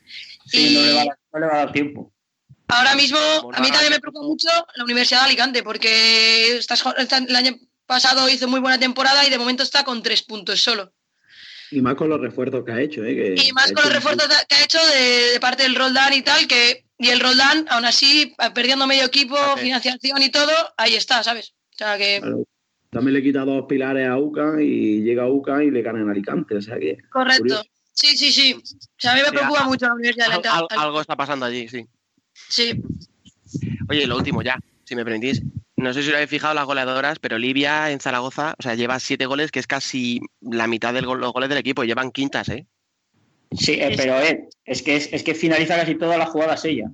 Sí, 0.47 0.75
no, 0.75 0.81
le 0.83 0.95
va, 0.95 1.03
a- 1.03 1.05
no 1.33 1.38
le 1.40 1.47
va 1.47 1.53
a 1.55 1.59
dar 1.59 1.73
tiempo. 1.73 2.12
Ahora 2.68 2.95
mismo, 2.95 3.18
Bueno, 3.42 3.59
a 3.59 3.61
mí 3.61 3.71
también 3.71 3.92
me 3.92 4.01
preocupa 4.01 4.27
mucho 4.27 4.49
la 4.77 4.85
Universidad 4.85 5.21
de 5.21 5.27
Alicante, 5.27 5.62
porque 5.62 6.59
el 6.59 7.37
año 7.37 7.59
pasado 7.87 8.29
hizo 8.31 8.49
muy 8.49 8.61
buena 8.61 8.79
temporada 8.79 9.27
y 9.27 9.31
de 9.31 9.38
momento 9.38 9.62
está 9.62 9.85
con 9.85 10.03
tres 10.03 10.23
puntos 10.23 10.61
solo. 10.62 10.90
Y 11.71 11.81
más 11.83 11.95
con 11.95 12.09
los 12.09 12.21
refuerzos 12.21 12.64
que 12.64 12.73
ha 12.73 12.81
hecho, 12.81 13.05
¿eh? 13.05 13.14
Que 13.37 13.42
Y 13.45 13.53
más 13.53 13.73
con 13.73 13.85
los 13.85 13.92
refuerzos 13.92 14.27
que 14.49 14.55
ha 14.55 14.64
hecho 14.64 14.79
de, 14.87 15.33
de 15.33 15.40
parte 15.40 15.62
del 15.64 15.75
Roldán 15.75 16.12
y 16.14 16.23
tal, 16.23 16.47
que 16.47 16.85
y 17.03 17.09
el 17.11 17.21
Roldán, 17.21 17.67
aún 17.71 17.85
así, 17.85 18.35
perdiendo 18.55 18.87
medio 18.87 19.05
equipo, 19.05 19.37
financiación 19.59 20.23
y 20.23 20.31
todo, 20.31 20.53
ahí 20.77 20.95
está, 20.95 21.23
¿sabes? 21.23 21.53
O 21.75 21.77
sea 21.77 21.99
que, 21.99 22.21
Claro. 22.21 22.45
También 22.91 23.15
le 23.15 23.23
quita 23.23 23.45
dos 23.47 23.65
pilares 23.67 24.07
a 24.07 24.19
UCAN 24.19 24.61
y 24.61 25.01
llega 25.01 25.23
a 25.23 25.29
UCAN 25.31 25.62
y 25.62 25.71
le 25.71 25.81
gana 25.81 26.01
en 26.01 26.11
Alicante. 26.11 26.57
O 26.57 26.61
sea 26.61 26.79
que. 26.79 26.99
correcto. 27.11 27.43
curioso. 27.43 27.65
Sí, 27.95 28.17
sí, 28.19 28.31
sí. 28.31 28.53
O 28.55 28.61
sea, 28.99 29.12
a 29.12 29.15
mí 29.15 29.23
me 29.23 29.29
Sí, 29.29 29.35
preocupa 29.35 29.61
a- 29.62 29.65
mucho 29.65 29.87
la 29.87 29.95
Universidad 29.95 30.27
de 30.29 30.33
Al- 30.35 30.41
al- 30.41 30.47
Alicante. 30.59 30.75
algo 30.85 31.01
está 31.01 31.17
pasando 31.17 31.47
allí, 31.47 31.69
sí. 31.69 31.87
Sí. 32.51 32.83
Oye, 33.88 34.03
y 34.03 34.07
lo 34.07 34.17
último 34.17 34.43
ya, 34.43 34.59
si 34.85 34.95
me 34.95 35.05
permitís. 35.05 35.43
No 35.77 35.93
sé 35.95 36.03
si 36.03 36.09
os 36.11 36.15
habéis 36.15 36.29
fijado 36.31 36.53
las 36.53 36.67
goleadoras, 36.67 37.19
pero 37.19 37.38
Livia 37.38 37.91
en 37.91 37.99
Zaragoza, 38.01 38.55
o 38.59 38.62
sea, 38.62 38.75
lleva 38.75 39.01
siete 39.01 39.25
goles, 39.25 39.51
que 39.51 39.59
es 39.61 39.67
casi 39.67 40.21
la 40.43 40.67
mitad 40.67 40.93
de 40.93 41.01
los 41.03 41.33
goles 41.33 41.49
del 41.49 41.59
equipo. 41.59 41.85
Llevan 41.85 42.12
quintas, 42.12 42.51
¿eh? 42.51 42.67
Sí, 43.59 43.73
eh, 43.73 43.95
pero 43.97 44.21
eh, 44.21 44.49
es, 44.65 44.83
que, 44.83 44.97
es, 44.97 45.09
es 45.12 45.23
que 45.23 45.35
finaliza 45.35 45.77
casi 45.77 45.95
todas 45.97 46.19
las 46.19 46.31
jugadas 46.31 46.65
ella. 46.65 46.87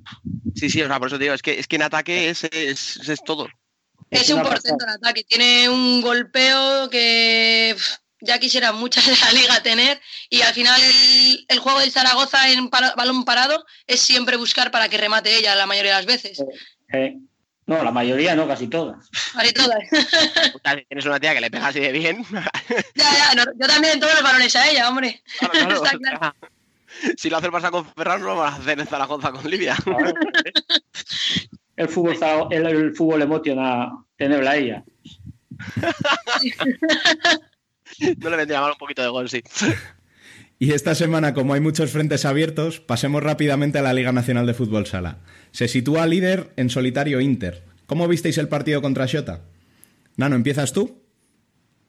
Sí, 0.54 0.68
sí, 0.70 0.82
o 0.82 0.86
sea, 0.88 0.98
por 0.98 1.08
eso 1.08 1.18
te 1.18 1.24
digo, 1.24 1.34
es 1.34 1.42
que, 1.42 1.58
es 1.58 1.66
que 1.66 1.76
en 1.76 1.82
ataque 1.82 2.28
es, 2.30 2.44
es, 2.44 3.08
es 3.08 3.22
todo. 3.24 3.46
Es, 4.10 4.22
Es 4.22 4.30
un 4.30 4.42
portento 4.42 4.84
en 4.84 4.90
ataque. 4.90 5.24
Tiene 5.24 5.68
un 5.68 6.00
golpeo 6.00 6.88
que 6.90 7.76
ya 8.20 8.38
quisiera 8.38 8.72
muchas 8.72 9.06
de 9.06 9.12
la 9.24 9.32
liga 9.32 9.62
tener. 9.62 10.00
Y 10.30 10.40
al 10.42 10.54
final 10.54 10.80
el, 10.80 11.44
el 11.48 11.58
juego 11.58 11.80
del 11.80 11.92
Zaragoza 11.92 12.50
en 12.50 12.70
para- 12.70 12.94
balón 12.96 13.24
parado 13.24 13.64
es 13.86 14.00
siempre 14.00 14.36
buscar 14.36 14.70
para 14.70 14.88
que 14.88 14.96
remate 14.98 15.36
ella 15.36 15.54
la 15.54 15.66
mayoría 15.66 15.92
de 15.92 15.96
las 15.98 16.06
veces. 16.06 16.42
Eh, 16.92 17.16
no, 17.68 17.84
la 17.84 17.92
mayoría 17.92 18.34
no, 18.34 18.48
casi 18.48 18.66
todas. 18.66 19.08
Casi 19.34 19.52
todas. 19.52 19.78
Tienes 20.88 21.04
una 21.04 21.20
tía 21.20 21.34
que 21.34 21.40
le 21.42 21.50
pega 21.50 21.66
así 21.68 21.80
de 21.80 21.92
bien. 21.92 22.24
ya, 22.94 22.94
ya, 22.94 23.34
no, 23.36 23.44
yo 23.60 23.66
también 23.66 24.00
todos 24.00 24.14
los 24.14 24.22
balones 24.22 24.56
a 24.56 24.70
ella, 24.70 24.88
hombre. 24.88 25.22
Claro, 25.38 25.52
claro, 25.52 25.74
Está 25.84 25.96
o 25.96 26.00
claro. 26.00 26.18
sea, 26.18 26.34
Si 27.18 27.28
lo 27.28 27.36
hace 27.36 27.46
el 27.46 27.52
Barça 27.52 27.70
con 27.70 27.84
Ferran, 27.94 28.22
no 28.22 28.28
lo 28.28 28.36
vamos 28.36 28.54
a 28.54 28.56
hacer 28.56 28.80
en 28.80 28.86
Zaragoza 28.86 29.32
con 29.32 29.48
Livia. 29.50 29.76
El 31.76 31.88
fútbol, 31.90 32.16
el, 32.50 32.66
el 32.66 32.96
fútbol 32.96 33.20
emociona 33.22 33.90
tenerla 34.16 34.52
a 34.52 34.56
ella. 34.56 34.82
No 38.18 38.28
le 38.30 38.36
vendría 38.36 38.60
mal 38.60 38.72
un 38.72 38.78
poquito 38.78 39.02
de 39.02 39.08
gol, 39.08 39.28
sí. 39.30 39.42
Y 40.60 40.72
esta 40.72 40.96
semana, 40.96 41.34
como 41.34 41.54
hay 41.54 41.60
muchos 41.60 41.92
frentes 41.92 42.24
abiertos, 42.24 42.80
pasemos 42.80 43.22
rápidamente 43.22 43.78
a 43.78 43.82
la 43.82 43.92
Liga 43.92 44.10
Nacional 44.10 44.44
de 44.44 44.54
Fútbol 44.54 44.86
Sala. 44.86 45.18
Se 45.52 45.68
sitúa 45.68 46.06
líder 46.06 46.48
en 46.56 46.68
solitario 46.68 47.20
Inter. 47.20 47.62
¿Cómo 47.86 48.08
visteis 48.08 48.38
el 48.38 48.48
partido 48.48 48.82
contra 48.82 49.06
Xota? 49.06 49.42
Nano, 50.16 50.34
¿empiezas 50.34 50.72
tú? 50.72 50.96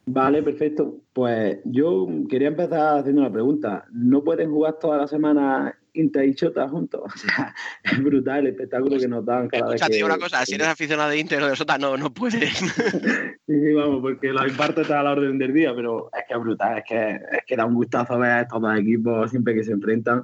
Vale, 0.05 0.43
perfecto. 0.43 1.01
Pues 1.13 1.59
yo 1.65 2.07
quería 2.29 2.49
empezar 2.49 2.99
haciendo 2.99 3.21
una 3.21 3.31
pregunta. 3.31 3.85
¿No 3.91 4.23
pueden 4.23 4.51
jugar 4.51 4.77
toda 4.79 4.97
la 4.97 5.07
semana 5.07 5.78
Inter 5.93 6.25
y 6.25 6.35
Chota 6.35 6.67
juntos? 6.67 7.01
O 7.15 7.17
sea, 7.17 7.55
es 7.83 8.03
brutal 8.03 8.39
el 8.39 8.47
espectáculo 8.47 8.97
que 8.97 9.07
nos 9.07 9.25
dan 9.25 9.47
cada 9.47 9.65
vez 9.65 9.75
Escucha, 9.75 9.89
que... 9.89 9.95
digo 9.95 10.07
una 10.07 10.17
cosa, 10.17 10.45
si 10.45 10.55
eres 10.55 10.67
aficionado 10.67 11.09
de 11.09 11.19
Inter 11.19 11.43
o 11.43 11.47
de 11.47 11.55
Sota, 11.55 11.77
no, 11.77 11.97
no 11.97 12.13
puedes. 12.13 12.59
Sí, 13.49 13.59
sí, 13.59 13.73
vamos, 13.73 14.01
porque 14.01 14.31
los 14.31 14.47
imparto 14.47 14.81
está 14.81 14.99
a 14.99 15.03
la 15.03 15.11
orden 15.13 15.39
del 15.39 15.51
día, 15.51 15.73
pero 15.73 16.11
es 16.15 16.23
que 16.27 16.33
es 16.35 16.39
brutal, 16.39 16.77
es 16.77 16.83
que, 16.87 17.15
es 17.15 17.45
que 17.47 17.55
da 17.55 17.65
un 17.65 17.73
gustazo 17.73 18.19
ver 18.19 18.29
a 18.29 18.41
estos 18.41 18.61
dos 18.61 18.77
equipos 18.77 19.31
siempre 19.31 19.55
que 19.55 19.63
se 19.63 19.71
enfrentan. 19.71 20.23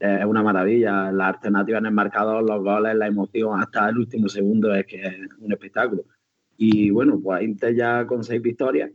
Eh, 0.00 0.18
es 0.20 0.24
una 0.24 0.42
maravilla. 0.42 1.12
Las 1.12 1.34
alternativas 1.34 1.80
en 1.80 1.86
el 1.86 1.92
marcador, 1.92 2.42
los 2.42 2.62
goles, 2.62 2.94
la 2.94 3.06
emoción, 3.06 3.60
hasta 3.60 3.90
el 3.90 3.98
último 3.98 4.30
segundo 4.30 4.74
es 4.74 4.86
que 4.86 5.02
es 5.02 5.18
un 5.38 5.52
espectáculo. 5.52 6.04
Y 6.56 6.90
bueno, 6.90 7.20
pues 7.22 7.42
Inter 7.42 7.74
ya 7.74 8.06
con 8.06 8.24
seis 8.24 8.40
victorias 8.40 8.90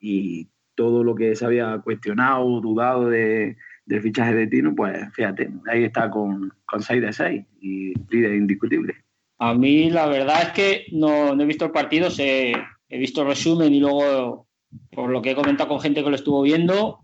y 0.00 0.48
todo 0.74 1.04
lo 1.04 1.14
que 1.14 1.36
se 1.36 1.44
había 1.44 1.78
cuestionado, 1.78 2.60
dudado 2.60 3.08
de, 3.08 3.56
del 3.86 4.02
fichaje 4.02 4.34
de 4.34 4.46
Tino, 4.46 4.74
pues 4.74 4.96
fíjate, 5.14 5.50
ahí 5.70 5.84
está 5.84 6.10
con, 6.10 6.52
con 6.66 6.82
6 6.82 7.02
de 7.02 7.12
6 7.12 7.44
y 7.60 7.94
líder 8.10 8.34
indiscutible. 8.34 8.94
A 9.38 9.54
mí 9.54 9.90
la 9.90 10.06
verdad 10.06 10.42
es 10.42 10.48
que 10.50 10.86
no, 10.92 11.34
no 11.34 11.42
he 11.42 11.46
visto 11.46 11.64
el 11.64 11.72
partido, 11.72 12.10
sé, 12.10 12.52
he 12.88 12.98
visto 12.98 13.22
el 13.22 13.28
resumen 13.28 13.74
y 13.74 13.80
luego, 13.80 14.46
por 14.92 15.10
lo 15.10 15.20
que 15.20 15.32
he 15.32 15.34
comentado 15.34 15.68
con 15.68 15.80
gente 15.80 16.04
que 16.04 16.10
lo 16.10 16.16
estuvo 16.16 16.42
viendo, 16.42 17.00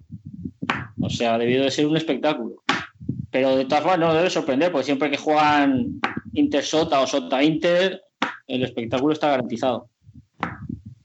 o 1.01 1.11
sea, 1.11 1.35
ha 1.35 1.39
debido 1.39 1.65
de 1.65 1.71
ser 1.71 1.87
un 1.87 1.97
espectáculo. 1.97 2.63
Pero 3.31 3.57
de 3.57 3.65
todas 3.65 3.83
formas 3.83 4.01
no 4.01 4.15
debe 4.15 4.31
sorprender, 4.31 4.71
porque 4.71 4.87
siempre 4.87 5.11
que 5.11 5.17
juegan 5.17 6.01
Inter 6.33 6.63
Sota 6.63 7.01
o 7.01 7.07
Sota 7.07 7.43
Inter, 7.43 8.01
el 8.47 8.63
espectáculo 8.63 9.13
está 9.13 9.31
garantizado. 9.31 9.89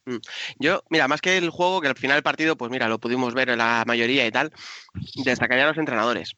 Mm. 0.05 0.17
Yo, 0.59 0.83
mira, 0.89 1.07
más 1.07 1.21
que 1.21 1.37
el 1.37 1.49
juego, 1.49 1.81
que 1.81 1.87
al 1.87 1.95
final 1.95 2.17
del 2.17 2.23
partido, 2.23 2.57
pues 2.57 2.71
mira, 2.71 2.87
lo 2.87 2.99
pudimos 2.99 3.33
ver 3.33 3.49
en 3.49 3.59
la 3.59 3.83
mayoría 3.87 4.25
y 4.25 4.31
tal, 4.31 4.51
destacaría 5.23 5.63
a 5.63 5.67
los 5.67 5.77
entrenadores. 5.77 6.33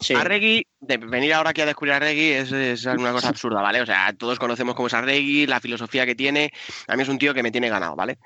Sí. 0.00 0.14
Arregui, 0.14 0.66
de 0.80 0.98
venir 0.98 1.32
ahora 1.32 1.50
aquí 1.50 1.62
a 1.62 1.66
descubrir 1.66 1.94
a 1.94 1.96
Arregui 1.96 2.32
es, 2.32 2.52
es 2.52 2.84
una 2.84 3.12
cosa 3.12 3.28
absurda, 3.28 3.62
¿vale? 3.62 3.80
O 3.80 3.86
sea, 3.86 4.12
todos 4.12 4.38
conocemos 4.38 4.74
cómo 4.74 4.88
es 4.88 4.94
Arregui, 4.94 5.46
la 5.46 5.60
filosofía 5.60 6.04
que 6.04 6.14
tiene. 6.14 6.52
A 6.86 6.96
mí 6.96 7.02
es 7.02 7.08
un 7.08 7.18
tío 7.18 7.32
que 7.32 7.42
me 7.42 7.50
tiene 7.50 7.70
ganado, 7.70 7.96
¿vale? 7.96 8.18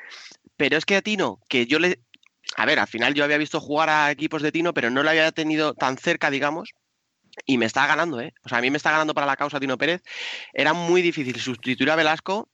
Pero 0.56 0.76
es 0.76 0.84
que 0.84 0.96
a 0.96 1.02
Tino, 1.02 1.38
que 1.48 1.66
yo 1.66 1.78
le. 1.78 2.00
A 2.56 2.66
ver, 2.66 2.80
al 2.80 2.88
final 2.88 3.14
yo 3.14 3.22
había 3.22 3.38
visto 3.38 3.60
jugar 3.60 3.88
a 3.88 4.10
equipos 4.10 4.42
de 4.42 4.50
Tino, 4.50 4.74
pero 4.74 4.90
no 4.90 5.04
lo 5.04 5.10
había 5.10 5.30
tenido 5.30 5.74
tan 5.74 5.96
cerca, 5.96 6.30
digamos. 6.30 6.74
Y 7.46 7.58
me 7.58 7.66
está 7.66 7.86
ganando, 7.86 8.20
¿eh? 8.20 8.34
O 8.42 8.48
sea, 8.48 8.58
a 8.58 8.60
mí 8.60 8.70
me 8.70 8.76
está 8.76 8.90
ganando 8.90 9.14
para 9.14 9.26
la 9.26 9.36
causa 9.36 9.60
Tino 9.60 9.78
Pérez. 9.78 10.02
Era 10.52 10.72
muy 10.72 11.00
difícil 11.00 11.40
sustituir 11.40 11.90
a 11.90 11.96
Velasco 11.96 12.49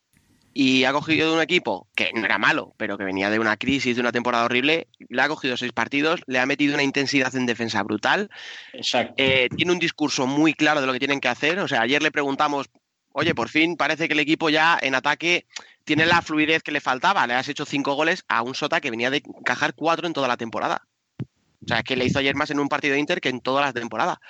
y 0.58 0.84
ha 0.84 0.92
cogido 0.94 1.28
de 1.28 1.36
un 1.36 1.42
equipo 1.42 1.86
que 1.94 2.10
no 2.14 2.24
era 2.24 2.38
malo, 2.38 2.72
pero 2.78 2.96
que 2.96 3.04
venía 3.04 3.28
de 3.28 3.38
una 3.38 3.58
crisis, 3.58 3.94
de 3.94 4.00
una 4.00 4.10
temporada 4.10 4.46
horrible, 4.46 4.88
le 5.10 5.20
ha 5.20 5.28
cogido 5.28 5.54
seis 5.58 5.72
partidos, 5.72 6.22
le 6.26 6.38
ha 6.38 6.46
metido 6.46 6.72
una 6.72 6.82
intensidad 6.82 7.36
en 7.36 7.44
defensa 7.44 7.82
brutal, 7.82 8.30
Exacto. 8.72 9.12
eh, 9.18 9.50
tiene 9.54 9.72
un 9.72 9.78
discurso 9.78 10.26
muy 10.26 10.54
claro 10.54 10.80
de 10.80 10.86
lo 10.86 10.94
que 10.94 10.98
tienen 10.98 11.20
que 11.20 11.28
hacer, 11.28 11.58
o 11.58 11.68
sea, 11.68 11.82
ayer 11.82 12.02
le 12.02 12.10
preguntamos, 12.10 12.70
oye, 13.12 13.34
por 13.34 13.50
fin 13.50 13.76
parece 13.76 14.08
que 14.08 14.14
el 14.14 14.20
equipo 14.20 14.48
ya 14.48 14.78
en 14.80 14.94
ataque 14.94 15.44
tiene 15.84 16.06
la 16.06 16.22
fluidez 16.22 16.62
que 16.62 16.72
le 16.72 16.80
faltaba, 16.80 17.26
le 17.26 17.34
has 17.34 17.50
hecho 17.50 17.66
cinco 17.66 17.92
goles 17.92 18.24
a 18.26 18.40
un 18.40 18.54
Sota 18.54 18.80
que 18.80 18.90
venía 18.90 19.10
de 19.10 19.18
encajar 19.18 19.74
cuatro 19.74 20.06
en 20.06 20.14
toda 20.14 20.26
la 20.26 20.38
temporada. 20.38 20.86
O 21.20 21.68
sea, 21.68 21.82
que 21.82 21.96
le 21.96 22.06
hizo 22.06 22.18
ayer 22.18 22.34
más 22.34 22.50
en 22.50 22.60
un 22.60 22.68
partido 22.68 22.94
de 22.94 23.00
Inter 23.00 23.20
que 23.20 23.28
en 23.28 23.40
toda 23.40 23.60
la 23.60 23.72
temporada. 23.72 24.20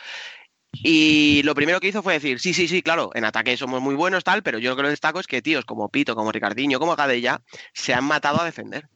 Y 0.72 1.42
lo 1.44 1.54
primero 1.54 1.80
que 1.80 1.88
hizo 1.88 2.02
fue 2.02 2.14
decir, 2.14 2.38
sí, 2.38 2.52
sí, 2.52 2.68
sí, 2.68 2.82
claro, 2.82 3.10
en 3.14 3.24
ataque 3.24 3.56
somos 3.56 3.80
muy 3.80 3.94
buenos, 3.94 4.24
tal, 4.24 4.42
pero 4.42 4.58
yo 4.58 4.70
lo 4.70 4.76
que 4.76 4.82
lo 4.82 4.90
destaco 4.90 5.20
es 5.20 5.26
que 5.26 5.42
tíos 5.42 5.64
como 5.64 5.88
Pito, 5.88 6.14
como 6.14 6.32
Ricardiño, 6.32 6.78
como 6.78 6.96
Gadella, 6.96 7.40
se 7.72 7.94
han 7.94 8.04
matado 8.04 8.40
a 8.40 8.44
defender. 8.44 8.88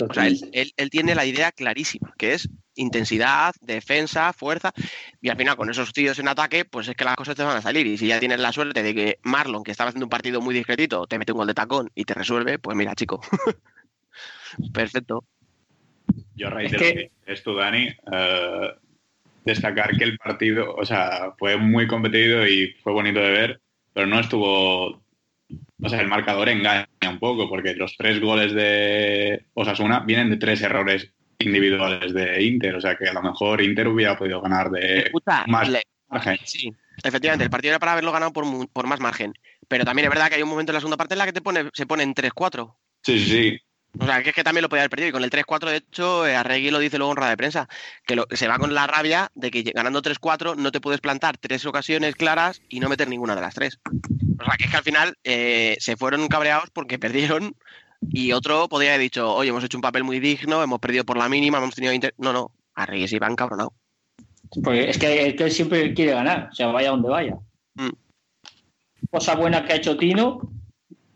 O 0.00 0.12
sea, 0.12 0.26
él, 0.26 0.38
él, 0.52 0.72
él, 0.76 0.90
tiene 0.90 1.14
la 1.14 1.26
idea 1.26 1.52
clarísima, 1.52 2.14
que 2.16 2.34
es 2.34 2.48
intensidad, 2.74 3.54
defensa, 3.60 4.32
fuerza, 4.32 4.72
y 5.20 5.28
al 5.28 5.36
final 5.36 5.56
con 5.56 5.70
esos 5.70 5.92
tíos 5.92 6.18
en 6.18 6.28
ataque, 6.28 6.64
pues 6.64 6.88
es 6.88 6.94
que 6.94 7.04
las 7.04 7.16
cosas 7.16 7.36
te 7.36 7.42
van 7.42 7.56
a 7.56 7.62
salir. 7.62 7.86
Y 7.86 7.98
si 7.98 8.06
ya 8.06 8.18
tienes 8.18 8.40
la 8.40 8.52
suerte 8.52 8.82
de 8.82 8.94
que 8.94 9.18
Marlon, 9.22 9.62
que 9.62 9.70
estaba 9.70 9.88
haciendo 9.88 10.06
un 10.06 10.10
partido 10.10 10.40
muy 10.40 10.54
discretito, 10.54 11.06
te 11.06 11.18
mete 11.18 11.32
un 11.32 11.38
gol 11.38 11.46
de 11.46 11.54
tacón 11.54 11.90
y 11.94 12.04
te 12.04 12.14
resuelve, 12.14 12.58
pues 12.58 12.76
mira, 12.76 12.94
chico. 12.94 13.20
Perfecto. 14.72 15.24
Yo 16.34 16.48
a 16.48 16.50
raíz 16.50 16.72
es 16.72 16.72
de 16.72 16.78
que... 16.78 16.88
lo 16.88 16.94
que 16.94 17.32
es 17.32 17.42
tú, 17.42 17.54
Dani, 17.54 17.88
uh, 17.88 18.78
destacar 19.44 19.96
que 19.96 20.04
el 20.04 20.18
partido, 20.18 20.74
o 20.74 20.84
sea, 20.84 21.32
fue 21.38 21.56
muy 21.56 21.86
competido 21.86 22.46
y 22.46 22.74
fue 22.82 22.92
bonito 22.92 23.20
de 23.20 23.30
ver, 23.30 23.60
pero 23.92 24.06
no 24.06 24.20
estuvo. 24.20 25.02
O 25.84 25.88
sea, 25.88 26.00
el 26.00 26.08
marcador 26.08 26.48
engaña 26.48 26.88
un 27.08 27.18
poco, 27.18 27.48
porque 27.48 27.74
los 27.74 27.96
tres 27.96 28.20
goles 28.20 28.52
de 28.54 29.44
Osasuna 29.54 30.00
vienen 30.00 30.30
de 30.30 30.36
tres 30.36 30.62
errores 30.62 31.12
individuales 31.38 32.14
de 32.14 32.42
Inter, 32.42 32.76
o 32.76 32.80
sea 32.80 32.96
que 32.96 33.08
a 33.08 33.12
lo 33.12 33.22
mejor 33.22 33.60
Inter 33.60 33.88
hubiera 33.88 34.16
podido 34.16 34.40
ganar 34.40 34.70
de 34.70 35.08
Puta, 35.10 35.44
más 35.48 35.68
le... 35.68 35.82
margen. 36.08 36.38
Sí, 36.44 36.72
efectivamente, 37.02 37.44
el 37.44 37.50
partido 37.50 37.72
era 37.72 37.80
para 37.80 37.92
haberlo 37.92 38.12
ganado 38.12 38.32
por, 38.32 38.44
por, 38.70 38.86
más 38.86 39.00
margen, 39.00 39.34
pero 39.66 39.84
también 39.84 40.06
es 40.06 40.10
verdad 40.10 40.28
que 40.28 40.36
hay 40.36 40.42
un 40.42 40.48
momento 40.48 40.70
en 40.70 40.74
la 40.74 40.80
segunda 40.80 40.96
parte 40.96 41.14
en 41.14 41.18
la 41.18 41.26
que 41.26 41.32
te 41.32 41.42
pone, 41.42 41.68
se 41.72 41.86
pone 41.86 42.04
en 42.04 42.14
3-4. 42.14 42.76
Sí, 43.02 43.18
sí, 43.18 43.30
sí. 43.30 43.60
O 43.98 44.06
sea, 44.06 44.22
que 44.22 44.30
es 44.30 44.34
que 44.34 44.44
también 44.44 44.62
lo 44.62 44.68
podía 44.68 44.82
haber 44.82 44.90
perdido. 44.90 45.08
Y 45.10 45.12
con 45.12 45.24
el 45.24 45.30
3-4, 45.30 45.70
de 45.70 45.76
hecho, 45.76 46.26
eh, 46.26 46.34
Arregui 46.34 46.70
lo 46.70 46.78
dice 46.78 46.98
luego 46.98 47.12
en 47.12 47.16
rueda 47.16 47.30
de 47.30 47.36
prensa, 47.36 47.68
que 48.06 48.16
lo, 48.16 48.26
se 48.30 48.48
va 48.48 48.58
con 48.58 48.74
la 48.74 48.86
rabia 48.86 49.30
de 49.34 49.50
que 49.50 49.62
ganando 49.62 50.00
3-4 50.02 50.56
no 50.56 50.72
te 50.72 50.80
puedes 50.80 51.00
plantar 51.00 51.36
tres 51.36 51.66
ocasiones 51.66 52.16
claras 52.16 52.62
y 52.68 52.80
no 52.80 52.88
meter 52.88 53.08
ninguna 53.08 53.34
de 53.34 53.42
las 53.42 53.54
tres. 53.54 53.78
O 53.84 54.44
sea, 54.44 54.56
que 54.56 54.64
es 54.64 54.70
que 54.70 54.76
al 54.76 54.82
final 54.82 55.18
eh, 55.24 55.76
se 55.78 55.96
fueron 55.96 56.26
cabreados 56.28 56.70
porque 56.70 56.98
perdieron 56.98 57.54
y 58.10 58.32
otro 58.32 58.68
podría 58.68 58.90
haber 58.90 59.02
dicho, 59.02 59.32
oye, 59.32 59.50
hemos 59.50 59.62
hecho 59.62 59.78
un 59.78 59.82
papel 59.82 60.04
muy 60.04 60.20
digno, 60.20 60.62
hemos 60.62 60.80
perdido 60.80 61.04
por 61.04 61.16
la 61.16 61.28
mínima, 61.28 61.58
hemos 61.58 61.74
tenido... 61.74 61.92
Inter... 61.92 62.14
No, 62.18 62.32
no, 62.32 62.50
Arregui 62.74 63.06
se 63.06 63.16
iba 63.16 63.28
encabronado. 63.28 63.74
Porque 64.62 64.90
es 64.90 64.98
que, 64.98 65.28
es 65.28 65.34
que 65.34 65.44
él 65.44 65.52
siempre 65.52 65.94
quiere 65.94 66.12
ganar, 66.12 66.48
o 66.50 66.54
sea, 66.54 66.66
vaya 66.68 66.90
donde 66.90 67.08
vaya. 67.08 67.36
Mm. 67.74 67.90
Cosa 69.10 69.34
buena 69.36 69.64
que 69.64 69.74
ha 69.74 69.76
hecho 69.76 69.96
Tino 69.96 70.40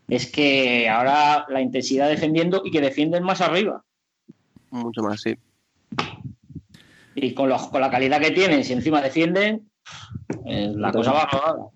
es 0.07 0.31
que 0.31 0.87
ahora 0.87 1.45
la 1.49 1.61
intensidad 1.61 2.09
defendiendo 2.09 2.61
y 2.63 2.71
que 2.71 2.81
defienden 2.81 3.23
más 3.23 3.41
arriba. 3.41 3.83
Mucho 4.71 5.01
más, 5.01 5.21
sí. 5.21 5.35
Y 7.15 7.33
con, 7.33 7.49
los, 7.49 7.67
con 7.67 7.81
la 7.81 7.89
calidad 7.89 8.21
que 8.21 8.31
tienen, 8.31 8.63
si 8.63 8.73
encima 8.73 9.01
defienden, 9.01 9.69
eh, 10.45 10.71
la 10.75 10.91
cosa 10.91 11.11
va 11.11 11.25
rodada. 11.25 11.69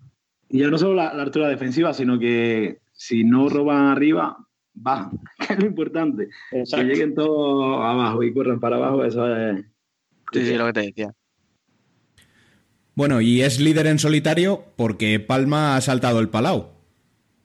Y 0.48 0.60
ya 0.60 0.68
no 0.68 0.78
solo 0.78 0.94
la, 0.94 1.12
la, 1.12 1.22
altura 1.22 1.48
defensiva, 1.48 1.92
sino 1.92 2.18
que 2.18 2.80
si 2.92 3.24
no 3.24 3.48
roban 3.48 3.86
arriba, 3.86 4.36
bajan, 4.74 5.18
que 5.38 5.54
es 5.54 5.58
lo 5.58 5.66
importante. 5.66 6.28
Exacto. 6.52 6.86
Que 6.86 6.92
lleguen 6.92 7.14
todos 7.14 7.84
abajo 7.84 8.22
y 8.22 8.32
corran 8.32 8.60
para 8.60 8.76
abajo, 8.76 9.04
eso 9.04 9.34
es. 9.34 9.64
Sí, 10.32 10.46
sí, 10.46 10.54
lo 10.54 10.66
que 10.66 10.72
te 10.72 10.80
decía. 10.82 11.14
Bueno, 12.94 13.20
y 13.20 13.42
es 13.42 13.58
líder 13.58 13.86
en 13.86 13.98
solitario 13.98 14.64
porque 14.76 15.18
Palma 15.18 15.76
ha 15.76 15.80
saltado 15.80 16.20
el 16.20 16.28
Palau. 16.28 16.81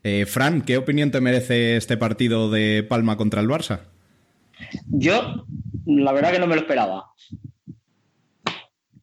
Eh, 0.09 0.25
Fran, 0.25 0.61
¿qué 0.61 0.77
opinión 0.77 1.11
te 1.11 1.19
merece 1.19 1.75
este 1.75 1.97
partido 1.97 2.49
de 2.49 2.81
Palma 2.81 3.17
contra 3.17 3.41
el 3.41 3.49
Barça? 3.49 3.81
Yo, 4.87 5.45
la 5.85 6.13
verdad 6.13 6.31
que 6.31 6.39
no 6.39 6.47
me 6.47 6.55
lo 6.55 6.61
esperaba. 6.61 7.11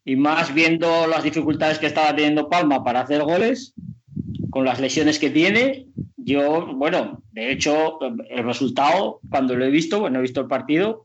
Y 0.02 0.16
más 0.16 0.54
viendo 0.54 1.06
las 1.06 1.22
dificultades 1.22 1.78
que 1.78 1.88
estaba 1.88 2.16
teniendo 2.16 2.48
Palma 2.48 2.82
para 2.82 3.00
hacer 3.00 3.22
goles, 3.22 3.74
con 4.48 4.64
las 4.64 4.80
lesiones 4.80 5.18
que 5.18 5.28
tiene, 5.28 5.88
yo, 6.16 6.74
bueno, 6.74 7.22
de 7.32 7.52
hecho, 7.52 7.98
el 8.30 8.42
resultado, 8.42 9.20
cuando 9.28 9.56
lo 9.56 9.66
he 9.66 9.70
visto, 9.70 10.00
bueno, 10.00 10.20
he 10.20 10.22
visto 10.22 10.40
el 10.40 10.46
partido, 10.46 11.04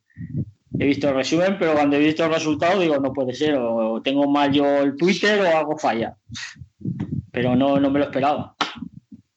he 0.80 0.86
visto 0.86 1.10
el 1.10 1.16
resumen, 1.16 1.58
pero 1.60 1.74
cuando 1.74 1.98
he 1.98 2.00
visto 2.00 2.24
el 2.24 2.32
resultado 2.32 2.80
digo, 2.80 2.98
no 3.00 3.12
puede 3.12 3.34
ser, 3.34 3.56
o 3.56 4.02
tengo 4.02 4.30
mal 4.32 4.54
yo 4.54 4.66
el 4.78 4.96
Twitter 4.96 5.42
o 5.42 5.58
algo 5.58 5.78
falla. 5.78 6.16
Pero 7.32 7.58
no, 7.58 7.82
no 7.82 7.90
me 7.92 8.00
lo 8.00 8.06
esperaba. 8.06 8.56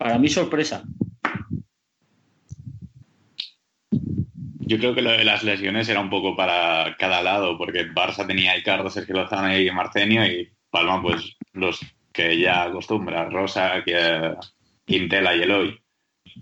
Para 0.02 0.18
mí, 0.18 0.28
sorpresa. 0.28 0.82
Yo 4.58 4.78
creo 4.78 4.96
que 4.96 5.02
lo 5.02 5.12
de 5.12 5.22
las 5.22 5.44
lesiones 5.44 5.88
era 5.88 6.00
un 6.00 6.10
poco 6.10 6.34
para 6.34 6.96
cada 6.98 7.22
lado, 7.22 7.56
porque 7.56 7.86
Barça 7.86 8.26
tenía 8.26 8.50
a 8.50 8.58
Icardo, 8.58 8.90
Sergio 8.90 9.14
Lozano 9.14 9.56
y 9.56 9.70
Marcenio, 9.70 10.26
y 10.26 10.50
Palma, 10.70 11.00
pues 11.00 11.36
los 11.52 11.78
que 12.12 12.36
ya 12.36 12.64
acostumbra, 12.64 13.28
Rosa, 13.30 13.84
que, 13.84 14.34
Quintela 14.84 15.36
y 15.36 15.42
Eloy. 15.42 15.78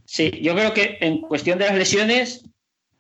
Sí, 0.07 0.31
yo 0.41 0.55
creo 0.55 0.73
que 0.73 0.97
en 1.03 1.19
cuestión 1.21 1.59
de 1.59 1.67
las 1.67 1.77
lesiones, 1.77 2.49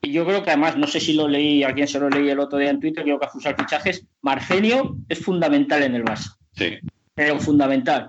yo 0.02 0.26
creo 0.26 0.42
que 0.42 0.50
además, 0.50 0.76
no 0.76 0.88
sé 0.88 1.00
si 1.00 1.14
lo 1.14 1.26
leí, 1.26 1.64
a 1.64 1.72
quién 1.72 1.88
se 1.88 2.00
lo 2.00 2.10
leí 2.10 2.28
el 2.28 2.38
otro 2.38 2.58
día 2.58 2.68
en 2.68 2.80
Twitter, 2.80 3.02
creo 3.02 3.18
que 3.18 3.24
a 3.24 3.30
usar 3.34 3.56
fichajes, 3.56 4.06
Marcenio 4.20 4.98
es 5.08 5.20
fundamental 5.20 5.82
en 5.84 5.94
el 5.94 6.04
Barça. 6.04 6.36
Sí. 6.52 6.78
Pero 7.14 7.40
fundamental. 7.40 8.08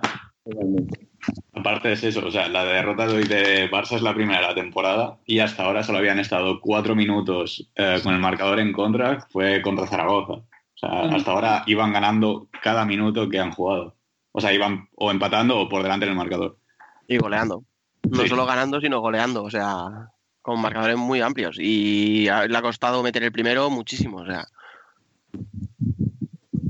Aparte 1.54 1.92
es 1.92 2.02
eso, 2.02 2.26
o 2.26 2.30
sea, 2.30 2.48
la 2.48 2.64
derrota 2.64 3.06
de 3.06 3.14
hoy 3.14 3.24
de 3.24 3.70
Barça 3.70 3.94
es 3.94 4.02
la 4.02 4.14
primera 4.14 4.40
de 4.40 4.46
la 4.48 4.54
temporada 4.54 5.18
y 5.24 5.38
hasta 5.38 5.64
ahora 5.64 5.82
solo 5.84 5.98
habían 5.98 6.18
estado 6.18 6.60
cuatro 6.60 6.96
minutos 6.96 7.70
eh, 7.76 8.00
con 8.02 8.14
el 8.14 8.20
marcador 8.20 8.58
en 8.58 8.72
contra, 8.72 9.20
fue 9.30 9.62
contra 9.62 9.86
Zaragoza. 9.86 10.32
O 10.32 10.44
sea, 10.74 11.02
hasta 11.02 11.30
ahora 11.30 11.62
iban 11.66 11.92
ganando 11.92 12.48
cada 12.62 12.84
minuto 12.84 13.28
que 13.28 13.38
han 13.38 13.52
jugado. 13.52 13.94
O 14.32 14.40
sea, 14.40 14.52
iban 14.52 14.88
o 14.96 15.10
empatando 15.10 15.60
o 15.60 15.68
por 15.68 15.82
delante 15.82 16.06
en 16.06 16.12
el 16.12 16.18
marcador. 16.18 16.58
Y 17.06 17.18
goleando. 17.18 17.62
No 18.10 18.22
sí. 18.22 18.28
solo 18.28 18.46
ganando, 18.46 18.80
sino 18.80 19.00
goleando. 19.00 19.44
O 19.44 19.50
sea, 19.50 20.08
con 20.40 20.60
marcadores 20.60 20.96
muy 20.96 21.20
amplios. 21.20 21.56
Y 21.60 22.24
le 22.24 22.56
ha 22.56 22.62
costado 22.62 23.02
meter 23.02 23.22
el 23.22 23.30
primero 23.30 23.70
muchísimo. 23.70 24.18
O 24.18 24.26
sea. 24.26 24.46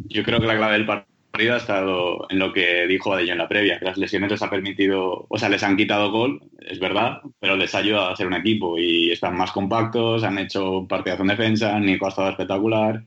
Yo 0.09 0.23
creo 0.25 0.41
que 0.41 0.47
la 0.47 0.57
clave 0.57 0.75
del 0.75 0.87
partido 0.87 1.12
ha 1.48 1.57
estado 1.57 2.26
en 2.31 2.38
lo 2.38 2.52
que 2.52 2.87
dijo 2.87 3.12
Adello 3.12 3.33
en 3.33 3.38
la 3.38 3.48
previa, 3.48 3.78
que 3.78 3.85
las 3.85 3.98
lesiones 3.98 4.31
les 4.31 4.42
ha 4.42 4.50
permitido, 4.50 5.26
o 5.28 5.38
sea, 5.38 5.48
les 5.48 5.62
han 5.62 5.76
quitado 5.76 6.11
gol, 6.11 6.40
es 6.61 6.78
verdad, 6.78 7.20
pero 7.40 7.57
les 7.57 7.74
ha 7.74 7.78
ayudado 7.78 8.11
a 8.11 8.16
ser 8.16 8.26
un 8.26 8.35
equipo 8.35 8.78
y 8.78 9.11
están 9.11 9.37
más 9.37 9.52
compactos, 9.52 10.24
han 10.24 10.38
hecho 10.38 10.87
partidazo 10.88 11.22
en 11.22 11.28
defensa, 11.28 11.78
Nico 11.78 12.07
ha 12.07 12.11
estado 12.11 12.31
espectacular. 12.31 13.05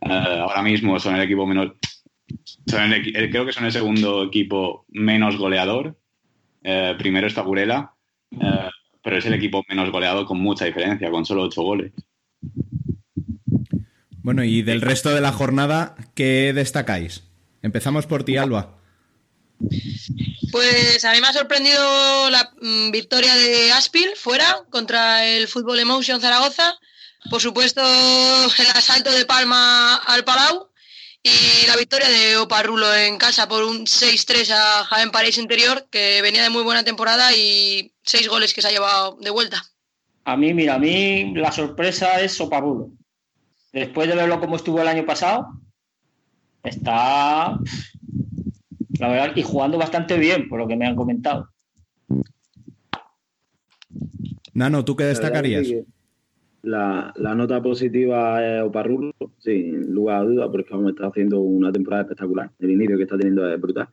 Uh, 0.00 0.42
ahora 0.42 0.62
mismo 0.62 0.98
son 1.00 1.16
el 1.16 1.22
equipo 1.22 1.46
menos. 1.46 1.72
El, 2.66 3.30
creo 3.30 3.46
que 3.46 3.52
son 3.52 3.64
el 3.64 3.72
segundo 3.72 4.24
equipo 4.24 4.84
menos 4.88 5.36
goleador. 5.36 5.98
Uh, 6.64 6.96
primero 6.98 7.26
está 7.26 7.42
Gurela, 7.42 7.94
uh, 8.32 8.70
pero 9.02 9.16
es 9.16 9.26
el 9.26 9.34
equipo 9.34 9.64
menos 9.68 9.90
goleado 9.90 10.26
con 10.26 10.38
mucha 10.40 10.64
diferencia, 10.64 11.10
con 11.10 11.24
solo 11.24 11.42
ocho 11.42 11.62
goles. 11.62 11.92
Bueno, 14.22 14.44
y 14.44 14.62
del 14.62 14.82
resto 14.82 15.14
de 15.14 15.22
la 15.22 15.32
jornada, 15.32 15.94
¿qué 16.14 16.52
destacáis? 16.52 17.27
Empezamos 17.62 18.06
por 18.06 18.24
ti, 18.24 18.36
Alba. 18.36 18.78
Pues 20.52 21.04
a 21.04 21.12
mí 21.12 21.20
me 21.20 21.26
ha 21.26 21.32
sorprendido 21.32 22.30
la 22.30 22.52
mm, 22.60 22.90
victoria 22.90 23.34
de 23.34 23.72
Aspil 23.72 24.10
fuera 24.16 24.62
contra 24.70 25.26
el 25.26 25.48
Fútbol 25.48 25.80
Emotion 25.80 26.20
Zaragoza. 26.20 26.78
Por 27.30 27.40
supuesto, 27.40 27.82
el 27.82 28.66
asalto 28.74 29.10
de 29.10 29.26
Palma 29.26 29.96
al 29.96 30.24
Palau 30.24 30.68
y 31.22 31.66
la 31.66 31.76
victoria 31.76 32.08
de 32.08 32.36
Oparrulo 32.36 32.94
en 32.94 33.18
casa 33.18 33.48
por 33.48 33.64
un 33.64 33.86
6-3 33.86 34.50
a 34.50 34.84
Jaén 34.84 35.10
París 35.10 35.36
Interior, 35.36 35.86
que 35.90 36.22
venía 36.22 36.42
de 36.42 36.50
muy 36.50 36.62
buena 36.62 36.84
temporada 36.84 37.34
y 37.34 37.92
seis 38.02 38.28
goles 38.28 38.54
que 38.54 38.62
se 38.62 38.68
ha 38.68 38.72
llevado 38.72 39.18
de 39.20 39.30
vuelta. 39.30 39.62
A 40.24 40.36
mí, 40.36 40.54
mira, 40.54 40.74
a 40.74 40.78
mí 40.78 41.34
la 41.34 41.50
sorpresa 41.50 42.20
es 42.20 42.40
Oparrulo. 42.40 42.90
Después 43.72 44.08
de 44.08 44.14
verlo 44.14 44.40
como 44.40 44.56
estuvo 44.56 44.80
el 44.80 44.88
año 44.88 45.04
pasado, 45.04 45.48
está 46.62 47.58
la 48.98 49.08
verdad, 49.08 49.36
y 49.36 49.42
jugando 49.42 49.78
bastante 49.78 50.18
bien, 50.18 50.48
por 50.48 50.58
lo 50.58 50.66
que 50.66 50.76
me 50.76 50.86
han 50.86 50.96
comentado. 50.96 51.48
Nano, 54.54 54.84
¿tú 54.84 54.96
qué 54.96 55.04
destacarías? 55.04 55.68
La, 56.62 57.12
la 57.16 57.34
nota 57.34 57.62
positiva 57.62 58.44
es 58.44 58.62
Oparrulo, 58.62 59.14
sin 59.38 59.94
lugar 59.94 60.22
a 60.22 60.24
duda, 60.24 60.50
porque 60.50 60.74
vamos, 60.74 60.90
está 60.90 61.06
haciendo 61.06 61.40
una 61.40 61.70
temporada 61.70 62.02
espectacular. 62.02 62.50
El 62.58 62.72
inicio 62.72 62.96
que 62.96 63.04
está 63.04 63.16
teniendo 63.16 63.48
es 63.48 63.60
brutal. 63.60 63.88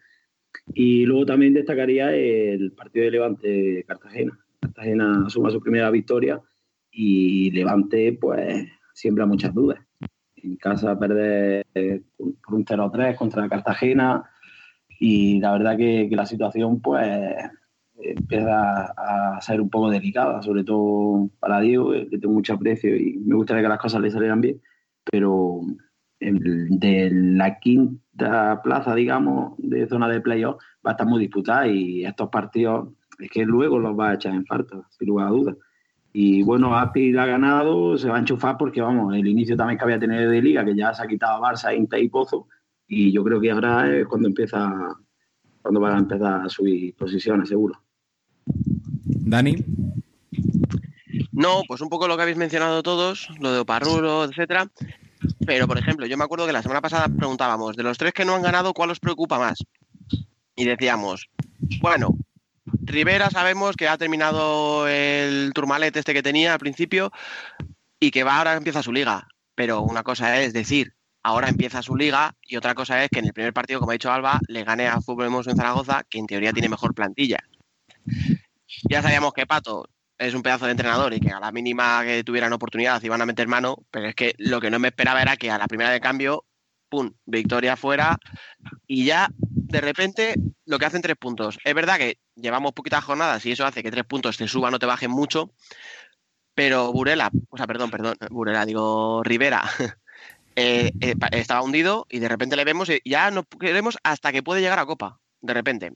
Y 0.73 1.05
luego 1.05 1.25
también 1.25 1.53
destacaría 1.53 2.15
el 2.15 2.71
partido 2.71 3.05
de 3.05 3.11
Levante 3.11 3.83
Cartagena. 3.87 4.39
Cartagena 4.59 5.29
suma 5.29 5.51
su 5.51 5.61
primera 5.61 5.91
victoria 5.91 6.41
y 6.89 7.51
Levante, 7.51 8.17
pues, 8.19 8.67
siembra 8.93 9.27
muchas 9.27 9.53
dudas. 9.53 9.84
En 10.45 10.55
casa 10.57 10.97
perder 10.97 11.65
por 12.45 12.55
un 12.55 12.65
0-3 12.65 13.15
contra 13.15 13.49
Cartagena, 13.49 14.29
y 14.99 15.39
la 15.39 15.51
verdad 15.53 15.77
que, 15.77 16.07
que 16.09 16.15
la 16.15 16.25
situación 16.25 16.79
pues 16.79 17.35
empieza 17.97 18.93
a 18.97 19.41
ser 19.41 19.61
un 19.61 19.69
poco 19.69 19.89
delicada, 19.89 20.41
sobre 20.41 20.63
todo 20.63 21.29
para 21.39 21.59
Diego, 21.59 21.91
que 21.91 22.17
tengo 22.17 22.33
mucho 22.33 22.53
aprecio 22.53 22.95
y 22.95 23.17
me 23.17 23.35
gustaría 23.35 23.63
que 23.63 23.69
las 23.69 23.79
cosas 23.79 24.01
le 24.01 24.11
salieran 24.11 24.41
bien, 24.41 24.61
pero 25.09 25.61
de 26.19 27.09
la 27.11 27.59
quinta 27.59 28.61
plaza, 28.63 28.95
digamos, 28.95 29.53
de 29.57 29.87
zona 29.87 30.07
de 30.07 30.21
playoff 30.21 30.61
va 30.85 30.91
a 30.91 30.93
estar 30.93 31.07
muy 31.07 31.19
disputada 31.19 31.67
y 31.67 32.05
estos 32.05 32.29
partidos 32.29 32.89
es 33.19 33.29
que 33.29 33.45
luego 33.45 33.79
los 33.79 33.97
va 33.97 34.11
a 34.11 34.13
echar 34.15 34.33
en 34.33 34.45
falta, 34.45 34.81
sin 34.89 35.07
lugar 35.07 35.27
a 35.27 35.31
dudas. 35.31 35.55
Y 36.17 36.43
bueno, 36.43 36.73
Api 36.73 37.13
ha 37.17 37.25
ganado, 37.25 37.97
se 37.97 38.07
va 38.07 38.15
a 38.15 38.19
enchufar 38.19 38.57
porque, 38.57 38.79
vamos, 38.79 39.13
el 39.13 39.27
inicio 39.27 39.57
también 39.57 39.77
que 39.77 39.83
había 39.83 39.99
tenido 39.99 40.29
de 40.29 40.41
liga, 40.41 40.63
que 40.63 40.73
ya 40.73 40.93
se 40.93 41.03
ha 41.03 41.07
quitado 41.07 41.41
Barça, 41.41 41.75
Inter 41.75 42.01
y 42.01 42.07
Pozo, 42.07 42.47
y 42.87 43.11
yo 43.11 43.21
creo 43.21 43.41
que 43.41 43.51
ahora 43.51 43.93
es 43.93 44.07
cuando 44.07 44.29
empieza 44.29 44.95
cuando 45.61 45.81
van 45.81 45.95
a 45.95 45.99
empezar 45.99 46.45
a 46.45 46.47
subir 46.47 46.95
posiciones 46.95 47.49
seguro. 47.49 47.81
Dani. 48.45 49.57
No 51.33 51.63
pues 51.67 51.81
un 51.81 51.89
poco 51.89 52.07
lo 52.07 52.15
que 52.15 52.21
habéis 52.23 52.37
mencionado 52.37 52.81
todos 52.81 53.27
lo 53.41 53.51
de 53.51 53.59
Oparrulo 53.59 54.23
etcétera. 54.23 54.71
Pero 55.45 55.67
por 55.67 55.77
ejemplo 55.77 56.05
yo 56.05 56.15
me 56.17 56.23
acuerdo 56.23 56.45
que 56.45 56.53
la 56.53 56.61
semana 56.61 56.79
pasada 56.79 57.09
preguntábamos 57.09 57.75
de 57.75 57.83
los 57.83 57.97
tres 57.97 58.13
que 58.13 58.23
no 58.23 58.35
han 58.35 58.41
ganado 58.41 58.73
cuál 58.73 58.91
os 58.91 59.01
preocupa 59.01 59.37
más 59.37 59.57
y 60.55 60.63
decíamos 60.63 61.27
bueno 61.81 62.15
Rivera 62.85 63.29
sabemos 63.29 63.75
que 63.75 63.87
ha 63.87 63.97
terminado 63.97 64.87
el 64.87 65.51
turmalet 65.53 65.95
este 65.95 66.13
que 66.13 66.23
tenía 66.23 66.53
al 66.53 66.59
principio 66.59 67.11
y 67.99 68.11
que 68.11 68.23
va 68.23 68.37
ahora 68.37 68.53
empieza 68.53 68.83
su 68.83 68.91
liga 68.91 69.27
pero 69.55 69.81
una 69.81 70.03
cosa 70.03 70.41
es 70.41 70.53
decir 70.53 70.93
ahora 71.23 71.49
empieza 71.49 71.81
su 71.81 71.95
liga 71.95 72.35
y 72.43 72.57
otra 72.57 72.75
cosa 72.75 73.03
es 73.03 73.09
que 73.09 73.19
en 73.19 73.25
el 73.25 73.33
primer 73.33 73.51
partido, 73.51 73.79
como 73.79 73.91
ha 73.91 73.93
dicho 73.93 74.11
Alba, 74.11 74.39
le 74.47 74.63
gane 74.63 74.87
a 74.87 75.01
Fútbol 75.01 75.25
Hermoso 75.25 75.49
en 75.49 75.57
Zaragoza, 75.57 76.03
que 76.07 76.19
en 76.19 76.27
teoría 76.27 76.53
tiene 76.53 76.69
mejor 76.69 76.93
plantilla. 76.93 77.39
Ya 78.87 79.01
sabíamos 79.01 79.33
que 79.33 79.47
Pato 79.47 79.89
es 80.19 80.35
un 80.35 80.43
pedazo 80.43 80.65
de 80.65 80.71
entrenador 80.71 81.13
y 81.13 81.19
que 81.19 81.31
a 81.31 81.39
la 81.39 81.51
mínima 81.51 82.03
que 82.03 82.23
tuvieran 82.23 82.53
oportunidad 82.53 83.01
iban 83.01 83.23
a 83.23 83.25
meter 83.25 83.47
mano, 83.47 83.77
pero 83.89 84.07
es 84.07 84.13
que 84.13 84.35
lo 84.37 84.61
que 84.61 84.69
no 84.69 84.77
me 84.77 84.89
esperaba 84.89 85.21
era 85.21 85.35
que 85.35 85.49
a 85.49 85.57
la 85.57 85.67
primera 85.67 85.89
de 85.89 85.99
cambio, 85.99 86.45
¡pum!, 86.89 87.11
victoria 87.25 87.75
fuera 87.75 88.19
y 88.85 89.05
ya 89.05 89.27
de 89.67 89.81
repente 89.81 90.35
lo 90.65 90.79
que 90.79 90.85
hacen 90.85 91.01
tres 91.01 91.17
puntos. 91.17 91.59
Es 91.63 91.73
verdad 91.73 91.97
que 91.97 92.19
llevamos 92.35 92.73
poquitas 92.73 93.03
jornadas 93.03 93.45
y 93.45 93.51
eso 93.51 93.65
hace 93.65 93.83
que 93.83 93.91
tres 93.91 94.05
puntos 94.05 94.37
te 94.37 94.47
suban 94.47 94.73
o 94.73 94.79
te 94.79 94.85
bajen 94.85 95.11
mucho, 95.11 95.51
pero 96.53 96.91
Burela, 96.91 97.31
o 97.49 97.57
sea, 97.57 97.67
perdón, 97.67 97.91
perdón, 97.91 98.15
Burela, 98.29 98.65
digo 98.65 99.23
Rivera, 99.23 99.63
Eh, 100.57 100.93
eh, 101.01 101.15
estaba 101.31 101.61
hundido 101.61 102.07
y 102.09 102.19
de 102.19 102.29
repente 102.29 102.55
le 102.55 102.63
vemos 102.63 102.89
y 102.89 103.01
ya 103.03 103.29
no 103.29 103.43
queremos 103.43 103.97
hasta 104.03 104.31
que 104.31 104.41
puede 104.41 104.61
llegar 104.61 104.79
a 104.79 104.85
Copa, 104.85 105.19
de 105.41 105.53
repente. 105.53 105.91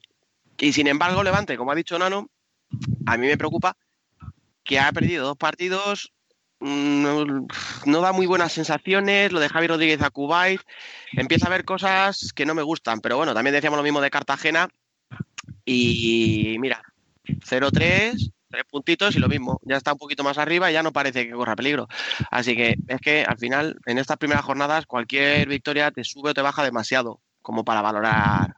Y 0.58 0.73
sin 0.73 0.88
embargo, 0.88 1.23
Levante, 1.23 1.55
como 1.55 1.71
ha 1.71 1.75
dicho 1.75 1.97
Nano, 1.97 2.29
a 3.05 3.17
mí 3.17 3.27
me 3.27 3.38
preocupa 3.38 3.77
que 4.63 4.79
ha 4.79 4.91
perdido 4.91 5.25
dos 5.25 5.38
partidos, 5.38 6.12
no, 6.60 8.02
da 8.02 8.12
muy 8.12 8.26
buenas 8.26 8.52
sensaciones, 8.52 9.32
lo 9.32 9.39
de 9.39 9.50
Javi 9.50 9.67
Rodríguez 9.67 10.02
a 10.02 10.10
Kuwait, 10.10 10.62
empieza 11.13 11.48
a 11.48 11.52
ver 11.52 11.65
cosas 11.65 12.34
que 12.34 12.45
no 12.45 12.56
me 12.56 12.63
gustan, 12.63 13.00
pero 13.02 13.17
bueno, 13.17 13.34
también 13.34 13.54
decíamos 13.54 13.78
lo 13.78 13.84
mismo 13.84 14.02
de 14.02 14.12
Cartagena 14.12 14.67
y 15.65 16.58
mira, 16.60 16.82
0-3 17.26 18.32
tres 18.50 18.63
puntitos 18.65 19.15
y 19.15 19.19
lo 19.19 19.30
mismo, 19.30 19.60
ya 19.63 19.78
está 19.78 19.93
un 19.93 20.00
poquito 20.00 20.24
más 20.24 20.38
arriba 20.38 20.69
y 20.69 20.74
ya 20.74 20.84
no 20.84 20.91
parece 20.91 21.28
que 21.28 21.34
corra 21.34 21.56
peligro. 21.56 21.88
Así 22.32 22.56
que 22.56 22.76
es 22.88 23.00
que 23.00 23.24
al 23.24 23.38
final, 23.38 23.78
en 23.86 23.98
estas 23.98 24.17
primeras 24.17 24.43
jornadas, 24.43 24.86
cualquier 24.86 25.48
victoria 25.48 25.91
te 25.91 26.04
sube 26.04 26.32
o 26.32 26.34
te 26.34 26.41
baja 26.41 26.63
demasiado 26.63 27.22
como 27.41 27.63
para 27.63 27.82
valorar, 27.82 28.56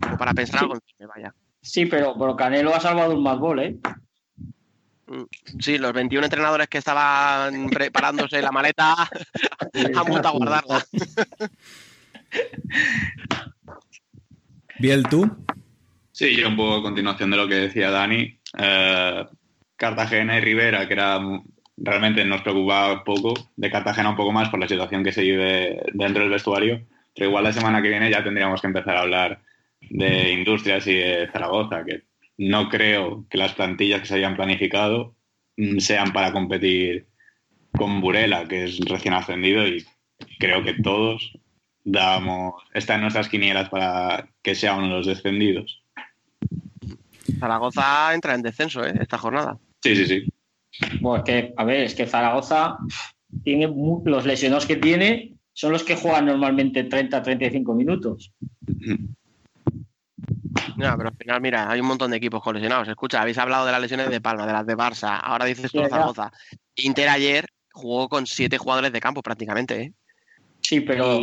como 0.00 0.16
para 0.16 0.32
pensar 0.32 0.60
algo 0.60 0.74
en 0.74 0.80
que 0.96 1.06
vaya. 1.06 1.34
Sí, 1.60 1.86
pero, 1.86 2.14
pero 2.16 2.36
Canelo 2.36 2.74
ha 2.74 2.80
salvado 2.80 3.14
un 3.14 3.22
más 3.22 3.38
gol, 3.38 3.60
¿eh? 3.60 3.76
Sí, 5.60 5.78
los 5.78 5.92
21 5.92 6.26
entrenadores 6.26 6.68
que 6.68 6.78
estaban 6.78 7.68
preparándose 7.70 8.42
la 8.42 8.50
maleta 8.50 8.94
han 9.74 10.06
vuelto 10.06 10.28
a 10.28 10.32
guardarla. 10.32 10.84
Biel, 14.78 15.04
¿tú? 15.04 15.30
Sí, 16.12 16.34
yo 16.34 16.48
un 16.48 16.56
poco 16.56 16.76
a 16.76 16.82
continuación 16.82 17.30
de 17.30 17.36
lo 17.36 17.48
que 17.48 17.54
decía 17.54 17.90
Dani. 17.90 18.38
Eh, 18.58 19.26
Cartagena 19.76 20.38
y 20.38 20.40
Rivera, 20.40 20.86
que 20.86 20.94
era 20.94 21.20
realmente 21.76 22.24
nos 22.24 22.42
preocupaba 22.42 23.04
poco, 23.04 23.34
de 23.56 23.70
Cartagena 23.70 24.10
un 24.10 24.16
poco 24.16 24.32
más 24.32 24.48
por 24.48 24.58
la 24.58 24.68
situación 24.68 25.04
que 25.04 25.12
se 25.12 25.22
vive 25.22 25.82
dentro 25.92 26.22
del 26.22 26.32
vestuario, 26.32 26.86
pero 27.14 27.28
igual 27.28 27.44
la 27.44 27.52
semana 27.52 27.82
que 27.82 27.90
viene 27.90 28.10
ya 28.10 28.24
tendríamos 28.24 28.60
que 28.60 28.66
empezar 28.66 28.96
a 28.96 29.02
hablar 29.02 29.42
de 29.80 30.32
industrias 30.32 30.86
y 30.86 30.94
de 30.94 31.28
Zaragoza, 31.30 31.84
que 31.84 32.04
no 32.38 32.68
creo 32.68 33.26
que 33.30 33.38
las 33.38 33.54
plantillas 33.54 34.00
que 34.00 34.06
se 34.06 34.14
hayan 34.16 34.36
planificado 34.36 35.14
mm, 35.56 35.78
sean 35.78 36.12
para 36.12 36.32
competir 36.32 37.06
con 37.72 38.00
Burela, 38.00 38.46
que 38.48 38.64
es 38.64 38.78
recién 38.80 39.14
ascendido 39.14 39.66
y 39.66 39.84
creo 40.38 40.62
que 40.62 40.74
todos 40.74 41.32
damos, 41.84 42.54
está 42.74 42.96
en 42.96 43.02
nuestras 43.02 43.28
quinielas 43.28 43.68
para 43.68 44.28
que 44.42 44.54
sea 44.54 44.74
uno 44.74 44.88
de 44.88 44.94
los 44.94 45.06
descendidos. 45.06 45.82
Zaragoza 47.38 48.14
entra 48.14 48.34
en 48.34 48.42
descenso 48.42 48.84
¿eh? 48.84 48.94
esta 49.00 49.18
jornada. 49.18 49.58
Sí, 49.82 49.94
sí, 49.94 50.06
sí. 50.06 50.32
Bueno, 51.00 51.18
es 51.18 51.24
que, 51.24 51.54
a 51.56 51.64
ver, 51.64 51.84
es 51.84 51.94
que 51.94 52.06
Zaragoza 52.06 52.78
tiene 53.44 53.72
los 54.04 54.26
lesionados 54.26 54.66
que 54.66 54.76
tiene 54.76 55.34
son 55.52 55.72
los 55.72 55.84
que 55.84 55.96
juegan 55.96 56.26
normalmente 56.26 56.88
30-35 56.88 57.74
minutos. 57.74 58.32
No, 60.76 60.96
pero 60.96 61.08
al 61.08 61.16
final, 61.16 61.40
mira, 61.40 61.70
hay 61.70 61.80
un 61.80 61.86
montón 61.86 62.10
de 62.10 62.16
equipos 62.18 62.42
con 62.42 62.54
lesionados. 62.54 62.88
Escucha, 62.88 63.20
habéis 63.20 63.38
hablado 63.38 63.66
de 63.66 63.72
las 63.72 63.80
lesiones 63.80 64.10
de 64.10 64.20
Palma, 64.20 64.46
de 64.46 64.52
las 64.52 64.66
de 64.66 64.76
Barça, 64.76 65.18
ahora 65.22 65.44
dices 65.44 65.70
tú 65.70 65.82
Zaragoza. 65.88 66.30
Inter 66.76 67.08
ayer 67.08 67.46
jugó 67.72 68.08
con 68.08 68.26
siete 68.26 68.58
jugadores 68.58 68.92
de 68.92 69.00
campo 69.00 69.22
prácticamente, 69.22 69.80
¿eh? 69.80 69.92
Sí, 70.60 70.80
pero 70.80 71.20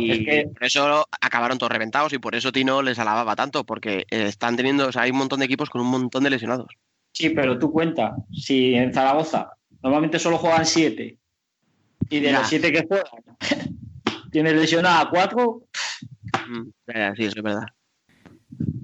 por 0.54 0.64
eso 0.64 1.06
acabaron 1.20 1.58
todos 1.58 1.70
reventados 1.70 2.12
y 2.14 2.18
por 2.18 2.34
eso 2.34 2.50
Tino 2.50 2.80
les 2.80 2.98
alababa 2.98 3.36
tanto, 3.36 3.64
porque 3.64 4.06
están 4.08 4.56
teniendo, 4.56 4.88
o 4.88 4.92
sea, 4.92 5.02
hay 5.02 5.10
un 5.10 5.18
montón 5.18 5.40
de 5.40 5.44
equipos 5.44 5.68
con 5.68 5.82
un 5.82 5.88
montón 5.88 6.24
de 6.24 6.30
lesionados. 6.30 6.68
Sí, 7.12 7.30
pero 7.30 7.58
tú 7.58 7.70
cuenta, 7.70 8.16
si 8.32 8.74
en 8.74 8.94
Zaragoza 8.94 9.50
normalmente 9.82 10.18
solo 10.18 10.38
juegan 10.38 10.64
siete 10.64 11.18
y 12.08 12.20
de 12.20 12.32
los 12.32 12.48
siete 12.48 12.72
que 12.72 12.86
juegan 12.86 13.04
tienes 14.32 14.54
lesionado 14.54 15.06
a 15.06 15.10
cuatro. 15.10 15.62
Mm, 16.48 16.70
sí, 17.16 17.24
eso 17.24 17.38
es 17.38 17.42
verdad. 17.42 17.66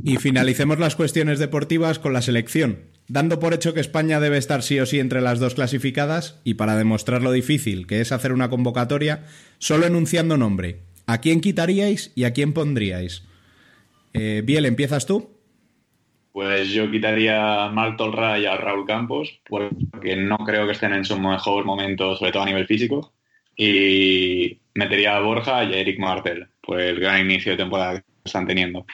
Y 0.03 0.17
finalicemos 0.17 0.79
las 0.79 0.97
cuestiones 0.97 1.39
deportivas 1.39 1.99
con 1.99 2.13
la 2.13 2.23
selección. 2.23 2.81
Dando 3.09 3.41
por 3.41 3.55
hecho 3.55 3.75
que 3.75 3.81
España 3.81 4.21
debe 4.21 4.39
estar 4.39 4.63
sí 4.63 4.79
o 4.79 4.87
sí 4.87 5.01
entre 5.01 5.21
las 5.21 5.41
dos 5.41 5.55
clasificadas, 5.55 6.41
y 6.45 6.55
para 6.55 6.77
demostrar 6.77 7.23
lo 7.23 7.33
difícil 7.33 7.87
que 7.87 8.01
es 8.01 8.13
hacer 8.13 8.33
una 8.33 8.51
convocatoria, 8.51 9.25
solo 9.59 9.87
enunciando 9.87 10.37
nombre. 10.37 10.81
¿A 11.07 11.21
quién 11.21 11.41
quitaríais 11.41 12.13
y 12.15 12.25
a 12.25 12.33
quién 12.33 12.53
pondríais? 12.53 13.27
Eh, 14.13 14.43
Biel, 14.45 14.65
¿empiezas 14.65 15.07
tú? 15.07 15.31
Pues 16.33 16.69
yo 16.69 16.91
quitaría 16.91 17.65
a 17.65 17.73
Marc 17.73 17.97
Tolra 17.97 18.39
y 18.39 18.47
a 18.47 18.57
Raúl 18.57 18.87
Campos, 18.87 19.41
porque 19.49 20.15
no 20.17 20.39
creo 20.39 20.67
que 20.67 20.73
estén 20.73 20.93
en 20.93 21.05
su 21.05 21.19
mejor 21.19 21.65
momento, 21.65 22.17
sobre 22.17 22.31
todo 22.31 22.45
a 22.45 22.47
nivel 22.47 22.67
físico. 22.67 23.13
Y 23.57 24.61
metería 24.75 25.17
a 25.17 25.21
Borja 25.21 25.65
y 25.65 25.75
a 25.75 25.79
Eric 25.79 25.99
Martel 25.99 26.47
por 26.63 26.81
el 26.81 27.01
gran 27.01 27.21
inicio 27.21 27.53
de 27.53 27.59
temporada 27.59 28.01
que 28.01 28.07
están 28.25 28.47
teniendo. 28.47 28.87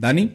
Dani. 0.00 0.34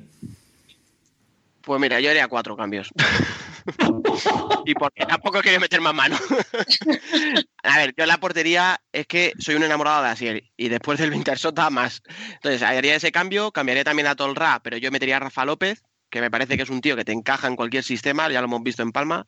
Pues 1.61 1.81
mira, 1.81 1.99
yo 1.99 2.11
haría 2.11 2.27
cuatro 2.27 2.55
cambios. 2.55 2.91
y 4.65 4.75
porque 4.75 5.07
tampoco 5.07 5.41
quiero 5.41 5.59
meter 5.59 5.81
más 5.81 5.95
mano. 5.95 6.15
a 7.63 7.77
ver, 7.77 7.95
yo 7.97 8.05
la 8.05 8.19
portería 8.19 8.79
es 8.91 9.07
que 9.07 9.33
soy 9.39 9.55
un 9.55 9.63
enamorado 9.63 10.03
de 10.03 10.09
Asier 10.09 10.43
y 10.55 10.69
después 10.69 10.99
del 10.99 11.11
Wintersota 11.11 11.71
más. 11.71 12.03
Entonces, 12.33 12.61
haría 12.61 12.95
ese 12.95 13.11
cambio, 13.11 13.51
cambiaría 13.51 13.83
también 13.83 14.07
a 14.07 14.15
Tolra, 14.15 14.61
pero 14.63 14.77
yo 14.77 14.91
metería 14.91 15.17
a 15.17 15.21
Rafa 15.21 15.45
López, 15.45 15.81
que 16.11 16.21
me 16.21 16.29
parece 16.29 16.57
que 16.57 16.63
es 16.63 16.69
un 16.69 16.81
tío 16.81 16.95
que 16.95 17.03
te 17.03 17.11
encaja 17.11 17.47
en 17.47 17.55
cualquier 17.55 17.83
sistema, 17.83 18.29
ya 18.29 18.41
lo 18.41 18.45
hemos 18.45 18.61
visto 18.61 18.83
en 18.83 18.91
Palma. 18.91 19.25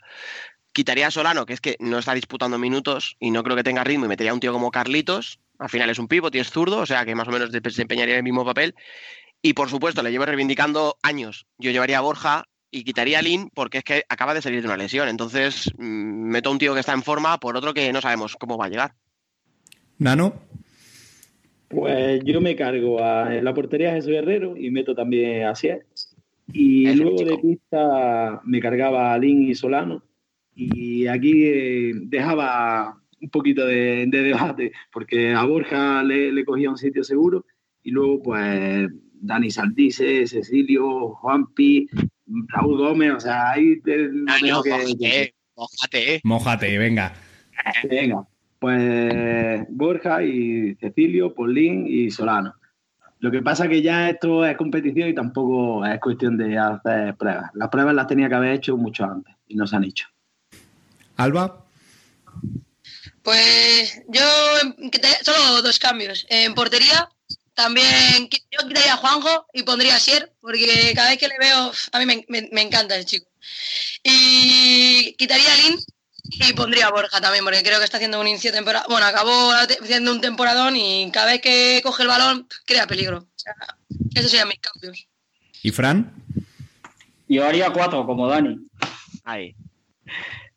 Quitaría 0.72 1.08
a 1.08 1.12
Solano, 1.12 1.48
que 1.48 1.54
es 1.54 1.62
que 1.62 1.78
no 1.80 1.98
está 1.98 2.14
disputando 2.14 2.60
minutos 2.60 3.16
y 3.20 3.32
no 3.32 3.42
creo 3.42 3.56
que 3.56 3.64
tenga 3.64 3.84
ritmo, 3.84 4.06
y 4.06 4.10
metería 4.10 4.30
a 4.30 4.36
un 4.36 4.40
tío 4.40 4.54
como 4.54 4.70
Carlitos. 4.70 5.40
Al 5.58 5.70
final 5.70 5.90
es 5.90 5.98
un 5.98 6.08
pivot 6.08 6.36
y 6.36 6.40
es 6.40 6.52
zurdo, 6.52 6.78
o 6.78 6.86
sea 6.86 7.04
que 7.04 7.16
más 7.16 7.28
o 7.28 7.32
menos 7.32 7.52
desempeñaría 7.52 8.18
el 8.18 8.22
mismo 8.22 8.46
papel. 8.46 8.76
Y 9.42 9.54
por 9.54 9.70
supuesto, 9.70 10.02
le 10.04 10.12
llevo 10.12 10.26
reivindicando 10.26 10.98
años. 11.04 11.46
Yo 11.58 11.72
llevaría 11.72 12.00
a 12.00 12.02
Borja 12.02 12.46
y 12.72 12.84
quitaría 12.84 13.20
a 13.20 13.22
Lin 13.22 13.50
porque 13.54 13.80
es 13.80 13.84
que 13.84 14.04
acaba 14.10 14.34
de 14.34 14.42
salir 14.42 14.62
de 14.62 14.68
una 14.68 14.78
lesión. 14.78 15.08
Entonces, 15.08 15.72
mmm, 15.78 16.30
meto 16.30 16.50
a 16.50 16.52
un 16.52 16.60
tío 16.60 16.74
que 16.74 16.80
está 16.80 16.94
en 16.94 17.04
forma 17.04 17.38
por 17.40 17.56
otro 17.56 17.74
que 17.74 17.92
no 17.94 18.02
sabemos 18.02 18.36
cómo 18.36 18.58
va 18.58 18.66
a 18.66 18.70
llegar. 18.70 18.94
Nano. 20.00 20.34
Pues 21.70 22.22
yo 22.24 22.40
me 22.40 22.56
cargo 22.56 23.04
a 23.04 23.36
en 23.36 23.44
la 23.44 23.54
portería 23.54 23.92
Jesús 23.92 24.12
Guerrero 24.12 24.56
y 24.56 24.72
meto 24.72 24.96
también 24.96 25.46
a 25.46 25.56
Sier. 25.56 25.86
Y 26.54 26.94
luego 26.96 27.24
de 27.24 27.38
pista 27.38 28.42
me 28.46 28.62
cargaba 28.62 29.14
a 29.14 29.18
Lin 29.18 29.44
y 29.44 29.56
Solano. 29.56 30.04
Y 30.56 31.08
aquí 31.08 31.44
eh, 31.46 31.92
dejaba 32.04 33.02
un 33.22 33.30
poquito 33.30 33.66
de, 33.66 34.06
de, 34.08 34.22
debate, 34.22 34.72
porque 34.92 35.34
a 35.34 35.44
Borja 35.44 36.04
le, 36.04 36.32
le 36.32 36.46
cogía 36.46 36.70
un 36.70 36.78
sitio 36.78 37.04
seguro 37.04 37.46
y 37.84 37.92
luego 37.92 38.22
pues 38.22 38.90
Dani 39.22 39.52
Saldice, 39.52 40.28
Cecilio, 40.28 41.10
Juanpi, 41.16 41.88
Raúl 42.48 42.78
Gómez, 42.78 43.14
o 43.14 43.20
sea, 43.20 43.52
ahí 43.52 43.80
te, 43.82 44.10
no, 44.10 44.64
que, 44.64 44.72
mojate, 44.72 45.36
mojate. 45.56 46.22
Mojate, 46.24 46.78
venga. 46.78 47.14
Venga, 47.90 48.28
pues 48.60 49.66
Borja 49.70 50.24
y 50.24 50.76
Cecilio, 50.76 51.34
Paulín 51.34 51.86
y 51.88 52.12
Solano. 52.12 52.56
Lo 53.20 53.32
que 53.32 53.42
pasa 53.42 53.68
que 53.68 53.82
ya 53.82 54.10
esto 54.10 54.46
es 54.46 54.56
competición 54.58 55.10
y 55.10 55.16
tampoco 55.16 55.84
es 55.86 56.00
cuestión 56.00 56.38
de 56.38 56.58
hacer 56.58 57.16
pruebas. 57.16 57.50
Las 57.56 57.70
pruebas 57.70 57.96
las 57.96 58.08
tenía 58.08 58.30
que 58.30 58.36
haber 58.36 58.54
hecho 58.54 58.78
mucho 58.78 59.06
antes 59.06 59.34
y 59.48 59.56
no 59.56 59.66
se 59.66 59.76
han 59.76 59.84
hecho. 59.84 60.08
Alba. 61.16 61.66
Pues 63.24 64.04
yo 64.08 64.22
solo 65.24 65.62
dos 65.64 65.80
cambios. 65.80 66.28
En 66.30 66.54
portería 66.54 67.10
también 67.58 68.30
yo 68.52 68.68
quitaría 68.68 68.94
a 68.94 68.98
Juanjo 68.98 69.48
y 69.52 69.64
pondría 69.64 69.96
a 69.96 70.00
Sier, 70.00 70.32
porque 70.40 70.94
cada 70.94 71.10
vez 71.10 71.18
que 71.18 71.28
le 71.28 71.40
veo, 71.40 71.72
a 71.92 72.00
mí 72.00 72.06
me, 72.06 72.24
me, 72.30 72.48
me 72.52 72.62
encanta 72.62 72.96
el 72.96 73.04
chico. 73.04 73.26
Y 74.04 75.16
quitaría 75.18 75.52
a 75.52 75.56
Lin 75.56 75.80
y 76.24 76.54
pondría 76.54 76.86
a 76.86 76.92
Borja 76.92 77.20
también, 77.20 77.44
porque 77.44 77.64
creo 77.64 77.80
que 77.80 77.86
está 77.86 77.98
haciendo 77.98 78.22
un 78.22 78.28
inicio 78.28 78.52
de 78.52 78.58
temporada. 78.58 78.86
Bueno, 78.88 79.08
acabó 79.08 79.52
haciendo 79.54 80.12
un 80.12 80.22
temporadón 80.22 80.76
y 80.76 81.10
cada 81.12 81.32
vez 81.32 81.42
que 81.42 81.82
coge 81.84 82.04
el 82.04 82.10
balón 82.10 82.48
crea 82.68 82.86
peligro. 82.86 83.18
O 83.18 83.28
sea, 83.36 83.56
esos 84.14 84.30
serían 84.30 84.50
mis 84.50 84.60
cambios. 84.60 85.08
¿Y 85.64 85.72
Fran? 85.72 86.14
Yo 87.28 87.44
haría 87.44 87.72
cuatro, 87.72 88.06
como 88.06 88.28
Dani. 88.28 88.60
Ahí. 89.24 89.56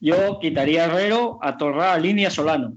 Yo 0.00 0.38
quitaría 0.38 0.82
a 0.82 0.86
Herrero, 0.86 1.38
a 1.40 1.56
Torra, 1.56 1.94
a 1.94 1.98
Línea, 1.98 2.28
a 2.28 2.30
Solano. 2.30 2.74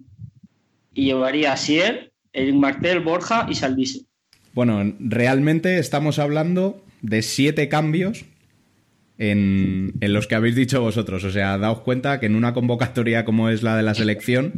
Y 0.94 1.08
llevaría 1.08 1.52
a 1.52 1.58
Sier, 1.58 2.14
el 2.32 2.54
Martel, 2.54 3.02
Borja 3.02 3.48
y 3.50 3.56
Saldice. 3.56 4.06
Bueno, 4.54 4.94
realmente 5.00 5.80
estamos 5.80 6.20
hablando 6.20 6.84
de 7.02 7.22
siete 7.22 7.70
cambios 7.70 8.26
en, 9.18 9.94
en, 10.00 10.14
los 10.14 10.28
que 10.28 10.36
habéis 10.36 10.56
dicho 10.56 10.82
vosotros. 10.82 11.24
O 11.24 11.32
sea, 11.32 11.58
daos 11.58 11.80
cuenta 11.80 12.20
que 12.20 12.28
en 12.28 12.36
una 12.36 12.54
convocatoria 12.54 13.26
como 13.26 13.50
es 13.50 13.64
la 13.64 13.76
de 13.76 13.84
la 13.84 13.96
selección, 13.96 14.54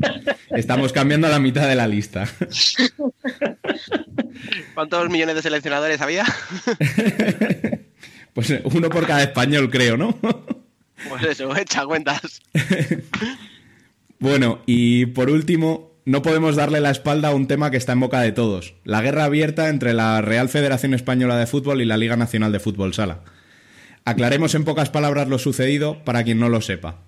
estamos 0.51 0.93
cambiando 0.93 1.29
la 1.29 1.39
mitad 1.39 1.67
de 1.67 1.75
la 1.75 1.87
lista. 1.87 2.27
¿Cuántos 4.73 5.09
millones 5.09 5.35
de 5.35 5.41
seleccionadores 5.41 6.01
había? 6.01 6.25
pues 8.33 8.53
uno 8.63 8.89
por 8.89 9.07
cada 9.07 9.23
español, 9.23 9.69
creo, 9.69 9.97
¿no? 9.97 10.17
Pues 11.09 11.23
eso, 11.23 11.55
echa 11.55 11.85
cuentas. 11.85 12.41
bueno, 14.19 14.61
y 14.65 15.07
por 15.07 15.29
último, 15.29 15.94
no 16.05 16.21
podemos 16.21 16.55
darle 16.55 16.79
la 16.81 16.91
espalda 16.91 17.29
a 17.29 17.35
un 17.35 17.47
tema 17.47 17.71
que 17.71 17.77
está 17.77 17.93
en 17.93 17.99
boca 17.99 18.21
de 18.21 18.31
todos, 18.31 18.75
la 18.83 19.01
guerra 19.01 19.23
abierta 19.23 19.69
entre 19.69 19.93
la 19.93 20.21
Real 20.21 20.49
Federación 20.49 20.93
Española 20.93 21.35
de 21.37 21.47
Fútbol 21.47 21.81
y 21.81 21.85
la 21.85 21.97
Liga 21.97 22.15
Nacional 22.15 22.51
de 22.51 22.59
Fútbol 22.59 22.93
Sala. 22.93 23.23
Aclaremos 24.05 24.53
en 24.53 24.65
pocas 24.65 24.91
palabras 24.91 25.27
lo 25.27 25.39
sucedido 25.39 26.03
para 26.05 26.23
quien 26.23 26.39
no 26.39 26.47
lo 26.47 26.61
sepa. 26.61 27.01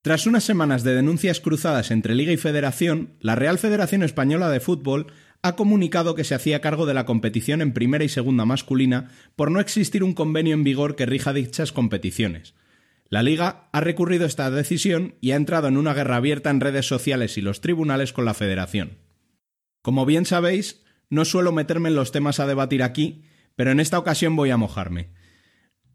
Tras 0.00 0.26
unas 0.26 0.44
semanas 0.44 0.82
de 0.82 0.94
denuncias 0.94 1.40
cruzadas 1.40 1.90
entre 1.90 2.14
Liga 2.14 2.32
y 2.32 2.38
Federación, 2.38 3.10
la 3.20 3.34
Real 3.34 3.58
Federación 3.58 4.02
Española 4.02 4.48
de 4.48 4.60
Fútbol 4.60 5.08
ha 5.42 5.54
comunicado 5.54 6.14
que 6.14 6.24
se 6.24 6.34
hacía 6.34 6.62
cargo 6.62 6.86
de 6.86 6.94
la 6.94 7.04
competición 7.04 7.60
en 7.60 7.74
primera 7.74 8.04
y 8.04 8.08
segunda 8.08 8.46
masculina 8.46 9.10
por 9.36 9.50
no 9.50 9.60
existir 9.60 10.02
un 10.02 10.14
convenio 10.14 10.54
en 10.54 10.64
vigor 10.64 10.96
que 10.96 11.04
rija 11.04 11.34
dichas 11.34 11.72
competiciones. 11.72 12.54
La 13.10 13.22
Liga 13.22 13.68
ha 13.72 13.80
recurrido 13.80 14.26
esta 14.26 14.50
decisión 14.50 15.14
y 15.20 15.30
ha 15.30 15.36
entrado 15.36 15.68
en 15.68 15.78
una 15.78 15.94
guerra 15.94 16.16
abierta 16.16 16.50
en 16.50 16.60
redes 16.60 16.86
sociales 16.86 17.38
y 17.38 17.40
los 17.40 17.62
tribunales 17.62 18.12
con 18.12 18.26
la 18.26 18.34
Federación. 18.34 18.98
Como 19.80 20.04
bien 20.04 20.26
sabéis, 20.26 20.84
no 21.08 21.24
suelo 21.24 21.52
meterme 21.52 21.88
en 21.88 21.94
los 21.94 22.12
temas 22.12 22.38
a 22.38 22.46
debatir 22.46 22.82
aquí, 22.82 23.24
pero 23.56 23.70
en 23.70 23.80
esta 23.80 23.98
ocasión 23.98 24.36
voy 24.36 24.50
a 24.50 24.58
mojarme. 24.58 25.10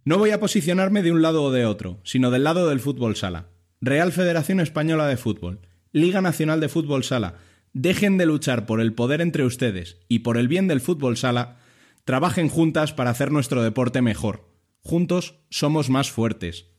No 0.05 0.17
voy 0.17 0.31
a 0.31 0.39
posicionarme 0.39 1.03
de 1.03 1.11
un 1.11 1.21
lado 1.21 1.43
o 1.43 1.51
de 1.51 1.65
otro, 1.65 2.01
sino 2.03 2.31
del 2.31 2.43
lado 2.43 2.67
del 2.67 2.79
fútbol 2.79 3.15
sala. 3.15 3.49
Real 3.79 4.11
Federación 4.11 4.59
Española 4.59 5.07
de 5.07 5.17
Fútbol, 5.17 5.61
Liga 5.91 6.21
Nacional 6.21 6.59
de 6.59 6.69
Fútbol 6.69 7.03
Sala, 7.03 7.35
dejen 7.73 8.17
de 8.17 8.25
luchar 8.25 8.65
por 8.65 8.81
el 8.81 8.93
poder 8.93 9.21
entre 9.21 9.43
ustedes 9.43 9.97
y 10.07 10.19
por 10.19 10.37
el 10.37 10.47
bien 10.47 10.67
del 10.67 10.81
fútbol 10.81 11.17
sala, 11.17 11.57
trabajen 12.05 12.49
juntas 12.49 12.93
para 12.93 13.11
hacer 13.11 13.31
nuestro 13.31 13.61
deporte 13.61 14.01
mejor. 14.01 14.49
Juntos 14.79 15.35
somos 15.49 15.89
más 15.89 16.09
fuertes. 16.09 16.72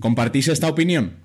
¿Compartís 0.00 0.48
esta 0.48 0.68
opinión? 0.68 1.24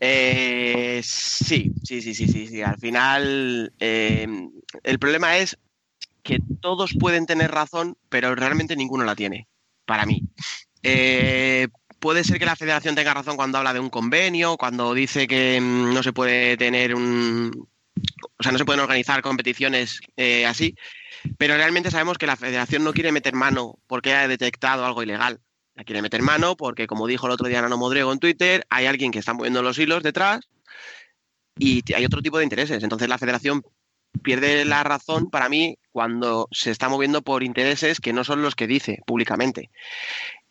Eh, 0.00 1.00
sí, 1.02 1.72
sí, 1.84 2.02
sí, 2.02 2.14
sí, 2.14 2.28
sí, 2.28 2.46
sí. 2.46 2.62
Al 2.62 2.78
final, 2.78 3.72
eh, 3.78 4.26
el 4.82 4.98
problema 4.98 5.38
es 5.38 5.58
que 6.22 6.40
todos 6.60 6.92
pueden 6.98 7.26
tener 7.26 7.50
razón, 7.50 7.96
pero 8.08 8.34
realmente 8.34 8.76
ninguno 8.76 9.04
la 9.04 9.16
tiene, 9.16 9.48
para 9.86 10.06
mí. 10.06 10.22
Eh, 10.82 11.68
puede 11.98 12.24
ser 12.24 12.38
que 12.38 12.46
la 12.46 12.56
federación 12.56 12.94
tenga 12.94 13.14
razón 13.14 13.36
cuando 13.36 13.58
habla 13.58 13.72
de 13.72 13.80
un 13.80 13.90
convenio, 13.90 14.56
cuando 14.56 14.94
dice 14.94 15.26
que 15.26 15.60
mm, 15.60 15.94
no 15.94 16.02
se 16.02 16.12
puede 16.12 16.56
tener 16.56 16.94
un... 16.94 17.68
O 18.38 18.42
sea, 18.42 18.52
no 18.52 18.58
se 18.58 18.64
pueden 18.64 18.80
organizar 18.80 19.22
competiciones 19.22 20.00
eh, 20.16 20.46
así, 20.46 20.76
pero 21.36 21.56
realmente 21.56 21.90
sabemos 21.90 22.16
que 22.16 22.28
la 22.28 22.36
federación 22.36 22.84
no 22.84 22.92
quiere 22.92 23.10
meter 23.10 23.34
mano 23.34 23.78
porque 23.88 24.14
ha 24.14 24.28
detectado 24.28 24.86
algo 24.86 25.02
ilegal. 25.02 25.40
La 25.78 25.84
quiere 25.84 26.02
meter 26.02 26.22
mano 26.22 26.56
porque, 26.56 26.88
como 26.88 27.06
dijo 27.06 27.26
el 27.26 27.32
otro 27.32 27.46
día 27.46 27.62
Nano 27.62 27.78
Modrego 27.78 28.12
en 28.12 28.18
Twitter, 28.18 28.66
hay 28.68 28.86
alguien 28.86 29.12
que 29.12 29.20
está 29.20 29.32
moviendo 29.32 29.62
los 29.62 29.78
hilos 29.78 30.02
detrás 30.02 30.40
y 31.56 31.84
hay 31.94 32.04
otro 32.04 32.20
tipo 32.20 32.36
de 32.36 32.42
intereses. 32.42 32.82
Entonces 32.82 33.08
la 33.08 33.16
federación 33.16 33.62
pierde 34.24 34.64
la 34.64 34.82
razón 34.82 35.30
para 35.30 35.48
mí 35.48 35.78
cuando 35.92 36.48
se 36.50 36.72
está 36.72 36.88
moviendo 36.88 37.22
por 37.22 37.44
intereses 37.44 38.00
que 38.00 38.12
no 38.12 38.24
son 38.24 38.42
los 38.42 38.56
que 38.56 38.66
dice 38.66 38.98
públicamente. 39.06 39.70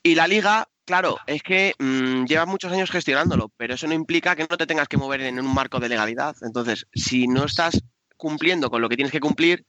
Y 0.02 0.16
la 0.16 0.30
liga, 0.30 0.70
claro, 0.86 1.18
es 1.28 1.44
que 1.44 1.74
mmm, 1.78 2.24
lleva 2.24 2.46
muchos 2.46 2.72
años 2.72 2.90
gestionándolo, 2.90 3.52
pero 3.58 3.74
eso 3.74 3.86
no 3.86 3.94
implica 3.94 4.34
que 4.38 4.48
no 4.50 4.56
te 4.56 4.66
tengas 4.66 4.88
que 4.88 4.96
mover 4.96 5.20
en 5.20 5.42
un 5.42 5.54
marco 5.54 5.82
de 5.82 5.90
legalidad. 5.90 6.38
Entonces, 6.42 6.88
si 6.94 7.28
no 7.28 7.44
estás 7.44 7.84
cumpliendo 8.16 8.70
con 8.70 8.82
lo 8.82 8.88
que 8.88 8.96
tienes 8.96 9.12
que 9.12 9.20
cumplir, 9.20 9.66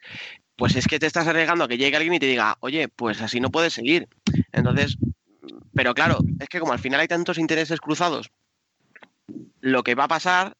pues 0.54 0.76
es 0.76 0.86
que 0.86 1.00
te 1.00 1.06
estás 1.06 1.26
arriesgando 1.26 1.64
a 1.64 1.68
que 1.68 1.78
llegue 1.78 1.96
alguien 1.96 2.14
y 2.14 2.20
te 2.20 2.26
diga, 2.26 2.58
oye, 2.60 2.86
pues 2.86 3.20
así 3.20 3.40
no 3.40 3.50
puedes 3.50 3.72
seguir. 3.72 4.08
Entonces, 4.52 4.96
pero 5.78 5.94
claro, 5.94 6.18
es 6.40 6.48
que 6.48 6.58
como 6.58 6.72
al 6.72 6.80
final 6.80 6.98
hay 6.98 7.06
tantos 7.06 7.38
intereses 7.38 7.78
cruzados, 7.78 8.32
lo 9.60 9.84
que 9.84 9.94
va 9.94 10.04
a 10.04 10.08
pasar 10.08 10.56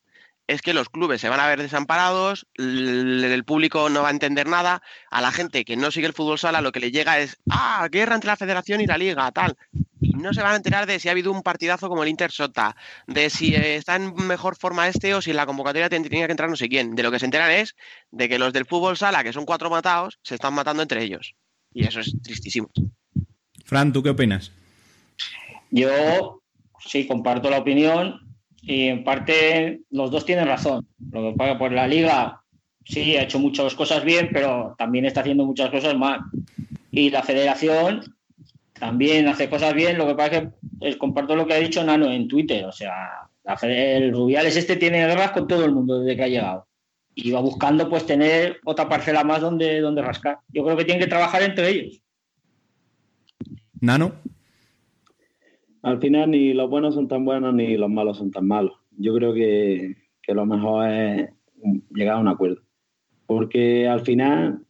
es 0.47 0.63
que 0.63 0.73
los 0.73 0.91
clubes 0.91 1.21
se 1.21 1.29
van 1.29 1.41
a 1.41 1.49
ver 1.49 1.61
desamparados, 1.61 2.47
el 2.55 3.45
público 3.45 3.91
no 3.91 4.03
va 4.03 4.09
a 4.09 4.13
entender 4.13 4.47
nada, 4.47 4.81
a 5.11 5.21
la 5.21 5.33
gente 5.33 5.65
que 5.65 5.77
no 5.77 5.91
sigue 5.91 6.07
el 6.07 6.13
fútbol 6.13 6.39
sala 6.39 6.61
lo 6.61 6.71
que 6.71 6.79
le 6.79 6.93
llega 6.93 7.19
es, 7.19 7.37
ah, 7.51 7.89
guerra 7.91 8.15
entre 8.15 8.29
la 8.29 8.37
federación 8.37 8.81
y 8.81 8.87
la 8.87 8.97
liga, 8.97 9.29
tal. 9.33 9.57
Y 10.01 10.11
no 10.11 10.33
se 10.33 10.41
van 10.41 10.53
a 10.53 10.57
enterar 10.57 10.87
de 10.87 11.01
si 11.01 11.09
ha 11.09 11.11
habido 11.11 11.33
un 11.33 11.43
partidazo 11.43 11.89
como 11.89 12.05
el 12.05 12.11
Inter 12.11 12.31
Sota, 12.31 12.77
de 13.09 13.29
si 13.29 13.57
está 13.57 13.97
en 13.97 14.15
mejor 14.15 14.55
forma 14.55 14.87
este 14.87 15.15
o 15.15 15.21
si 15.21 15.31
en 15.31 15.37
la 15.37 15.47
convocatoria 15.47 15.89
tendría 15.89 16.27
que 16.27 16.33
entrar 16.33 16.49
no 16.49 16.55
sé 16.55 16.69
quién. 16.69 16.95
De 16.95 17.03
lo 17.03 17.11
que 17.11 17.19
se 17.19 17.25
enteran 17.25 17.51
es 17.51 17.75
de 18.13 18.29
que 18.29 18.39
los 18.39 18.53
del 18.53 18.67
fútbol 18.67 18.97
sala, 18.97 19.25
que 19.25 19.33
son 19.33 19.47
cuatro 19.47 19.69
matados, 19.69 20.21
se 20.23 20.37
están 20.37 20.55
matando 20.55 20.81
entre 20.81 21.03
ellos. 21.03 21.35
Y 21.75 21.89
eso 21.89 21.99
es 21.99 22.15
tristísimo. 22.23 22.71
Fran, 23.65 23.93
¿tú 23.93 24.05
qué 24.05 24.11
opinas? 24.11 24.53
Yo 25.71 26.43
sí 26.81 27.07
comparto 27.07 27.51
la 27.51 27.59
opinión 27.59 28.21
y 28.63 28.89
en 28.89 29.05
parte 29.05 29.81
los 29.91 30.11
dos 30.11 30.25
tienen 30.25 30.47
razón. 30.47 30.87
Lo 31.11 31.23
que 31.23 31.37
pasa 31.37 31.59
por 31.59 31.73
la 31.73 31.87
liga 31.87 32.43
sí, 32.89 33.17
ha 33.17 33.23
hecho 33.23 33.39
muchas 33.39 33.75
cosas 33.75 34.05
bien, 34.05 34.31
pero 34.33 34.75
también 34.79 35.05
está 35.05 35.21
haciendo 35.21 35.45
muchas 35.45 35.71
cosas 35.71 35.97
mal. 35.97 36.21
Y 36.91 37.11
la 37.11 37.23
federación 37.23 38.03
también 38.73 39.29
hace 39.29 39.51
cosas 39.51 39.75
bien, 39.75 39.99
lo 39.99 40.07
que 40.07 40.15
pasa 40.15 40.37
es 40.37 40.41
que 40.41 40.89
eh, 40.89 40.99
comparto 40.99 41.37
lo 41.37 41.47
que 41.47 41.55
ha 41.55 41.59
dicho 41.59 41.85
Nano 41.85 42.11
en 42.11 42.29
Twitter, 42.29 42.65
o 42.65 42.73
sea, 42.73 43.29
la 43.45 43.55
el 43.63 44.13
Rubiales 44.13 44.57
este 44.57 44.77
tiene 44.77 45.07
guerras 45.07 45.33
con 45.33 45.47
todo 45.47 45.65
el 45.65 45.73
mundo 45.73 46.01
desde 46.01 46.17
que 46.17 46.23
ha 46.23 46.29
llegado. 46.29 46.67
Y 47.15 47.33
va 47.33 47.41
buscando 47.41 47.89
pues 47.89 48.07
tener 48.07 48.59
otra 48.65 48.89
parcela 48.89 49.25
más 49.25 49.41
donde, 49.41 49.81
donde 49.81 50.03
rascar. 50.03 50.39
Yo 50.49 50.65
creo 50.65 50.77
que 50.77 50.85
tienen 50.85 51.03
que 51.03 51.11
trabajar 51.11 51.43
entre 51.43 51.69
ellos. 51.69 52.01
Nano. 53.81 54.13
Al 55.89 56.01
final 56.01 56.31
ni 56.33 56.53
los 56.53 56.69
buenos 56.69 56.95
son 56.95 57.09
tan 57.09 57.25
buenos 57.25 57.55
ni 57.55 57.79
los 57.79 57.89
malos 57.89 58.19
son 58.19 58.31
tan 58.31 58.47
malos. 58.47 58.75
Yo 58.99 59.15
creo 59.15 59.33
que, 59.33 59.97
que 60.23 60.35
lo 60.35 60.45
mejor 60.45 60.87
es 60.87 61.31
llegar 61.95 62.17
a 62.17 62.21
un 62.21 62.29
acuerdo. 62.29 62.61
Porque 63.27 63.89
al 63.89 64.01
final 64.01 64.67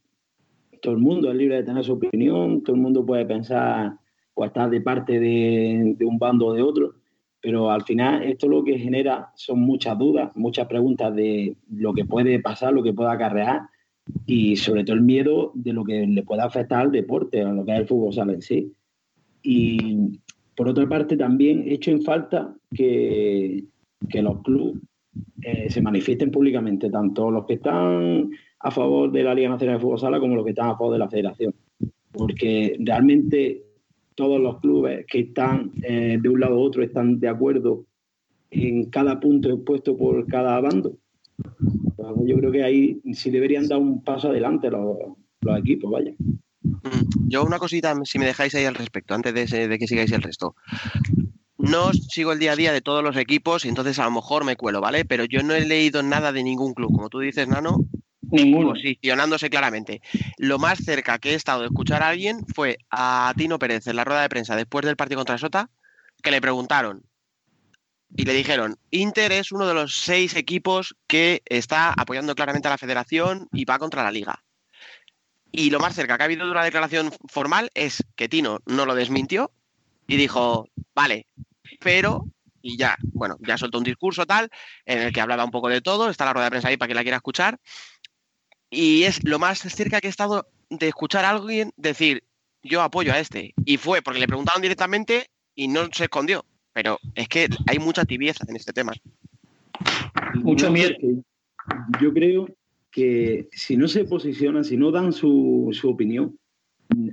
todo 0.81 0.95
el 0.95 1.01
mundo 1.01 1.29
es 1.29 1.37
libre 1.37 1.57
de 1.57 1.65
tener 1.65 1.83
su 1.83 1.95
opinión, 1.95 2.63
todo 2.63 2.77
el 2.77 2.83
mundo 2.83 3.05
puede 3.05 3.27
pensar 3.27 3.95
o 4.35 4.45
estar 4.45 4.71
de 4.71 4.81
parte 4.81 5.19
de, 5.19 5.97
un 6.03 6.21
bando 6.21 6.47
o 6.47 6.53
de 6.53 6.63
otro, 6.63 6.95
pero 7.41 7.73
al 7.73 7.83
final 7.83 8.23
esto 8.23 8.47
lo 8.47 8.63
que 8.63 8.79
genera 8.79 9.33
son 9.35 9.59
muchas 9.59 9.99
dudas, 9.99 10.31
muchas 10.37 10.69
preguntas 10.69 11.13
de 11.17 11.57
lo 11.69 11.95
que 11.95 12.05
puede 12.05 12.39
pasar, 12.39 12.73
lo 12.73 12.85
que 12.85 12.93
puede 12.93 13.11
acarrear 13.11 13.63
y 14.25 14.55
sobre 14.55 14.85
todo 14.85 14.95
el 14.95 15.03
miedo 15.03 15.51
de 15.55 15.73
lo 15.73 15.83
que 15.83 16.07
le 16.07 16.23
pueda 16.23 16.45
afectar 16.45 16.83
al 16.83 16.93
deporte, 16.93 17.43
a 17.43 17.53
lo 17.53 17.65
que 17.65 17.73
es 17.73 17.81
el 17.81 17.89
fútbol 17.89 18.13
sala 18.13 18.35
en 18.35 18.43
sí. 18.43 18.73
Y 19.43 20.21
por 20.59 20.69
otra 20.69 20.89
parte 20.89 21.17
también 21.17 21.69
he 21.69 21.75
hecho 21.75 21.93
en 21.93 22.03
falta 22.03 22.53
que, 22.75 23.63
los 24.13 24.43
clubes 24.43 24.83
eh, 25.41 25.71
se 25.71 25.81
manifiesten 25.81 26.33
públicamente, 26.33 26.91
tanto 26.91 27.31
los 27.31 27.47
que 27.47 27.55
están 27.55 28.29
a 28.59 28.71
favor 28.73 29.13
de 29.13 29.23
la 29.23 29.37
Liga 29.37 29.51
Nacional 29.51 29.77
de 29.77 29.83
Fútbol 29.83 30.01
Sala 30.01 30.19
como 30.19 30.35
los 30.35 30.45
que 30.45 30.51
están 30.51 30.71
a 30.71 30.77
favor 30.77 30.95
de 30.95 30.99
la 30.99 31.09
Federación. 31.09 31.55
Porque 32.11 32.77
realmente 32.81 33.67
todos 34.17 34.41
los 34.41 34.59
clubes 34.59 35.07
que 35.07 35.21
están 35.21 35.71
eh, 35.81 36.19
de 36.21 36.29
un 36.29 36.41
lado 36.41 36.57
u 36.57 36.63
otro 36.63 36.83
están 36.83 37.21
de 37.21 37.29
acuerdo 37.29 37.85
en 38.51 38.91
cada 38.91 39.21
punto 39.21 39.49
expuesto 39.51 39.97
por 39.97 40.27
cada 40.27 40.61
bando. 40.61 40.99
Yo 42.25 42.37
creo 42.37 42.51
que 42.51 42.65
ahí 42.65 43.01
sí 43.13 43.31
deberían 43.31 43.69
dar 43.69 43.79
un 43.79 44.03
paso 44.03 44.31
adelante 44.31 44.73
los, 44.73 44.97
los 45.41 45.59
equipos, 45.61 45.89
vaya. 45.89 46.15
Yo 47.29 47.45
una 47.45 47.59
cosita, 47.59 47.95
si 48.05 48.19
me 48.19 48.27
dejáis 48.27 48.55
ahí 48.55 48.65
al 48.65 48.75
respecto, 48.75 49.15
antes 49.15 49.35
de, 49.35 49.79
que 49.79 49.87
sigáis 49.87 50.13
el 50.13 50.23
resto. 50.23 50.57
No 51.59 51.93
sigo 51.93 52.33
el 52.33 52.39
día 52.39 52.53
a 52.53 52.57
día 52.57 52.73
de 52.73 52.81
todos 52.81 53.03
los 53.03 53.17
equipos 53.17 53.65
y 53.65 53.69
entonces 53.69 53.99
a 53.99 54.05
lo 54.05 54.11
mejor 54.11 54.45
me 54.45 54.57
cuelo, 54.57 54.81
¿vale? 54.81 55.05
Pero 55.05 55.25
yo 55.25 55.43
no 55.43 55.55
he 55.55 55.65
leído 55.65 56.03
nada 56.03 56.33
de 56.33 56.43
ningún 56.43 56.73
club, 56.73 56.93
como 56.93 57.09
tú 57.09 57.19
dices, 57.19 57.49
Nano, 57.49 57.79
Ninguno. 58.23 58.71
posicionándose 58.71 59.51
claramente. 59.51 60.01
Lo 60.39 60.59
más 60.59 60.79
cerca 60.79 61.19
que 61.19 61.33
he 61.33 61.35
estado 61.35 61.61
de 61.61 61.67
escuchar 61.67 62.03
a 62.03 62.09
alguien 62.09 62.47
fue 62.55 62.79
a 62.91 63.33
Tino 63.37 63.59
Pérez 63.59 63.87
en 63.89 63.97
la 63.97 64.05
rueda 64.05 64.23
de 64.23 64.29
prensa 64.29 64.57
después 64.57 64.87
del 64.87 64.97
partido 64.97 65.19
contra 65.19 65.39
Sota, 65.39 65.69
que 66.23 66.31
le 66.31 66.41
preguntaron 66.41 67.03
y 68.17 68.25
le 68.25 68.33
dijeron, 68.33 68.79
Inter 68.91 69.33
es 69.33 69.53
uno 69.53 69.67
de 69.67 69.75
los 69.75 70.01
seis 70.01 70.35
equipos 70.35 70.97
que 71.07 71.43
está 71.45 71.93
apoyando 71.93 72.35
claramente 72.35 72.69
a 72.69 72.73
la 72.73 72.79
federación 72.79 73.49
y 73.53 73.65
va 73.65 73.79
contra 73.79 74.03
la 74.03 74.11
liga. 74.11 74.43
Y 75.51 75.71
lo 75.71 75.81
más 75.81 75.95
cerca 75.95 76.17
que 76.17 76.23
ha 76.23 76.27
habido 76.27 76.45
de 76.45 76.53
una 76.53 76.65
declaración 76.65 77.11
formal 77.29 77.71
es 77.75 78.05
que 78.17 78.29
Tino 78.29 78.59
no 78.67 78.87
lo 78.87 78.95
desmintió 78.95 79.51
y 80.07 80.17
dijo, 80.17 80.69
vale, 80.95 81.27
pero, 81.81 82.27
y 82.63 82.77
ya, 82.77 82.97
bueno, 83.13 83.37
ya 83.41 83.57
soltó 83.57 83.79
un 83.79 83.85
discurso 83.85 84.27
tal, 84.27 84.51
en 84.85 84.99
el 84.99 85.13
que 85.13 85.21
hablaba 85.21 85.45
un 85.45 85.51
poco 85.51 85.69
de 85.69 85.81
todo, 85.81 86.11
está 86.11 86.25
la 86.25 86.33
rueda 86.33 86.47
de 86.47 86.51
prensa 86.51 86.69
ahí 86.69 86.77
para 86.77 86.89
quien 86.89 86.97
la 86.97 87.03
quiera 87.03 87.17
escuchar, 87.17 87.59
y 88.71 89.05
es 89.05 89.25
lo 89.25 89.39
más 89.39 89.59
cerca 89.61 90.01
que 90.01 90.09
he 90.09 90.11
estado 90.11 90.49
de 90.71 90.89
escuchar 90.89 91.25
a 91.25 91.31
alguien 91.31 91.73
decir, 91.77 92.25
yo 92.63 92.83
apoyo 92.83 93.13
a 93.13 93.19
este, 93.19 93.55
y 93.65 93.77
fue 93.77 94.03
porque 94.03 94.21
le 94.21 94.27
preguntaron 94.27 94.63
directamente 94.63 95.31
y 95.55 95.69
no 95.69 95.89
se 95.93 96.05
escondió, 96.05 96.45
pero 96.73 96.99
es 97.15 97.29
que 97.29 97.49
hay 97.67 97.79
mucha 97.79 98.05
tibieza 98.05 98.45
en 98.49 98.57
este 98.57 98.73
tema. 98.73 98.93
Mucho 100.35 100.67
No, 100.67 100.73
miedo. 100.73 100.95
Yo 102.01 102.13
creo 102.13 102.49
que 102.99 103.49
si 103.53 103.77
no 103.77 103.87
se 103.87 104.05
posicionan, 104.05 104.65
si 104.65 104.77
no 104.77 104.91
dan 104.91 105.13
su, 105.13 105.69
su 105.71 105.89
opinión, 105.89 106.37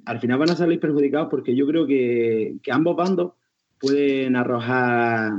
al 0.05 0.19
final 0.19 0.39
van 0.39 0.49
a 0.49 0.55
salir 0.55 0.79
perjudicados 0.79 1.27
porque 1.29 1.55
yo 1.55 1.67
creo 1.67 1.85
que, 1.85 2.55
que 2.63 2.71
ambos 2.71 2.95
bandos 2.95 3.33
pueden 3.79 4.35
arrojar 4.35 5.33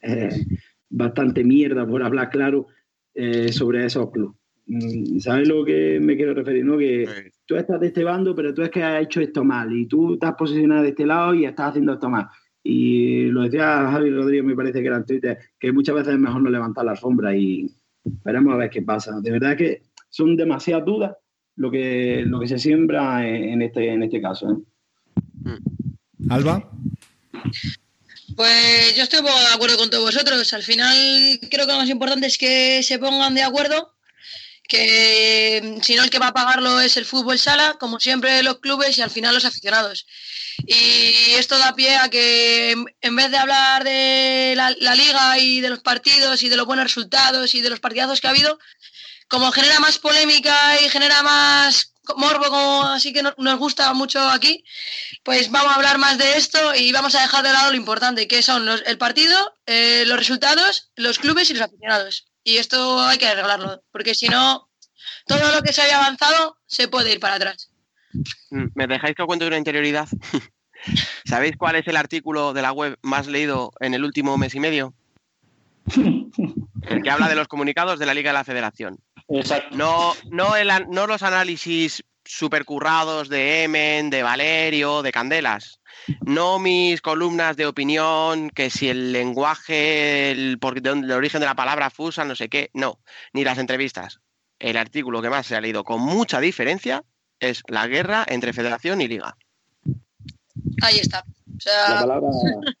eh, 0.00 0.46
bastante 0.88 1.44
mierda, 1.44 1.86
por 1.86 2.02
hablar 2.02 2.30
claro, 2.30 2.68
eh, 3.12 3.52
sobre 3.52 3.84
esos 3.84 4.10
clubes. 4.10 4.36
Mm, 4.68 5.18
¿Sabes 5.18 5.46
lo 5.46 5.66
que 5.66 6.00
me 6.00 6.16
quiero 6.16 6.32
referir? 6.32 6.64
¿no? 6.64 6.78
Que 6.78 7.30
tú 7.44 7.56
estás 7.56 7.78
de 7.78 7.88
este 7.88 8.04
bando, 8.04 8.34
pero 8.34 8.54
tú 8.54 8.62
es 8.62 8.70
que 8.70 8.82
has 8.82 9.02
hecho 9.02 9.20
esto 9.20 9.44
mal 9.44 9.70
y 9.76 9.84
tú 9.84 10.14
estás 10.14 10.34
posicionado 10.34 10.82
de 10.82 10.90
este 10.90 11.04
lado 11.04 11.34
y 11.34 11.44
estás 11.44 11.70
haciendo 11.70 11.92
esto 11.92 12.08
mal. 12.08 12.28
Y 12.62 13.24
lo 13.26 13.42
decía 13.42 13.90
Javi 13.90 14.08
Rodríguez, 14.08 14.44
me 14.46 14.56
parece 14.56 14.80
que 14.80 14.86
era 14.86 14.96
en 14.96 15.04
Twitter, 15.04 15.38
que 15.58 15.72
muchas 15.72 15.94
veces 15.94 16.14
es 16.14 16.18
mejor 16.18 16.40
no 16.40 16.48
levantar 16.48 16.86
la 16.86 16.92
alfombra 16.92 17.36
y 17.36 17.70
veremos 18.04 18.54
a 18.54 18.56
ver 18.56 18.70
qué 18.70 18.82
pasa. 18.82 19.20
De 19.20 19.30
verdad 19.30 19.56
que 19.56 19.82
son 20.08 20.36
demasiadas 20.36 20.84
dudas 20.84 21.16
lo 21.56 21.70
que, 21.70 22.22
lo 22.26 22.40
que 22.40 22.48
se 22.48 22.58
siembra 22.58 23.28
en, 23.28 23.44
en 23.44 23.62
este, 23.62 23.92
en 23.92 24.02
este 24.02 24.20
caso. 24.20 24.50
¿eh? 24.50 25.58
Alba. 26.30 26.70
Pues 28.36 28.96
yo 28.96 29.02
estoy 29.02 29.20
un 29.20 29.26
poco 29.26 29.38
de 29.38 29.54
acuerdo 29.54 29.76
con 29.76 29.90
todos 29.90 30.04
vosotros. 30.04 30.52
Al 30.52 30.62
final 30.62 30.96
creo 31.50 31.66
que 31.66 31.72
lo 31.72 31.78
más 31.78 31.88
importante 31.88 32.26
es 32.26 32.38
que 32.38 32.82
se 32.82 32.98
pongan 32.98 33.34
de 33.34 33.42
acuerdo, 33.42 33.94
que 34.68 35.60
mm, 35.78 35.82
si 35.82 35.96
no 35.96 36.04
el 36.04 36.10
que 36.10 36.18
va 36.20 36.28
a 36.28 36.34
pagarlo 36.34 36.80
es 36.80 36.96
el 36.96 37.06
fútbol 37.06 37.38
sala, 37.38 37.76
como 37.80 37.98
siempre 38.00 38.42
los 38.42 38.60
clubes 38.60 38.98
y 38.98 39.02
al 39.02 39.10
final 39.10 39.34
los 39.34 39.44
aficionados. 39.46 40.06
Y 40.66 41.32
esto 41.34 41.58
da 41.58 41.74
pie 41.74 41.96
a 41.96 42.08
que 42.10 42.72
en- 42.72 42.84
en 43.00 43.16
vez 43.16 43.30
de 43.30 43.38
hablar 43.38 43.84
de 43.84 44.54
la, 44.56 44.74
la 44.80 44.94
liga 44.94 45.38
y 45.38 45.60
de 45.60 45.70
los 45.70 45.80
partidos 45.80 46.42
y 46.42 46.48
de 46.48 46.56
los 46.56 46.66
buenos 46.66 46.84
resultados 46.84 47.54
y 47.54 47.60
de 47.62 47.70
los 47.70 47.80
partidazos 47.80 48.20
que 48.20 48.26
ha 48.28 48.30
habido, 48.30 48.58
como 49.28 49.52
genera 49.52 49.80
más 49.80 49.98
polémica 49.98 50.80
y 50.82 50.88
genera 50.90 51.22
más 51.22 51.92
morbo, 52.16 52.46
como 52.46 52.84
así 52.86 53.12
que 53.12 53.22
no- 53.22 53.34
nos 53.38 53.58
gusta 53.58 53.92
mucho 53.94 54.20
aquí, 54.30 54.64
pues 55.24 55.50
vamos 55.50 55.72
a 55.72 55.76
hablar 55.76 55.98
más 55.98 56.18
de 56.18 56.36
esto 56.38 56.74
y 56.74 56.92
vamos 56.92 57.14
a 57.14 57.22
dejar 57.22 57.44
de 57.44 57.52
lado 57.52 57.70
lo 57.72 57.76
importante, 57.76 58.28
que 58.28 58.42
son 58.42 58.64
los- 58.66 58.82
el 58.86 58.98
partido, 58.98 59.54
eh, 59.66 60.04
los 60.06 60.18
resultados, 60.18 60.90
los 60.96 61.18
clubes 61.18 61.50
y 61.50 61.54
los 61.54 61.62
aficionados. 61.62 62.27
Y 62.48 62.56
esto 62.56 62.98
hay 63.02 63.18
que 63.18 63.26
arreglarlo, 63.26 63.82
porque 63.92 64.14
si 64.14 64.26
no, 64.26 64.70
todo 65.26 65.52
lo 65.52 65.60
que 65.60 65.74
se 65.74 65.82
haya 65.82 65.98
avanzado 65.98 66.56
se 66.64 66.88
puede 66.88 67.12
ir 67.12 67.20
para 67.20 67.34
atrás. 67.34 67.70
Mm, 68.48 68.68
¿Me 68.74 68.86
dejáis 68.86 69.14
que 69.14 69.20
os 69.20 69.26
cuente 69.26 69.46
una 69.46 69.58
interioridad? 69.58 70.08
¿Sabéis 71.26 71.58
cuál 71.58 71.76
es 71.76 71.86
el 71.88 71.96
artículo 71.98 72.54
de 72.54 72.62
la 72.62 72.72
web 72.72 72.96
más 73.02 73.26
leído 73.26 73.70
en 73.80 73.92
el 73.92 74.02
último 74.02 74.38
mes 74.38 74.54
y 74.54 74.60
medio? 74.60 74.94
El 75.94 77.02
que 77.02 77.10
habla 77.10 77.28
de 77.28 77.34
los 77.34 77.48
comunicados 77.48 77.98
de 77.98 78.06
la 78.06 78.14
Liga 78.14 78.30
de 78.30 78.38
la 78.38 78.44
Federación. 78.44 78.96
Exacto. 79.28 79.76
No, 79.76 80.14
no, 80.30 80.56
el 80.56 80.70
no 80.88 81.06
los 81.06 81.22
análisis 81.22 82.02
supercurrados 82.24 83.28
de 83.28 83.64
Emen, 83.64 84.08
de 84.08 84.22
Valerio, 84.22 85.02
de 85.02 85.12
Candelas. 85.12 85.77
No 86.24 86.58
mis 86.58 87.00
columnas 87.00 87.56
de 87.56 87.66
opinión, 87.66 88.50
que 88.50 88.70
si 88.70 88.88
el 88.88 89.12
lenguaje, 89.12 90.30
el, 90.30 90.58
por, 90.58 90.80
de 90.80 90.88
dónde- 90.90 91.06
el 91.06 91.12
origen 91.12 91.40
de 91.40 91.46
la 91.46 91.54
palabra 91.54 91.90
fusa, 91.90 92.24
no 92.24 92.34
sé 92.34 92.48
qué. 92.48 92.70
No, 92.74 93.00
ni 93.32 93.44
las 93.44 93.58
entrevistas. 93.58 94.20
El 94.58 94.76
artículo 94.76 95.22
que 95.22 95.30
más 95.30 95.46
se 95.46 95.54
ha 95.56 95.60
leído 95.60 95.84
con 95.84 96.00
mucha 96.00 96.40
diferencia 96.40 97.04
es 97.40 97.62
la 97.68 97.86
guerra 97.86 98.24
entre 98.28 98.52
federación 98.52 99.00
y 99.00 99.08
liga. 99.08 99.36
Ahí 100.82 100.98
está. 100.98 101.20
O 101.20 101.50
La 101.50 101.58
sea, 101.60 102.00
palabra, 102.00 102.28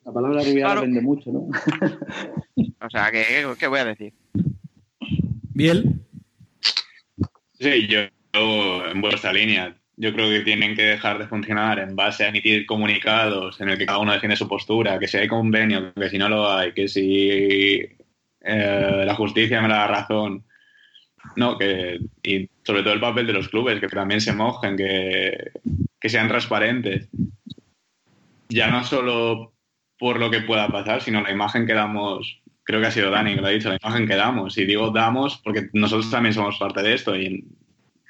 la 0.04 0.12
palabra 0.12 0.40
rubial 0.42 0.66
Claro. 0.66 0.80
vende 0.82 1.00
mucho, 1.00 1.30
¿no? 1.32 1.48
O 2.80 2.90
sea, 2.90 3.10
¿qué, 3.10 3.24
qué- 3.24 3.54
qué 3.58 3.66
voy 3.66 3.80
a 3.80 3.84
decir? 3.84 4.12
Biel. 5.54 6.00
Sí, 7.58 7.86
yo, 7.88 8.00
yo 8.32 8.86
en 8.86 9.00
vuestra 9.00 9.32
línea. 9.32 9.76
Yo 10.00 10.12
creo 10.12 10.30
que 10.30 10.44
tienen 10.44 10.76
que 10.76 10.82
dejar 10.82 11.18
de 11.18 11.26
funcionar 11.26 11.80
en 11.80 11.96
base 11.96 12.24
a 12.24 12.28
emitir 12.28 12.66
comunicados 12.66 13.60
en 13.60 13.68
el 13.68 13.78
que 13.78 13.86
cada 13.86 13.98
uno 13.98 14.12
defiende 14.12 14.36
su 14.36 14.46
postura, 14.46 14.96
que 14.96 15.08
si 15.08 15.16
hay 15.16 15.26
convenio, 15.26 15.92
que 15.92 16.08
si 16.08 16.18
no 16.18 16.28
lo 16.28 16.48
hay, 16.48 16.72
que 16.72 16.86
si 16.86 17.80
eh, 18.40 19.02
la 19.04 19.14
justicia 19.16 19.60
me 19.60 19.68
da 19.68 19.78
la 19.78 19.86
razón. 19.88 20.44
No, 21.34 21.58
que 21.58 21.98
y 22.22 22.48
sobre 22.62 22.82
todo 22.82 22.94
el 22.94 23.00
papel 23.00 23.26
de 23.26 23.32
los 23.32 23.48
clubes, 23.48 23.80
que 23.80 23.88
también 23.88 24.20
se 24.20 24.32
mojen, 24.32 24.76
que, 24.76 25.50
que 26.00 26.08
sean 26.08 26.28
transparentes. 26.28 27.08
Ya 28.48 28.70
no 28.70 28.84
solo 28.84 29.52
por 29.98 30.20
lo 30.20 30.30
que 30.30 30.42
pueda 30.42 30.68
pasar, 30.68 31.02
sino 31.02 31.22
la 31.22 31.32
imagen 31.32 31.66
que 31.66 31.74
damos, 31.74 32.40
creo 32.62 32.80
que 32.80 32.86
ha 32.86 32.92
sido 32.92 33.10
Dani 33.10 33.34
que 33.34 33.40
lo 33.40 33.48
ha 33.48 33.50
dicho, 33.50 33.68
la 33.68 33.78
imagen 33.82 34.06
que 34.06 34.14
damos. 34.14 34.56
Y 34.58 34.64
digo 34.64 34.90
damos 34.90 35.38
porque 35.38 35.70
nosotros 35.72 36.08
también 36.08 36.34
somos 36.34 36.56
parte 36.56 36.82
de 36.82 36.94
esto 36.94 37.16
y 37.16 37.44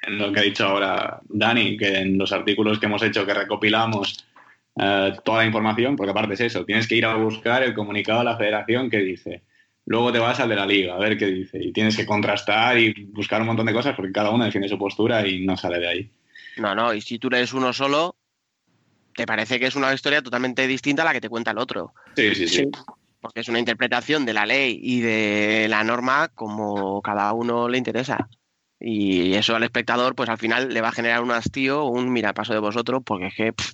en, 0.01 0.17
lo 0.17 0.31
que 0.31 0.39
ha 0.39 0.43
dicho 0.43 0.65
ahora 0.65 1.19
Dani, 1.27 1.77
que 1.77 1.99
en 1.99 2.17
los 2.17 2.31
artículos 2.31 2.79
que 2.79 2.85
hemos 2.85 3.03
hecho, 3.03 3.25
que 3.25 3.33
recopilamos 3.33 4.25
eh, 4.79 5.13
toda 5.23 5.39
la 5.39 5.45
información, 5.45 5.95
porque 5.95 6.11
aparte 6.11 6.33
es 6.35 6.41
eso, 6.41 6.65
tienes 6.65 6.87
que 6.87 6.95
ir 6.95 7.05
a 7.05 7.15
buscar 7.15 7.63
el 7.63 7.73
comunicado 7.73 8.19
de 8.19 8.25
la 8.25 8.37
federación 8.37 8.89
que 8.89 8.99
dice 8.99 9.43
luego 9.89 10.11
te 10.11 10.19
vas 10.19 10.39
al 10.39 10.49
de 10.49 10.55
la 10.55 10.67
liga 10.67 10.95
a 10.95 10.99
ver 10.99 11.17
qué 11.17 11.25
dice. 11.25 11.57
Y 11.61 11.73
tienes 11.73 11.97
que 11.97 12.05
contrastar 12.05 12.77
y 12.77 13.05
buscar 13.05 13.41
un 13.41 13.47
montón 13.47 13.65
de 13.65 13.73
cosas 13.73 13.95
porque 13.95 14.11
cada 14.11 14.29
uno 14.29 14.45
defiende 14.45 14.69
su 14.69 14.77
postura 14.77 15.27
y 15.27 15.45
no 15.45 15.57
sale 15.57 15.79
de 15.79 15.87
ahí. 15.87 16.11
No, 16.57 16.75
no, 16.75 16.93
y 16.93 17.01
si 17.01 17.17
tú 17.17 17.27
eres 17.27 17.53
uno 17.53 17.73
solo, 17.73 18.15
te 19.15 19.25
parece 19.25 19.59
que 19.59 19.65
es 19.65 19.75
una 19.75 19.93
historia 19.93 20.21
totalmente 20.21 20.67
distinta 20.67 21.01
a 21.01 21.05
la 21.05 21.13
que 21.13 21.21
te 21.21 21.29
cuenta 21.29 21.51
el 21.51 21.57
otro. 21.57 21.93
Sí, 22.15 22.35
sí, 22.35 22.47
sí. 22.47 22.69
Porque 23.19 23.41
es 23.41 23.49
una 23.49 23.59
interpretación 23.59 24.25
de 24.25 24.33
la 24.33 24.45
ley 24.45 24.79
y 24.81 25.01
de 25.01 25.67
la 25.67 25.83
norma 25.83 26.29
como 26.29 27.01
cada 27.01 27.33
uno 27.33 27.67
le 27.67 27.79
interesa. 27.79 28.29
Y 28.79 29.33
eso 29.33 29.55
al 29.55 29.63
espectador, 29.63 30.15
pues 30.15 30.29
al 30.29 30.37
final 30.37 30.73
le 30.73 30.81
va 30.81 30.89
a 30.89 30.93
generar 30.93 31.21
un 31.21 31.31
hastío, 31.31 31.85
un 31.85 32.11
mira, 32.11 32.33
paso 32.33 32.53
de 32.53 32.59
vosotros, 32.59 33.01
porque 33.05 33.27
es 33.27 33.35
que. 33.35 33.53
pff, 33.53 33.73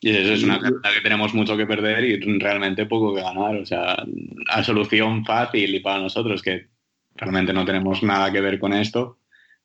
Y 0.00 0.10
eso 0.10 0.32
es 0.32 0.44
una 0.44 0.60
carrera 0.60 0.94
que 0.94 1.00
tenemos 1.00 1.34
mucho 1.34 1.56
que 1.56 1.66
perder 1.66 2.04
y 2.04 2.38
realmente 2.38 2.86
poco 2.86 3.14
que 3.14 3.22
ganar. 3.22 3.56
O 3.56 3.66
sea, 3.66 3.96
la 4.48 4.62
solución 4.62 5.24
fácil 5.24 5.74
y 5.74 5.80
para 5.80 6.00
nosotros, 6.00 6.42
que 6.42 6.68
realmente 7.16 7.52
no 7.52 7.64
tenemos 7.64 8.02
nada 8.02 8.32
que 8.32 8.40
ver 8.40 8.58
con 8.58 8.72
esto, 8.72 9.18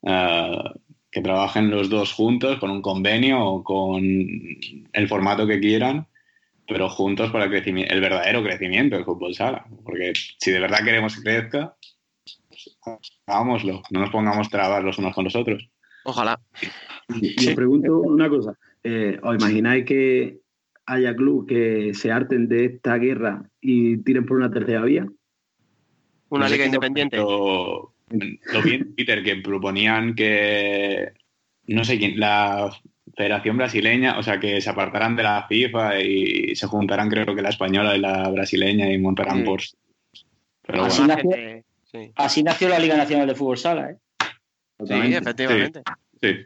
eh, 0.03 0.57
que 1.11 1.21
trabajen 1.21 1.69
los 1.69 1.89
dos 1.89 2.13
juntos 2.13 2.59
con 2.59 2.71
un 2.71 2.81
convenio 2.81 3.43
o 3.43 3.63
con 3.63 4.03
el 4.03 5.07
formato 5.07 5.47
que 5.47 5.59
quieran, 5.59 6.07
pero 6.67 6.89
juntos 6.89 7.31
para 7.31 7.45
el, 7.45 7.51
crecimiento, 7.51 7.93
el 7.93 8.01
verdadero 8.01 8.43
crecimiento 8.43 8.95
del 8.95 9.05
fútbol 9.05 9.33
sala. 9.33 9.65
Porque 9.85 10.13
si 10.39 10.51
de 10.51 10.59
verdad 10.59 10.83
queremos 10.83 11.15
que 11.15 11.23
crezca, 11.23 11.75
hagámoslo, 13.25 13.81
no 13.91 13.99
nos 14.01 14.09
pongamos 14.09 14.49
trabas 14.49 14.83
los 14.83 14.97
unos 14.97 15.13
con 15.13 15.23
los 15.25 15.35
otros. 15.35 15.69
Ojalá. 16.03 16.39
Y 17.21 17.47
os 17.49 17.55
pregunto 17.55 17.99
una 17.99 18.29
cosa. 18.29 18.53
eh, 18.83 19.19
¿Os 19.21 19.35
imagináis 19.35 19.85
que 19.85 20.39
haya 20.85 21.15
club 21.15 21.47
que 21.47 21.93
se 21.93 22.11
harten 22.11 22.47
de 22.47 22.65
esta 22.65 22.97
guerra 22.97 23.43
y 23.59 23.97
tiren 24.03 24.25
por 24.25 24.37
una 24.37 24.49
tercera 24.51 24.81
vía? 24.83 25.05
Una 26.29 26.45
No 26.45 26.49
liga 26.51 26.63
lo 26.63 26.67
independiente. 26.67 27.17
Lo 27.17 27.91
vi 28.63 28.73
en 28.75 28.95
Twitter 28.95 29.23
que 29.23 29.35
proponían 29.37 30.15
que, 30.15 31.11
no 31.67 31.83
sé 31.83 31.97
quién, 31.97 32.17
la 32.19 32.71
Federación 33.15 33.57
Brasileña, 33.57 34.17
o 34.17 34.23
sea, 34.23 34.39
que 34.39 34.61
se 34.61 34.69
apartaran 34.69 35.15
de 35.15 35.23
la 35.23 35.45
FIFA 35.47 35.99
y 36.01 36.55
se 36.55 36.67
juntaran, 36.67 37.09
creo 37.09 37.35
que 37.35 37.41
la 37.41 37.49
española 37.49 37.95
y 37.97 37.99
la 37.99 38.29
brasileña 38.29 38.89
y 38.91 38.97
montaran 38.97 39.39
Sí. 39.39 39.43
por. 39.43 39.61
Pero 40.65 40.83
Así 40.85 41.01
bueno, 41.01 41.17
Gente- 41.17 41.63
sí. 41.97 42.11
así 42.15 42.43
nació 42.43 42.69
la 42.69 42.79
Liga 42.79 42.97
Nacional 42.97 43.27
de 43.27 43.35
Fútbol 43.35 43.57
Sala, 43.57 43.91
¿eh? 43.91 43.97
Sí, 44.85 45.13
efectivamente. 45.13 45.81
sí. 46.21 46.45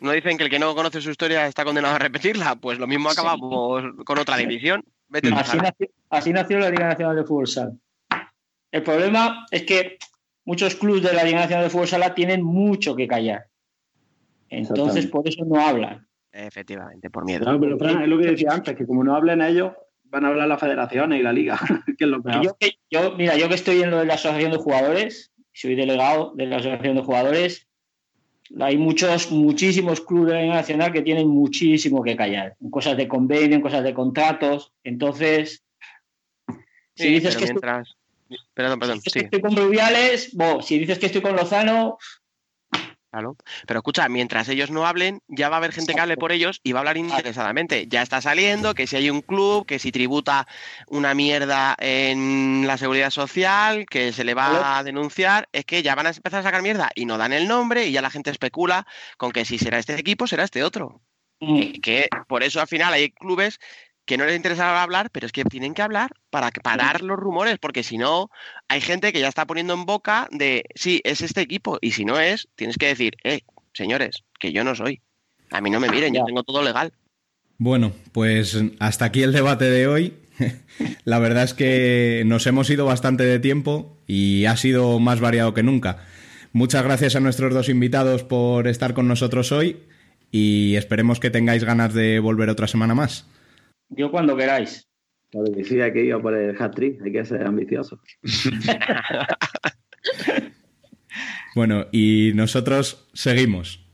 ¿No 0.00 0.12
dicen 0.12 0.38
que 0.38 0.44
el 0.44 0.50
que 0.50 0.58
no 0.58 0.74
conoce 0.74 1.00
su 1.00 1.10
historia 1.10 1.46
está 1.46 1.64
condenado 1.64 1.94
a 1.94 1.98
repetirla? 1.98 2.56
Pues 2.56 2.78
lo 2.78 2.86
mismo 2.86 3.10
acabamos 3.10 3.84
con 4.04 4.18
otra 4.18 4.36
división. 4.38 4.84
Vete 5.08 5.30
Así 5.34 5.58
nació, 5.58 5.88
así 6.08 6.32
nació 6.32 6.58
la 6.58 6.70
Liga 6.70 6.88
Nacional 6.88 7.16
de 7.16 7.24
Fútbol 7.24 7.48
Sala. 7.48 7.72
El 8.70 8.82
problema 8.82 9.46
es 9.50 9.64
que 9.64 9.98
muchos 10.44 10.74
clubes 10.76 11.02
de 11.02 11.12
la 11.12 11.24
Liga 11.24 11.40
Nacional 11.40 11.64
de 11.64 11.70
Fútbol 11.70 11.88
Sala 11.88 12.14
tienen 12.14 12.42
mucho 12.42 12.94
que 12.94 13.08
callar. 13.08 13.46
Entonces, 14.48 15.06
por 15.06 15.28
eso 15.28 15.44
no 15.44 15.60
hablan. 15.60 16.06
Efectivamente, 16.32 17.10
por 17.10 17.24
miedo. 17.24 17.50
No, 17.50 17.60
pero 17.60 17.78
Fran, 17.78 18.02
es 18.02 18.08
lo 18.08 18.18
que 18.18 18.26
decía 18.26 18.50
antes, 18.52 18.76
que 18.76 18.86
como 18.86 19.02
no 19.02 19.14
hablen 19.14 19.42
ellos, 19.42 19.72
van 20.10 20.24
a 20.24 20.28
hablar 20.28 20.48
las 20.48 20.60
federaciones 20.60 21.20
y 21.20 21.22
la 21.22 21.32
liga, 21.32 21.58
que 21.98 22.04
es 22.04 22.10
lo 22.10 22.22
peor. 22.22 22.42
Yo, 22.44 22.56
que- 22.58 22.74
yo, 22.90 23.12
mira, 23.16 23.36
yo 23.36 23.48
que 23.48 23.54
estoy 23.54 23.82
en 23.82 23.90
lo 23.90 23.98
de 23.98 24.06
la 24.06 24.14
asociación 24.14 24.50
de 24.52 24.58
jugadores, 24.58 25.32
soy 25.52 25.74
delegado 25.74 26.32
de 26.34 26.46
la 26.46 26.56
asociación 26.56 26.96
de 26.96 27.02
jugadores, 27.02 27.66
hay 28.58 28.76
muchos, 28.76 29.30
muchísimos 29.30 30.00
clubes 30.00 30.28
de 30.28 30.34
la 30.34 30.42
Liga 30.42 30.54
Nacional 30.54 30.92
que 30.92 31.02
tienen 31.02 31.28
muchísimo 31.28 32.02
que 32.02 32.16
callar, 32.16 32.56
en 32.60 32.70
cosas 32.70 32.96
de 32.96 33.06
convenio, 33.06 33.54
en 33.56 33.62
cosas 33.62 33.84
de 33.84 33.94
contratos. 33.94 34.72
Entonces, 34.82 35.64
si 36.96 37.04
Sí, 37.04 37.08
dices 37.10 37.36
pero 37.36 37.38
que 37.38 37.44
estoy, 37.52 37.60
mientras... 37.62 37.96
Perdón, 38.54 38.78
perdón, 38.78 38.96
si 39.00 39.04
dices 39.04 39.12
sí. 39.12 39.18
que 39.20 39.24
estoy 39.36 39.40
con 39.40 39.56
Rubiales, 39.56 40.34
bo, 40.34 40.62
si 40.62 40.78
dices 40.78 40.98
que 40.98 41.06
estoy 41.06 41.20
con 41.20 41.36
Lozano, 41.36 41.98
Claro. 43.10 43.36
Pero 43.66 43.80
escucha, 43.80 44.08
mientras 44.08 44.48
ellos 44.48 44.70
no 44.70 44.86
hablen, 44.86 45.20
ya 45.26 45.48
va 45.48 45.56
a 45.56 45.58
haber 45.58 45.72
gente 45.72 45.94
que 45.94 46.00
hable 46.00 46.16
por 46.16 46.30
ellos 46.30 46.60
y 46.62 46.70
va 46.72 46.78
a 46.78 46.82
hablar 46.82 46.96
interesadamente. 46.96 47.88
Ya 47.88 48.02
está 48.02 48.20
saliendo 48.20 48.72
que 48.72 48.86
si 48.86 48.94
hay 48.94 49.10
un 49.10 49.20
club 49.20 49.66
que 49.66 49.80
si 49.80 49.90
tributa 49.90 50.46
una 50.86 51.12
mierda 51.12 51.74
en 51.80 52.66
la 52.68 52.76
seguridad 52.78 53.10
social, 53.10 53.84
que 53.86 54.12
se 54.12 54.22
le 54.22 54.34
va 54.34 54.78
a 54.78 54.84
denunciar, 54.84 55.48
es 55.50 55.64
que 55.64 55.82
ya 55.82 55.96
van 55.96 56.06
a 56.06 56.10
empezar 56.10 56.40
a 56.40 56.42
sacar 56.44 56.62
mierda 56.62 56.90
y 56.94 57.04
no 57.04 57.18
dan 57.18 57.32
el 57.32 57.48
nombre 57.48 57.86
y 57.86 57.92
ya 57.92 58.00
la 58.00 58.10
gente 58.10 58.30
especula 58.30 58.86
con 59.16 59.32
que 59.32 59.44
si 59.44 59.58
será 59.58 59.78
este 59.80 59.98
equipo, 59.98 60.28
será 60.28 60.44
este 60.44 60.62
otro. 60.62 61.02
mm, 61.40 61.80
Que 61.80 62.08
por 62.28 62.44
eso 62.44 62.60
al 62.60 62.68
final 62.68 62.92
hay 62.92 63.10
clubes 63.10 63.58
que 64.10 64.18
no 64.18 64.26
les 64.26 64.34
interesa 64.34 64.82
hablar, 64.82 65.10
pero 65.12 65.26
es 65.26 65.30
que 65.30 65.44
tienen 65.44 65.72
que 65.72 65.82
hablar 65.82 66.10
para 66.30 66.50
parar 66.50 67.00
los 67.00 67.16
rumores, 67.16 67.58
porque 67.60 67.84
si 67.84 67.96
no, 67.96 68.28
hay 68.66 68.80
gente 68.80 69.12
que 69.12 69.20
ya 69.20 69.28
está 69.28 69.46
poniendo 69.46 69.72
en 69.72 69.86
boca 69.86 70.26
de, 70.32 70.64
sí, 70.74 71.00
es 71.04 71.20
este 71.20 71.42
equipo, 71.42 71.78
y 71.80 71.92
si 71.92 72.04
no 72.04 72.18
es, 72.18 72.48
tienes 72.56 72.76
que 72.76 72.88
decir, 72.88 73.14
eh, 73.22 73.42
señores, 73.72 74.24
que 74.40 74.50
yo 74.50 74.64
no 74.64 74.74
soy. 74.74 75.00
A 75.52 75.60
mí 75.60 75.70
no 75.70 75.78
me 75.78 75.88
miren, 75.88 76.12
yo 76.12 76.24
tengo 76.24 76.42
todo 76.42 76.60
legal. 76.60 76.92
Bueno, 77.56 77.92
pues 78.10 78.60
hasta 78.80 79.04
aquí 79.04 79.22
el 79.22 79.32
debate 79.32 79.66
de 79.66 79.86
hoy. 79.86 80.14
La 81.04 81.20
verdad 81.20 81.44
es 81.44 81.54
que 81.54 82.24
nos 82.26 82.48
hemos 82.48 82.68
ido 82.68 82.86
bastante 82.86 83.22
de 83.22 83.38
tiempo 83.38 83.96
y 84.08 84.46
ha 84.46 84.56
sido 84.56 84.98
más 84.98 85.20
variado 85.20 85.54
que 85.54 85.62
nunca. 85.62 86.04
Muchas 86.52 86.82
gracias 86.82 87.14
a 87.14 87.20
nuestros 87.20 87.54
dos 87.54 87.68
invitados 87.68 88.24
por 88.24 88.66
estar 88.66 88.92
con 88.92 89.06
nosotros 89.06 89.52
hoy 89.52 89.76
y 90.32 90.74
esperemos 90.74 91.20
que 91.20 91.30
tengáis 91.30 91.62
ganas 91.62 91.94
de 91.94 92.18
volver 92.18 92.48
otra 92.48 92.66
semana 92.66 92.96
más. 92.96 93.30
Yo 93.90 94.10
cuando 94.10 94.36
queráis. 94.36 94.88
Claro 95.30 95.52
que 95.54 95.64
sí, 95.64 95.80
hay 95.80 95.92
que 95.92 96.04
ir 96.04 96.12
a 96.12 96.20
por 96.20 96.34
el 96.34 96.60
hat-trick, 96.60 97.02
hay 97.02 97.12
que 97.12 97.24
ser 97.24 97.46
ambicioso. 97.46 98.00
Bueno, 101.54 101.86
y 101.90 102.30
nosotros 102.34 103.08
seguimos. 103.12 103.84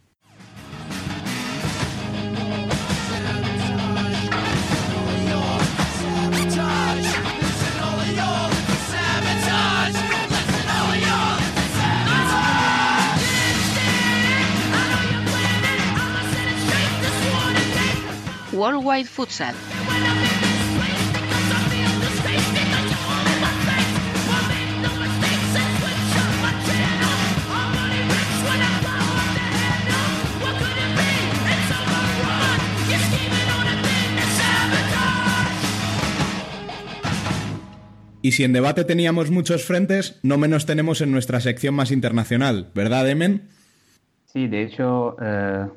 Worldwide 18.52 19.04
Futsal. 19.06 19.54
Y 38.26 38.32
si 38.32 38.42
en 38.42 38.52
debate 38.52 38.82
teníamos 38.82 39.30
muchos 39.30 39.64
frentes, 39.64 40.18
no 40.24 40.36
menos 40.36 40.66
tenemos 40.66 41.00
en 41.00 41.12
nuestra 41.12 41.38
sección 41.38 41.76
más 41.76 41.92
internacional, 41.92 42.66
¿verdad, 42.74 43.08
Emen? 43.08 43.42
Sí, 44.24 44.48
de 44.48 44.64
hecho, 44.64 45.16
eh, 45.22 45.68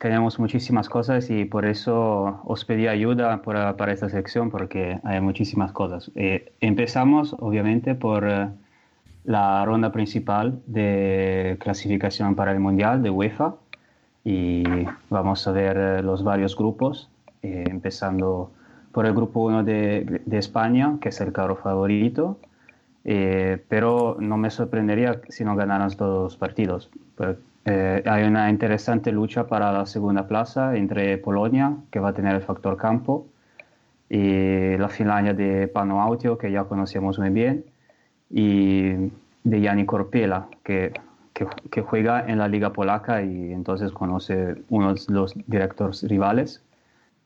tenemos 0.00 0.40
muchísimas 0.40 0.88
cosas 0.88 1.30
y 1.30 1.44
por 1.44 1.64
eso 1.64 2.40
os 2.42 2.64
pedí 2.64 2.88
ayuda 2.88 3.40
para, 3.42 3.76
para 3.76 3.92
esta 3.92 4.08
sección 4.08 4.50
porque 4.50 4.98
hay 5.04 5.20
muchísimas 5.20 5.70
cosas. 5.70 6.10
Eh, 6.16 6.50
empezamos, 6.60 7.36
obviamente, 7.38 7.94
por 7.94 8.28
eh, 8.28 8.48
la 9.22 9.64
ronda 9.64 9.92
principal 9.92 10.60
de 10.66 11.56
clasificación 11.60 12.34
para 12.34 12.50
el 12.50 12.58
Mundial 12.58 13.04
de 13.04 13.10
UEFA 13.10 13.54
y 14.24 14.64
vamos 15.08 15.46
a 15.46 15.52
ver 15.52 15.76
eh, 15.76 16.02
los 16.02 16.24
varios 16.24 16.56
grupos, 16.56 17.10
eh, 17.42 17.62
empezando 17.70 18.50
por 18.92 19.06
el 19.06 19.14
grupo 19.14 19.40
1 19.44 19.64
de, 19.64 20.22
de 20.24 20.38
España, 20.38 20.98
que 21.00 21.08
es 21.10 21.20
el 21.20 21.32
claro 21.32 21.56
favorito. 21.56 22.38
Eh, 23.04 23.62
pero 23.68 24.16
no 24.20 24.36
me 24.36 24.50
sorprendería 24.50 25.20
si 25.28 25.44
no 25.44 25.56
ganaran 25.56 25.90
los 25.98 26.36
partidos. 26.36 26.90
Pero, 27.16 27.36
eh, 27.64 28.02
hay 28.06 28.24
una 28.24 28.50
interesante 28.50 29.12
lucha 29.12 29.46
para 29.46 29.72
la 29.72 29.86
segunda 29.86 30.26
plaza 30.26 30.76
entre 30.76 31.18
Polonia, 31.18 31.76
que 31.90 32.00
va 32.00 32.10
a 32.10 32.12
tener 32.14 32.34
el 32.34 32.42
factor 32.42 32.76
campo, 32.76 33.26
y 34.08 34.76
la 34.76 34.88
Finlandia 34.88 35.32
de 35.34 35.68
Pano 35.68 36.02
Autio, 36.02 36.38
que 36.38 36.52
ya 36.52 36.64
conocemos 36.64 37.18
muy 37.18 37.30
bien, 37.30 37.64
y 38.30 38.92
de 39.44 39.62
Jani 39.62 39.86
Korpela, 39.86 40.48
que, 40.64 40.92
que, 41.32 41.46
que 41.70 41.82
juega 41.82 42.24
en 42.26 42.38
la 42.38 42.48
liga 42.48 42.72
polaca 42.72 43.22
y 43.22 43.52
entonces 43.52 43.92
conoce 43.92 44.56
unos 44.68 45.06
de 45.06 45.14
los 45.14 45.34
directores 45.46 46.02
rivales. 46.08 46.62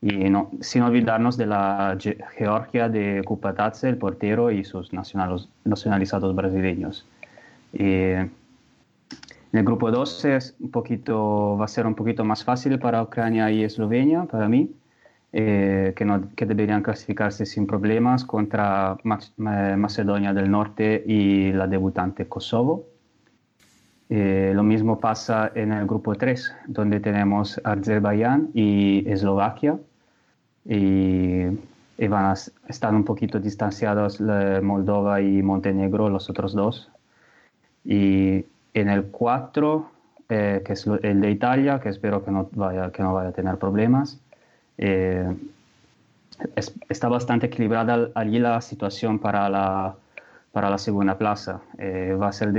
Y 0.01 0.29
no, 0.29 0.51
sin 0.61 0.83
olvidarnos 0.83 1.37
de 1.37 1.47
la 1.47 1.95
Ge- 1.99 2.17
Georgia 2.37 2.87
de 2.87 3.23
Kupatadze, 3.25 3.89
el 3.89 3.97
portero, 3.97 4.51
y 4.51 4.63
sus 4.63 4.91
nacionalizados 4.93 6.35
brasileños. 6.35 7.05
Y 7.73 7.83
en 7.83 8.31
el 9.53 9.63
grupo 9.63 9.89
2 9.89 10.23
es 10.25 10.55
un 10.59 10.69
poquito, 10.71 11.57
va 11.57 11.65
a 11.65 11.67
ser 11.67 11.87
un 11.87 11.95
poquito 11.95 12.23
más 12.23 12.43
fácil 12.43 12.77
para 12.79 13.01
Ucrania 13.01 13.49
y 13.51 13.63
Eslovenia, 13.63 14.25
para 14.25 14.47
mí. 14.47 14.71
eh, 15.33 15.93
que, 15.95 16.05
no- 16.05 16.29
que 16.37 16.45
deberían 16.45 16.81
clasificarse 16.81 17.45
sin 17.45 17.67
problemas 17.67 18.23
contra 18.23 18.97
Mac- 19.03 19.33
Ma- 19.35 19.75
Macedonia 19.75 20.33
del 20.33 20.49
Norte 20.49 21.03
y 21.05 21.51
la 21.51 21.67
debutante 21.67 22.27
Kosovo. 22.27 22.85
Eh, 24.09 24.51
lo 24.55 24.63
mismo 24.63 24.99
pasa 24.99 25.51
en 25.53 25.73
el 25.73 25.85
grupo 25.85 26.15
3, 26.15 26.53
donde 26.67 26.99
tenemos 26.99 27.59
Azerbaiyán 27.63 28.49
y 28.53 29.07
Eslovaquia. 29.09 29.77
Y, 30.65 31.43
y 31.97 32.07
van 32.07 32.25
a 32.25 32.33
están 32.67 32.95
un 32.95 33.03
poquito 33.03 33.39
distanciados 33.39 34.19
Moldova 34.21 35.21
y 35.21 35.41
Montenegro, 35.41 36.09
los 36.09 36.29
otros 36.29 36.53
dos. 36.53 36.89
Y 37.85 38.45
en 38.73 38.89
el 38.89 39.05
4, 39.05 39.89
eh, 40.29 40.61
que 40.65 40.73
es 40.73 40.85
el 41.03 41.21
de 41.21 41.31
Italia, 41.31 41.79
que 41.79 41.89
espero 41.89 42.23
que 42.23 42.31
no 42.31 42.49
vaya, 42.53 42.91
que 42.91 43.01
no 43.01 43.13
vaya 43.13 43.29
a 43.29 43.33
tener 43.33 43.57
problemas, 43.57 44.19
eh, 44.77 45.33
es- 46.55 46.73
está 46.89 47.07
bastante 47.07 47.47
equilibrada 47.47 48.09
allí 48.15 48.39
la 48.39 48.61
situación 48.61 49.19
para 49.19 49.49
la, 49.49 49.95
para 50.51 50.69
la 50.69 50.77
segunda 50.77 51.17
plaza. 51.17 51.61
Eh, 51.77 52.15
va 52.19 52.27
a 52.29 52.31
ser 52.31 52.51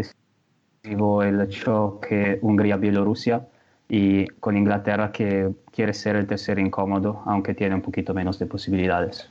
el 0.82 1.48
choque 1.48 2.38
Hungría-Bielorrusia 2.40 3.46
y 3.88 4.26
con 4.26 4.56
Inglaterra 4.56 5.12
que 5.12 5.50
quiere 5.72 5.94
ser 5.94 6.16
el 6.16 6.26
tercer 6.26 6.58
incómodo, 6.58 7.22
aunque 7.26 7.54
tiene 7.54 7.74
un 7.74 7.82
poquito 7.82 8.12
menos 8.14 8.38
de 8.38 8.46
posibilidades. 8.46 9.28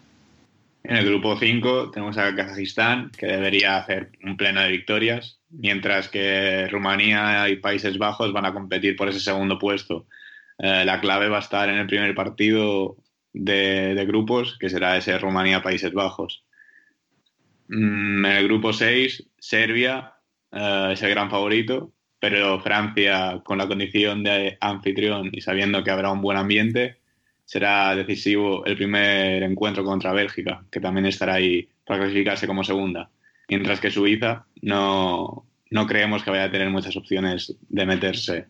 En 0.84 0.95
el 0.95 1.06
grupo 1.06 1.38
5 1.38 1.91
tenemos 1.91 2.18
a 2.18 2.34
Kazajistán, 2.34 3.12
que 3.12 3.28
debería 3.28 3.78
hacer 3.78 4.12
un 4.24 4.38
pleno 4.38 4.62
de 4.62 4.72
victorias, 4.72 5.39
mientras 5.50 6.08
que 6.08 6.68
Rumanía 6.70 7.50
y 7.50 7.58
Países 7.58 7.98
Bajos 7.98 8.32
van 8.32 8.45
a 8.45 8.54
competir 8.54 8.95
por 8.95 9.10
ese 9.10 9.20
segundo 9.20 9.60
puesto. 9.60 10.08
Eh, 10.58 10.86
la 10.86 11.02
clave 11.02 11.28
va 11.28 11.38
a 11.38 11.41
estar 11.41 11.70
en 11.70 11.76
el 11.76 11.88
primer 11.88 12.16
partido 12.16 12.95
de, 13.34 13.93
de 13.95 14.06
grupos, 14.06 14.58
que 14.58 14.70
será 14.70 14.98
ese 14.98 15.20
Rumanía-Países 15.20 15.91
Bajos. 15.91 16.45
Mm, 17.68 18.26
en 18.26 18.32
el 18.32 18.43
grupo 18.45 18.72
6, 18.72 19.30
Serbia 19.38 20.14
eh, 20.52 20.89
es 20.93 21.02
el 21.02 21.10
gran 21.10 21.30
favorito, 21.30 21.91
pero 22.20 22.60
Francia, 22.60 23.41
con 23.43 23.58
la 23.58 23.68
condición 23.68 24.24
de 24.24 24.58
anfitrión 24.60 25.30
y 25.32 25.41
sabiendo 25.41 25.84
que 25.84 25.91
habrá 25.91 26.12
un 26.12 26.22
buen 26.22 26.38
ambiente, 26.38 26.98
será 27.45 27.95
decisivo 27.95 28.66
el 28.66 28.76
primer 28.76 29.43
encuentro 29.43 29.84
contra 29.84 30.14
Bélgica, 30.14 30.66
que 30.72 30.80
también 30.80 31.06
estará 31.06 31.36
ahí 31.36 31.70
para 31.86 32.02
clasificarse 32.02 32.48
como 32.48 32.64
segunda. 32.64 33.10
Mientras 33.50 33.80
que 33.80 33.91
Suiza 33.91 34.45
no, 34.62 35.45
no 35.72 35.88
creemos 35.88 36.24
que 36.24 36.32
vaya 36.32 36.45
a 36.45 36.52
tener 36.52 36.70
muchas 36.70 36.98
opciones 36.98 37.56
de 37.70 37.86
meterse. 37.86 38.48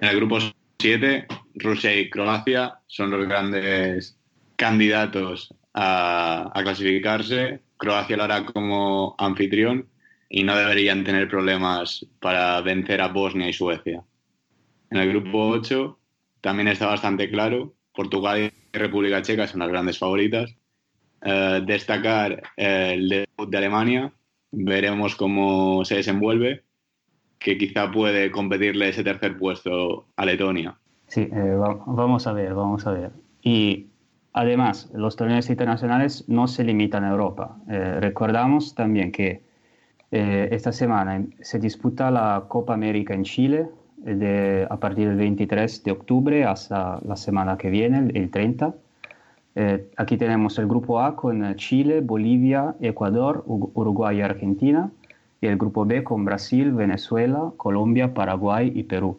En 0.00 0.08
el 0.08 0.16
grupo 0.16 0.38
7, 0.78 1.26
Rusia 1.54 1.94
y 1.94 2.10
Croacia 2.10 2.78
son 2.86 3.10
los 3.10 3.28
grandes 3.28 4.18
candidatos 4.56 5.54
a, 5.74 6.50
a 6.52 6.62
clasificarse. 6.62 7.60
Croacia 7.76 8.16
lo 8.16 8.24
hará 8.24 8.44
como 8.44 9.14
anfitrión 9.18 9.86
y 10.34 10.44
no 10.44 10.56
deberían 10.56 11.04
tener 11.04 11.28
problemas 11.28 12.06
para 12.18 12.58
vencer 12.62 13.02
a 13.02 13.08
Bosnia 13.08 13.50
y 13.50 13.52
Suecia. 13.52 14.02
En 14.90 14.96
el 14.98 15.10
grupo 15.10 15.48
8 15.48 15.98
también 16.40 16.68
está 16.68 16.86
bastante 16.86 17.30
claro. 17.30 17.74
Portugal 17.94 18.50
y 18.72 18.76
República 18.78 19.20
Checa 19.20 19.46
son 19.46 19.60
las 19.60 19.68
grandes 19.68 19.98
favoritas. 19.98 20.56
Eh, 21.20 21.62
destacar 21.66 22.42
eh, 22.56 22.92
el 22.94 23.08
debut 23.10 23.50
de 23.50 23.58
Alemania. 23.58 24.10
Veremos 24.50 25.16
cómo 25.16 25.84
se 25.84 25.96
desenvuelve, 25.96 26.64
que 27.38 27.58
quizá 27.58 27.90
puede 27.92 28.30
competirle 28.30 28.88
ese 28.88 29.04
tercer 29.04 29.36
puesto 29.36 30.06
a 30.16 30.24
Letonia. 30.24 30.78
Sí, 31.08 31.28
eh, 31.30 31.54
va- 31.56 31.78
vamos 31.86 32.26
a 32.26 32.32
ver, 32.32 32.54
vamos 32.54 32.86
a 32.86 32.92
ver. 32.92 33.10
Y 33.42 33.88
además, 34.32 34.90
los 34.94 35.14
torneos 35.16 35.50
internacionales 35.50 36.24
no 36.26 36.48
se 36.48 36.64
limitan 36.64 37.04
a 37.04 37.10
Europa. 37.10 37.58
Eh, 37.68 37.98
recordamos 38.00 38.74
también 38.74 39.12
que 39.12 39.51
eh, 40.12 40.48
esta 40.52 40.70
semana 40.72 41.24
se 41.40 41.58
disputa 41.58 42.10
la 42.10 42.44
Copa 42.48 42.74
América 42.74 43.14
en 43.14 43.24
Chile 43.24 43.68
eh, 44.06 44.14
de- 44.14 44.66
a 44.70 44.76
partir 44.76 45.08
del 45.08 45.16
23 45.16 45.82
de 45.84 45.90
octubre 45.90 46.44
hasta 46.44 47.00
la 47.06 47.16
semana 47.16 47.56
que 47.56 47.70
viene, 47.70 47.98
el, 47.98 48.16
el 48.16 48.30
30. 48.30 48.74
Eh, 49.54 49.90
aquí 49.96 50.16
tenemos 50.16 50.58
el 50.58 50.66
grupo 50.66 51.00
A 51.00 51.14
con 51.16 51.44
eh, 51.44 51.56
Chile, 51.56 52.00
Bolivia, 52.00 52.74
Ecuador, 52.80 53.44
Ur- 53.46 53.70
Uruguay 53.74 54.18
y 54.18 54.20
Argentina. 54.22 54.90
Y 55.40 55.46
el 55.46 55.56
grupo 55.58 55.84
B 55.84 56.04
con 56.04 56.24
Brasil, 56.24 56.70
Venezuela, 56.72 57.50
Colombia, 57.56 58.14
Paraguay 58.14 58.70
y 58.74 58.84
Perú. 58.84 59.18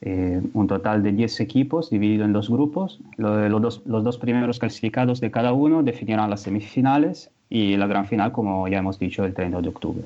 Eh, 0.00 0.40
un 0.54 0.66
total 0.68 1.02
de 1.02 1.10
10 1.12 1.40
equipos 1.40 1.90
dividido 1.90 2.24
en 2.24 2.32
dos 2.32 2.48
grupos. 2.50 3.00
Lo- 3.16 3.48
los, 3.48 3.62
dos, 3.62 3.82
los 3.86 4.04
dos 4.04 4.18
primeros 4.18 4.58
clasificados 4.58 5.20
de 5.20 5.30
cada 5.30 5.52
uno 5.52 5.82
definirán 5.82 6.28
las 6.30 6.42
semifinales 6.42 7.30
y 7.48 7.76
la 7.76 7.86
gran 7.86 8.06
final, 8.06 8.32
como 8.32 8.68
ya 8.68 8.78
hemos 8.78 8.98
dicho, 8.98 9.24
el 9.24 9.34
30 9.34 9.60
de 9.60 9.68
octubre. 9.68 10.04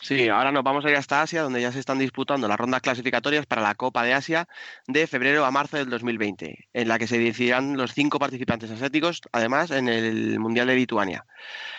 Sí, 0.00 0.28
ahora 0.28 0.52
nos 0.52 0.62
vamos 0.62 0.84
a 0.84 0.90
ir 0.90 0.96
hasta 0.96 1.22
Asia, 1.22 1.42
donde 1.42 1.60
ya 1.60 1.72
se 1.72 1.80
están 1.80 1.98
disputando 1.98 2.46
las 2.46 2.58
rondas 2.58 2.82
clasificatorias 2.82 3.46
para 3.46 3.62
la 3.62 3.74
Copa 3.74 4.04
de 4.04 4.12
Asia 4.12 4.46
de 4.86 5.06
febrero 5.06 5.44
a 5.44 5.50
marzo 5.50 5.78
del 5.78 5.88
2020, 5.88 6.68
en 6.72 6.88
la 6.88 6.98
que 6.98 7.06
se 7.06 7.18
decidirán 7.18 7.76
los 7.76 7.94
cinco 7.94 8.18
participantes 8.18 8.70
asiáticos, 8.70 9.22
además 9.32 9.70
en 9.70 9.88
el 9.88 10.38
Mundial 10.38 10.66
de 10.66 10.76
Lituania. 10.76 11.24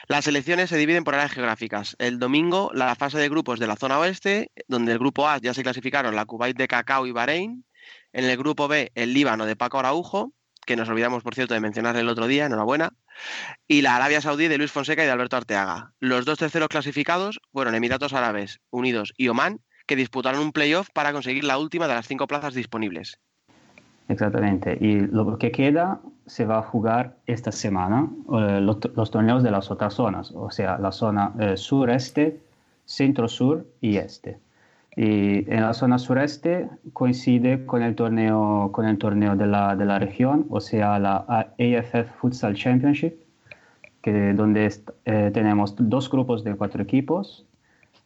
Las 0.07 0.25
selecciones 0.25 0.69
se 0.69 0.77
dividen 0.77 1.03
por 1.03 1.13
áreas 1.13 1.31
geográficas. 1.31 1.95
El 1.99 2.17
domingo, 2.17 2.71
la 2.73 2.95
fase 2.95 3.19
de 3.19 3.29
grupos 3.29 3.59
de 3.59 3.67
la 3.67 3.75
zona 3.75 3.99
oeste, 3.99 4.51
donde 4.67 4.93
el 4.93 4.99
grupo 4.99 5.27
A 5.27 5.37
ya 5.37 5.53
se 5.53 5.63
clasificaron 5.63 6.15
la 6.15 6.25
Kuwait 6.25 6.57
de 6.57 6.67
Cacao 6.67 7.05
y 7.05 7.11
Bahrein. 7.11 7.65
En 8.13 8.25
el 8.25 8.37
grupo 8.37 8.67
B, 8.67 8.91
el 8.95 9.13
Líbano 9.13 9.45
de 9.45 9.55
Paco 9.55 9.79
Araujo, 9.79 10.33
que 10.67 10.75
nos 10.75 10.89
olvidamos, 10.89 11.23
por 11.23 11.33
cierto, 11.33 11.55
de 11.55 11.61
mencionar 11.61 11.95
el 11.95 12.09
otro 12.09 12.27
día, 12.27 12.45
enhorabuena 12.45 12.93
y 13.67 13.81
la 13.81 13.95
Arabia 13.95 14.21
Saudí 14.21 14.47
de 14.47 14.57
Luis 14.59 14.71
Fonseca 14.71 15.01
y 15.01 15.05
de 15.05 15.11
Alberto 15.11 15.37
Arteaga. 15.37 15.93
Los 15.99 16.25
dos 16.25 16.37
terceros 16.37 16.67
clasificados 16.67 17.39
fueron 17.51 17.73
Emiratos 17.73 18.13
Árabes 18.13 18.59
Unidos 18.69 19.13
y 19.17 19.29
Omán, 19.29 19.61
que 19.87 19.95
disputaron 19.95 20.41
un 20.41 20.51
playoff 20.51 20.89
para 20.93 21.13
conseguir 21.13 21.45
la 21.45 21.57
última 21.57 21.87
de 21.87 21.95
las 21.95 22.05
cinco 22.05 22.27
plazas 22.27 22.53
disponibles. 22.53 23.17
Exactamente. 24.09 24.77
Y 24.79 24.99
lo 24.99 25.37
que 25.37 25.51
queda 25.51 26.01
se 26.25 26.45
va 26.45 26.59
a 26.59 26.61
jugar 26.61 27.15
esta 27.25 27.53
semana 27.53 28.09
eh, 28.33 28.59
los, 28.61 29.11
torneos 29.11 29.43
de 29.43 29.51
las 29.51 29.71
otras 29.71 29.93
zonas, 29.93 30.31
o 30.35 30.51
sea, 30.51 30.77
la 30.77 30.91
zona 30.91 31.31
eh, 31.39 31.57
sureste, 31.57 32.39
centro-sur 32.85 33.65
y 33.79 33.97
este. 33.97 34.37
Y 34.97 35.49
en 35.53 35.61
la 35.61 35.75
zona 35.75 35.99
sureste 35.99 36.67
coincide 36.93 37.67
con 37.67 37.83
el 37.83 37.93
torneo, 37.93 38.71
con 38.71 38.87
el 38.87 38.97
torneo 38.97 39.35
de, 39.35 39.45
la, 39.45 39.75
de 39.75 39.85
la 39.85 39.99
región, 39.99 40.47
o 40.49 40.59
sea, 40.59 40.97
la 40.97 41.17
AFF 41.59 42.09
Futsal 42.19 42.55
Championship, 42.55 43.13
que, 44.01 44.33
donde 44.33 44.73
eh, 45.05 45.29
tenemos 45.31 45.75
dos 45.77 46.09
grupos 46.09 46.43
de 46.43 46.55
cuatro 46.55 46.81
equipos. 46.81 47.45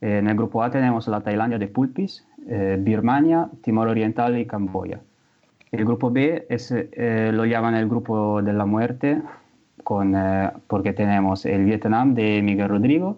Eh, 0.01 0.17
en 0.17 0.27
el 0.27 0.35
grupo 0.35 0.63
A 0.63 0.69
tenemos 0.69 1.07
la 1.07 1.21
Tailandia 1.21 1.57
de 1.57 1.69
Pulpis, 1.69 2.27
eh, 2.49 2.77
Birmania, 2.77 3.49
Timor 3.61 3.87
Oriental 3.87 4.37
y 4.37 4.45
Camboya. 4.45 4.99
El 5.71 5.85
grupo 5.85 6.11
B 6.11 6.45
es, 6.49 6.73
eh, 6.73 7.31
lo 7.33 7.45
llaman 7.45 7.75
el 7.75 7.87
grupo 7.87 8.41
de 8.41 8.51
la 8.51 8.65
muerte, 8.65 9.21
con, 9.85 10.13
eh, 10.13 10.51
porque 10.67 10.91
tenemos 10.91 11.45
el 11.45 11.63
Vietnam 11.63 12.15
de 12.15 12.41
Miguel 12.41 12.67
Rodrigo, 12.67 13.17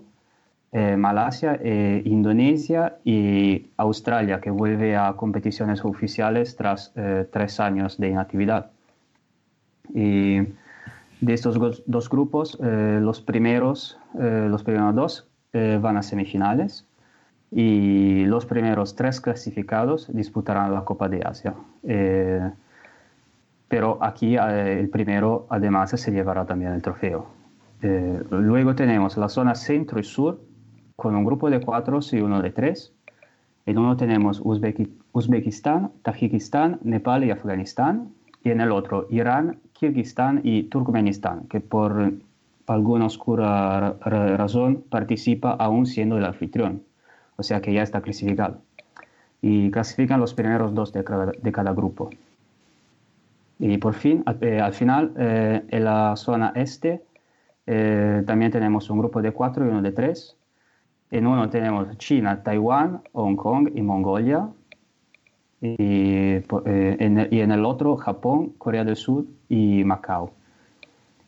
eh, 0.73 0.97
Malasia, 0.97 1.59
eh, 1.61 2.01
Indonesia 2.05 2.97
y 3.05 3.67
Australia, 3.77 4.41
que 4.41 4.49
vuelve 4.49 4.97
a 4.97 5.13
competiciones 5.13 5.85
oficiales 5.85 6.55
tras 6.55 6.91
eh, 6.95 7.27
tres 7.31 7.59
años 7.59 7.97
de 7.97 8.09
inactividad. 8.09 8.71
Y 9.93 10.39
de 11.23 11.33
estos 11.33 11.57
dos 11.85 12.09
grupos, 12.09 12.57
eh, 12.61 12.99
los, 13.01 13.21
primeros, 13.21 13.97
eh, 14.19 14.47
los 14.49 14.63
primeros 14.63 14.95
dos 14.95 15.27
eh, 15.53 15.79
van 15.81 15.95
a 15.97 16.03
semifinales 16.03 16.85
y 17.51 18.25
los 18.25 18.45
primeros 18.45 18.95
tres 18.95 19.21
clasificados 19.21 20.13
disputarán 20.13 20.73
la 20.73 20.83
Copa 20.83 21.07
de 21.07 21.21
Asia. 21.23 21.53
Pero 23.67 23.97
aquí 24.01 24.35
el 24.35 24.89
primero 24.89 25.45
además 25.49 25.91
se 25.91 26.11
llevará 26.11 26.45
también 26.45 26.73
el 26.73 26.81
trofeo. 26.81 27.27
Luego 28.31 28.73
tenemos 28.75 29.17
la 29.17 29.29
zona 29.29 29.53
centro 29.55 29.99
y 29.99 30.03
sur 30.03 30.39
con 30.95 31.15
un 31.15 31.25
grupo 31.25 31.49
de 31.49 31.59
cuatro 31.59 31.99
y 32.11 32.21
uno 32.21 32.41
de 32.41 32.51
tres. 32.51 32.91
En 33.65 33.77
uno 33.77 33.95
tenemos 33.97 34.41
Uzbeki- 34.41 34.89
Uzbekistán, 35.13 35.91
Tajikistán, 36.01 36.79
Nepal 36.83 37.23
y 37.23 37.31
Afganistán. 37.31 38.09
Y 38.43 38.51
en 38.51 38.59
el 38.59 38.71
otro 38.71 39.07
Irán, 39.09 39.59
Kirguistán 39.73 40.41
y 40.43 40.63
Turkmenistán, 40.63 41.47
que 41.47 41.61
por 41.61 42.11
alguna 42.67 43.05
oscura 43.05 43.79
ra- 43.79 43.95
ra- 44.01 44.37
razón 44.37 44.83
participa 44.89 45.51
aún 45.51 45.85
siendo 45.85 46.17
el 46.17 46.25
anfitrión. 46.25 46.83
O 47.37 47.43
sea 47.43 47.61
que 47.61 47.73
ya 47.73 47.83
está 47.83 48.01
clasificado. 48.01 48.57
Y 49.41 49.71
clasifican 49.71 50.19
los 50.19 50.33
primeros 50.33 50.73
dos 50.73 50.91
de 50.93 51.03
cada, 51.03 51.31
de 51.41 51.51
cada 51.51 51.73
grupo. 51.73 52.09
Y 53.59 53.77
por 53.77 53.93
fin, 53.93 54.23
al, 54.25 54.37
eh, 54.41 54.59
al 54.59 54.73
final, 54.73 55.13
eh, 55.17 55.63
en 55.69 55.83
la 55.85 56.15
zona 56.17 56.51
este, 56.55 57.01
eh, 57.65 58.23
también 58.25 58.51
tenemos 58.51 58.89
un 58.89 58.99
grupo 58.99 59.21
de 59.21 59.31
cuatro 59.31 59.65
y 59.65 59.69
uno 59.69 59.81
de 59.81 59.91
tres. 59.91 60.35
En 61.13 61.27
uno 61.27 61.47
tenemos 61.47 61.95
China, 61.99 62.41
Taiwán, 62.41 63.03
Hong 63.11 63.35
Kong 63.35 63.69
y 63.75 63.83
Mongolia. 63.83 64.49
Y, 65.61 65.77
eh, 65.77 66.43
en 66.99 67.51
el, 67.51 67.65
otro 67.65 67.95
Japón, 67.97 68.53
Corea 68.57 68.83
del 68.83 68.95
Sur 68.95 69.25
y 69.47 69.83
Macao. 69.83 70.33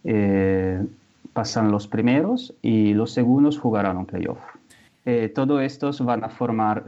eh, 0.03 0.83
pasan 1.33 1.71
los 1.71 1.87
primeros 1.87 2.55
y 2.63 2.93
los 2.95 3.11
segundos 3.11 3.59
jugarán 3.59 3.97
un 3.97 4.07
playoff. 4.07 4.39
Eh, 5.05 5.31
todos 5.35 5.61
estos 5.61 6.03
van 6.03 6.23
a 6.23 6.29
formar, 6.29 6.83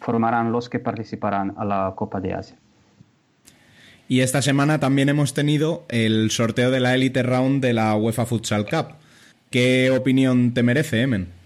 formarán 0.00 0.50
los 0.50 0.68
que 0.68 0.80
participarán 0.80 1.54
a 1.56 1.64
la 1.64 1.92
Copa 1.94 2.20
de 2.20 2.34
Asia. 2.34 2.56
Y 4.08 4.20
esta 4.20 4.42
semana 4.42 4.80
también 4.80 5.08
hemos 5.08 5.34
tenido 5.34 5.84
el 5.88 6.32
sorteo 6.32 6.72
de 6.72 6.80
la 6.80 6.96
Elite 6.96 7.22
Round 7.22 7.62
de 7.62 7.74
la 7.74 7.94
UEFA 7.94 8.26
Futsal 8.26 8.64
Cup. 8.64 8.96
¿Qué 9.50 9.92
opinión 9.96 10.52
te 10.52 10.64
merece, 10.64 11.02
Emen? 11.02 11.43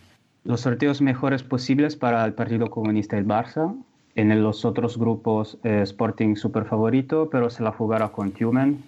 Los 0.49 0.63
sorteos 0.63 1.03
mejores 1.03 1.43
posibles 1.43 1.95
para 1.95 2.25
el 2.25 2.33
Partido 2.33 2.71
Comunista 2.71 3.17
y 3.17 3.19
el 3.19 3.27
Barça. 3.27 3.77
En 4.15 4.43
los 4.43 4.65
otros 4.65 4.97
grupos, 4.97 5.59
eh, 5.63 5.83
Sporting 5.83 6.37
super 6.37 6.65
favorito, 6.65 7.29
pero 7.31 7.51
se 7.51 7.63
la 7.63 7.71
jugará 7.71 8.09
con 8.09 8.31
Tumen, 8.31 8.83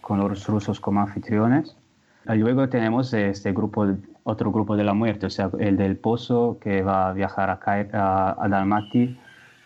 con 0.00 0.20
los 0.20 0.46
rusos 0.46 0.80
como 0.80 1.02
anfitriones. 1.02 1.76
Luego 2.24 2.66
tenemos 2.70 3.12
este 3.12 3.52
grupo, 3.52 3.94
otro 4.24 4.50
grupo 4.50 4.74
de 4.74 4.84
la 4.84 4.94
muerte, 4.94 5.26
o 5.26 5.30
sea, 5.30 5.50
el 5.58 5.76
del 5.76 5.98
Pozo, 5.98 6.56
que 6.62 6.80
va 6.80 7.10
a 7.10 7.12
viajar 7.12 7.50
a, 7.50 7.60
a, 7.92 8.42
a 8.42 8.48
Dalmati 8.48 9.14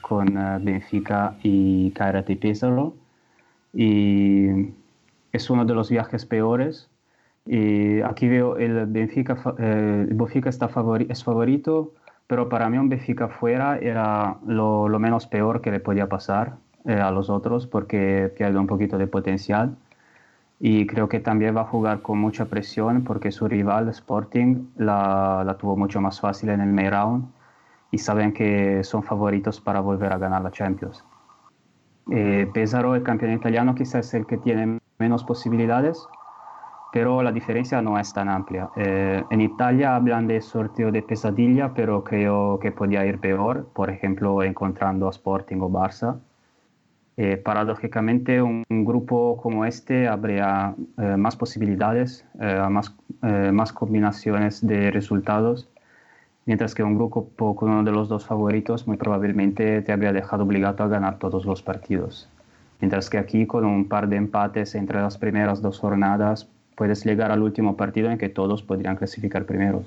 con 0.01 0.37
uh, 0.37 0.59
Benfica 0.61 1.37
y 1.45 1.93
Kairat 1.93 2.29
y 2.29 2.35
Pesaro. 2.35 2.93
Y 3.73 4.49
es 5.31 5.49
uno 5.49 5.65
de 5.65 5.75
los 5.75 5.91
viajes 5.91 6.27
peores. 6.27 6.89
Y 7.47 8.01
aquí 8.01 8.29
veo 8.29 8.57
el 8.57 8.87
Benfica, 8.87 9.37
eh, 9.59 10.07
el 10.09 10.15
Benfica 10.15 10.49
está 10.49 10.69
es 11.09 11.25
favorito, 11.25 11.93
pero 12.27 12.49
para 12.49 12.69
mí 12.69 12.79
un 12.79 12.89
Benfica 12.89 13.29
fuera 13.29 13.79
era 13.79 14.39
lo, 14.47 14.89
lo 14.89 14.99
menos 14.99 15.27
peor 15.27 15.61
que 15.61 15.71
le 15.71 15.81
podía 15.81 16.09
pasar 16.09 16.57
eh, 16.85 16.95
a 16.95 17.11
los 17.11 17.31
otros 17.31 17.67
porque 17.67 18.33
pierde 18.37 18.59
un 18.59 18.67
poquito 18.67 18.99
de 18.99 19.07
potencial 19.07 19.77
y 20.59 20.87
creo 20.87 21.09
que 21.09 21.21
también 21.21 21.57
va 21.57 21.63
a 21.63 21.65
jugar 21.65 22.03
con 22.03 22.19
mucha 22.19 22.47
presión 22.47 23.05
porque 23.05 23.31
su 23.31 23.47
rival 23.47 23.89
Sporting 23.91 24.69
la, 24.77 25.43
la 25.45 25.57
tuvo 25.57 25.77
mucho 25.77 26.01
más 26.01 26.21
fácil 26.21 26.49
en 26.49 26.61
el 26.61 26.73
main 26.73 26.91
round 26.91 27.27
y 27.91 27.99
saben 27.99 28.33
que 28.33 28.83
son 28.83 29.03
favoritos 29.03 29.61
para 29.61 29.81
volver 29.81 30.13
a 30.13 30.19
ganar 30.19 30.43
la 30.43 30.51
Champions. 30.51 31.05
Eh, 32.11 32.49
Pesaro, 32.53 32.95
el 32.95 33.03
campeón 33.03 33.33
italiano, 33.33 33.75
quizás 33.75 34.07
es 34.07 34.15
el 34.15 34.27
que 34.27 34.37
tiene 34.39 34.79
menos 34.99 35.25
posibilidades, 35.25 36.07
pero 36.93 37.23
la 37.23 37.33
diferencia 37.33 37.83
no 37.83 37.99
es 37.99 38.13
tan 38.13 38.29
amplia. 38.29 38.71
Eh, 38.77 39.23
en 39.31 39.41
Italia 39.41 39.97
hablan 39.97 40.27
de 40.27 40.41
sorteo 40.41 40.91
de 40.93 41.03
pesadilla, 41.03 41.73
pero 41.75 42.05
creo 42.05 42.59
que 42.59 42.73
podría 42.73 43.05
ir 43.07 43.19
peor, 43.19 43.69
por 43.75 43.91
ejemplo, 43.91 44.43
encontrando 44.43 45.09
a 45.09 45.11
Sporting 45.11 45.59
o 45.61 45.71
Barça. 45.71 46.19
Eh, 47.19 47.39
paradójicamente, 47.39 48.43
un, 48.43 48.63
un, 48.69 48.85
grupo 48.85 49.39
como 49.43 49.65
este 49.65 50.07
habría 50.07 50.75
eh, 50.99 51.17
más 51.17 51.35
posibilidades, 51.35 52.27
eh, 52.39 52.63
más, 52.71 52.95
eh, 53.23 53.51
más 53.53 53.73
combinaciones 53.73 54.67
de 54.67 54.91
resultados, 54.91 55.67
mientras 56.45 56.75
que 56.75 56.83
un 56.83 56.95
grupo 56.95 57.57
con 57.57 57.71
uno 57.71 57.85
de 57.85 57.93
los 57.93 58.09
dos 58.09 58.27
favoritos 58.27 58.87
muy 58.87 58.99
probablemente 58.99 59.81
te 59.81 59.93
habría 59.93 60.13
dejado 60.13 60.45
obligado 60.45 60.85
a 60.85 60.89
ganar 60.89 61.19
todos 61.19 61.47
los 61.47 61.63
partidos. 61.63 62.29
Mientras 62.81 63.09
que 63.09 63.17
aquí, 63.17 63.47
con 63.47 63.65
un 63.65 63.89
par 63.89 64.09
de 64.09 64.17
empates 64.17 64.75
entre 64.75 65.01
las 65.01 65.17
primeras 65.17 65.63
dos 65.63 65.79
jornadas, 65.79 66.51
puedes 66.77 67.05
llegar 67.05 67.33
al 67.33 67.43
último 67.43 67.77
partido 67.77 68.11
en 68.11 68.19
que 68.19 68.29
todos 68.29 68.63
podrían 68.63 68.97
clasificar 68.97 69.47
primeros. 69.47 69.87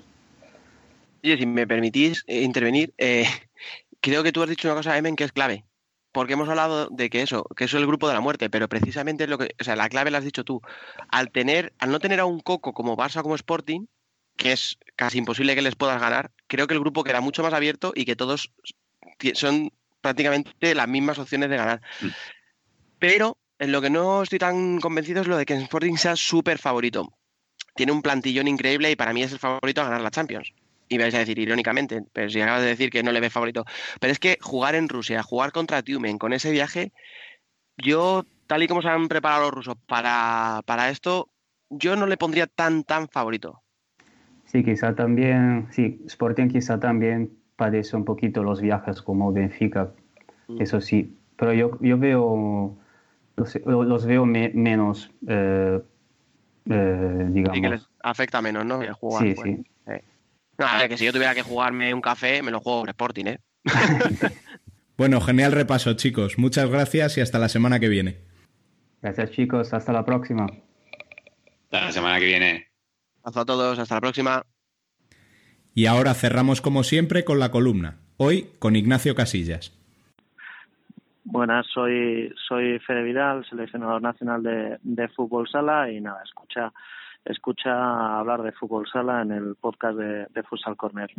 Y 1.21 1.37
si 1.37 1.45
me 1.45 1.67
permitís 1.67 2.23
eh, 2.27 2.41
intervenir, 2.41 2.93
creo 4.01 4.23
que 4.23 4.31
tú 4.31 4.43
has 4.43 4.49
dicho 4.49 4.67
una 4.67 4.75
cosa, 4.75 4.97
Emen, 4.97 5.15
que 5.15 5.23
es 5.23 5.31
clave 5.31 5.65
porque 6.11 6.33
hemos 6.33 6.49
hablado 6.49 6.87
de 6.89 7.09
que 7.09 7.21
eso, 7.21 7.43
que 7.55 7.65
eso 7.65 7.77
es 7.77 7.81
el 7.81 7.87
grupo 7.87 8.07
de 8.07 8.13
la 8.13 8.21
muerte, 8.21 8.49
pero 8.49 8.67
precisamente 8.67 9.27
lo 9.27 9.37
que, 9.37 9.55
o 9.59 9.63
sea, 9.63 9.75
la 9.75 9.89
clave 9.89 10.11
la 10.11 10.19
has 10.19 10.23
dicho 10.23 10.43
tú. 10.43 10.61
Al 11.09 11.31
tener, 11.31 11.73
al 11.79 11.91
no 11.91 11.99
tener 11.99 12.19
a 12.19 12.25
un 12.25 12.39
coco 12.39 12.73
como 12.73 12.97
Barça 12.97 13.21
como 13.21 13.35
Sporting, 13.35 13.85
que 14.35 14.53
es 14.53 14.77
casi 14.95 15.17
imposible 15.17 15.55
que 15.55 15.61
les 15.61 15.75
puedas 15.75 16.01
ganar, 16.01 16.31
creo 16.47 16.67
que 16.67 16.73
el 16.73 16.79
grupo 16.79 17.03
queda 17.03 17.21
mucho 17.21 17.43
más 17.43 17.53
abierto 17.53 17.91
y 17.95 18.05
que 18.05 18.15
todos 18.15 18.51
son 19.33 19.71
prácticamente 20.01 20.73
las 20.73 20.87
mismas 20.87 21.19
opciones 21.19 21.49
de 21.49 21.57
ganar. 21.57 21.81
Mm. 22.01 22.07
Pero 22.99 23.37
en 23.59 23.71
lo 23.71 23.81
que 23.81 23.89
no 23.89 24.23
estoy 24.23 24.39
tan 24.39 24.79
convencido 24.79 25.21
es 25.21 25.27
lo 25.27 25.37
de 25.37 25.45
que 25.45 25.53
Sporting 25.53 25.95
sea 25.95 26.15
súper 26.15 26.57
favorito. 26.57 27.13
Tiene 27.75 27.91
un 27.91 28.01
plantillón 28.01 28.47
increíble 28.47 28.89
y 28.89 28.95
para 28.95 29.13
mí 29.13 29.21
es 29.21 29.31
el 29.31 29.39
favorito 29.39 29.81
a 29.81 29.85
ganar 29.85 30.01
la 30.01 30.11
Champions 30.11 30.53
y 30.89 30.97
vais 30.97 31.13
a 31.13 31.19
decir 31.19 31.37
irónicamente, 31.37 32.03
pero 32.11 32.29
si 32.29 32.41
acabas 32.41 32.63
de 32.63 32.69
decir 32.69 32.89
que 32.89 33.03
no 33.03 33.11
le 33.11 33.19
ve 33.19 33.29
favorito. 33.29 33.63
Pero 33.99 34.11
es 34.11 34.19
que 34.19 34.37
jugar 34.41 34.75
en 34.75 34.89
Rusia, 34.89 35.21
jugar 35.21 35.51
contra 35.51 35.83
Tiumen 35.83 36.17
con 36.17 36.33
ese 36.33 36.51
viaje, 36.51 36.91
yo, 37.77 38.25
tal 38.47 38.63
y 38.63 38.67
como 38.67 38.81
se 38.81 38.89
han 38.89 39.07
preparado 39.07 39.43
los 39.43 39.53
rusos 39.53 39.75
para, 39.85 40.61
para 40.65 40.89
esto, 40.89 41.29
yo 41.69 41.95
no 41.95 42.07
le 42.07 42.17
pondría 42.17 42.47
tan, 42.47 42.83
tan 42.83 43.07
favorito. 43.07 43.61
Sí, 44.45 44.63
quizá 44.63 44.95
también, 44.95 45.67
sí, 45.71 46.01
Sporting 46.07 46.47
quizá 46.47 46.79
también 46.79 47.37
padece 47.55 47.95
un 47.95 48.03
poquito 48.03 48.41
los 48.41 48.61
viajes 48.61 49.01
como 49.01 49.31
Benfica, 49.31 49.91
mm. 50.47 50.61
eso 50.61 50.81
sí, 50.81 51.15
pero 51.35 51.53
yo, 51.53 51.77
yo 51.81 51.99
veo, 51.99 52.75
los, 53.39 53.87
los 53.87 54.05
veo 54.05 54.25
me, 54.25 54.49
menos, 54.49 55.09
eh, 55.27 55.79
eh, 56.69 57.25
digamos. 57.29 57.55
Sí, 57.55 57.61
que 57.61 57.69
les 57.69 57.87
afecta 58.03 58.41
menos, 58.41 58.65
¿no? 58.65 58.81
Jugar, 58.93 59.23
sí, 59.23 59.33
pues. 59.33 59.55
sí. 59.55 59.65
Eh. 59.87 60.03
No, 60.57 60.67
a 60.67 60.77
ver, 60.77 60.89
que 60.89 60.97
si 60.97 61.05
yo 61.05 61.13
tuviera 61.13 61.33
que 61.33 61.41
jugarme 61.41 61.93
un 61.93 62.01
café, 62.01 62.41
me 62.43 62.51
lo 62.51 62.59
juego 62.59 62.81
por 62.81 62.89
Sporting, 62.89 63.25
¿eh? 63.25 63.39
bueno, 64.97 65.21
genial 65.21 65.51
repaso, 65.51 65.93
chicos. 65.93 66.37
Muchas 66.37 66.69
gracias 66.69 67.17
y 67.17 67.21
hasta 67.21 67.39
la 67.39 67.49
semana 67.49 67.79
que 67.79 67.89
viene. 67.89 68.17
Gracias, 69.01 69.31
chicos. 69.31 69.73
Hasta 69.73 69.93
la 69.93 70.03
próxima. 70.03 70.47
Hasta 71.63 71.85
la 71.85 71.91
semana 71.91 72.19
que 72.19 72.25
viene. 72.25 72.67
Hasta 73.23 73.41
a 73.41 73.45
todos. 73.45 73.79
Hasta 73.79 73.95
la 73.95 74.01
próxima. 74.01 74.45
Y 75.73 75.85
ahora 75.85 76.13
cerramos 76.13 76.61
como 76.61 76.83
siempre 76.83 77.23
con 77.23 77.39
la 77.39 77.51
columna. 77.51 77.99
Hoy 78.17 78.49
con 78.59 78.75
Ignacio 78.75 79.15
Casillas. 79.15 79.78
Buenas, 81.31 81.67
soy, 81.71 82.33
soy 82.47 82.79
Fede 82.79 83.03
Vidal, 83.03 83.45
seleccionador 83.47 84.01
nacional 84.01 84.41
de, 84.41 85.07
fútbol 85.09 85.47
sala 85.47 85.91
y 85.91 86.01
nada, 86.01 86.23
escucha 86.23 86.73
escucha 87.23 88.17
hablar 88.17 88.41
de 88.41 88.51
fútbol 88.51 88.87
sala 88.91 89.21
en 89.21 89.31
el 89.33 89.55
podcast 89.55 89.95
de, 89.99 90.25
de 90.33 90.43
Futsal 90.43 90.75
Corner. 90.75 91.11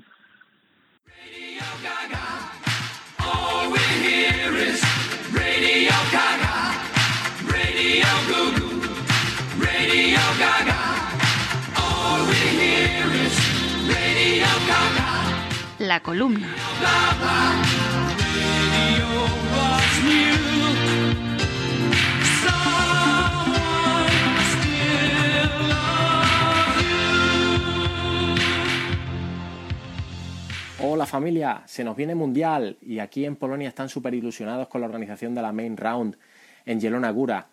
La 15.79 16.01
columna. 16.01 16.49
Familia, 31.11 31.63
se 31.67 31.85
nos 31.85 31.97
viene 31.97 32.15
mundial 32.15 32.79
y 32.81 33.01
aquí 33.01 33.27
en 33.27 33.37
Polonia 33.37 33.69
están 33.69 33.89
súper 33.89 34.15
ilusionados 34.15 34.69
con 34.69 34.81
la 34.81 34.87
organización 34.87 35.35
de 35.35 35.43
la 35.43 35.53
Main 35.53 35.77
Round 35.77 36.17
en 36.65 36.81
Zielona 36.81 37.11
Góra. 37.11 37.49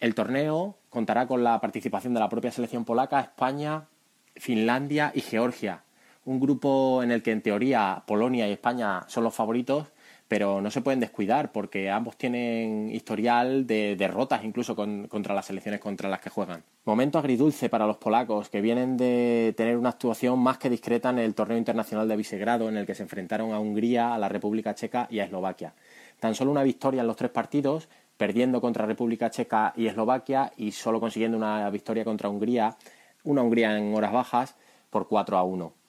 El 0.00 0.14
torneo 0.14 0.78
contará 0.88 1.26
con 1.26 1.44
la 1.44 1.60
participación 1.60 2.14
de 2.14 2.20
la 2.20 2.28
propia 2.28 2.52
selección 2.52 2.84
polaca, 2.84 3.20
España, 3.20 3.88
Finlandia 4.36 5.12
y 5.14 5.20
Georgia. 5.20 5.82
Un 6.24 6.40
grupo 6.40 7.02
en 7.02 7.10
el 7.10 7.22
que 7.22 7.32
en 7.32 7.42
teoría 7.42 8.04
Polonia 8.06 8.48
y 8.48 8.52
España 8.52 9.02
son 9.08 9.24
los 9.24 9.34
favoritos, 9.34 9.88
pero 10.32 10.62
no 10.62 10.70
se 10.70 10.80
pueden 10.80 10.98
descuidar 10.98 11.52
porque 11.52 11.90
ambos 11.90 12.16
tienen 12.16 12.88
historial 12.90 13.66
de 13.66 13.96
derrotas 13.96 14.42
incluso 14.44 14.74
con, 14.74 15.06
contra 15.06 15.34
las 15.34 15.44
selecciones 15.44 15.78
contra 15.78 16.08
las 16.08 16.20
que 16.20 16.30
juegan. 16.30 16.64
Momento 16.86 17.18
agridulce 17.18 17.68
para 17.68 17.86
los 17.86 17.98
polacos 17.98 18.48
que 18.48 18.62
vienen 18.62 18.96
de 18.96 19.52
tener 19.58 19.76
una 19.76 19.90
actuación 19.90 20.38
más 20.38 20.56
que 20.56 20.70
discreta 20.70 21.10
en 21.10 21.18
el 21.18 21.34
torneo 21.34 21.58
internacional 21.58 22.08
de 22.08 22.16
Visegrado 22.16 22.70
en 22.70 22.78
el 22.78 22.86
que 22.86 22.94
se 22.94 23.02
enfrentaron 23.02 23.52
a 23.52 23.60
Hungría, 23.60 24.14
a 24.14 24.18
la 24.18 24.30
República 24.30 24.74
Checa 24.74 25.06
y 25.10 25.20
a 25.20 25.24
Eslovaquia. 25.24 25.74
Tan 26.18 26.34
solo 26.34 26.50
una 26.50 26.62
victoria 26.62 27.02
en 27.02 27.08
los 27.08 27.16
tres 27.16 27.30
partidos, 27.30 27.90
perdiendo 28.16 28.62
contra 28.62 28.86
República 28.86 29.28
Checa 29.28 29.74
y 29.76 29.86
Eslovaquia 29.86 30.50
y 30.56 30.72
solo 30.72 30.98
consiguiendo 30.98 31.36
una 31.36 31.68
victoria 31.68 32.04
contra 32.04 32.30
Hungría, 32.30 32.78
una 33.24 33.42
Hungría 33.42 33.76
en 33.76 33.94
horas 33.94 34.12
bajas 34.12 34.56
por 34.88 35.08
4 35.08 35.36
a 35.36 35.42
1. 35.42 35.81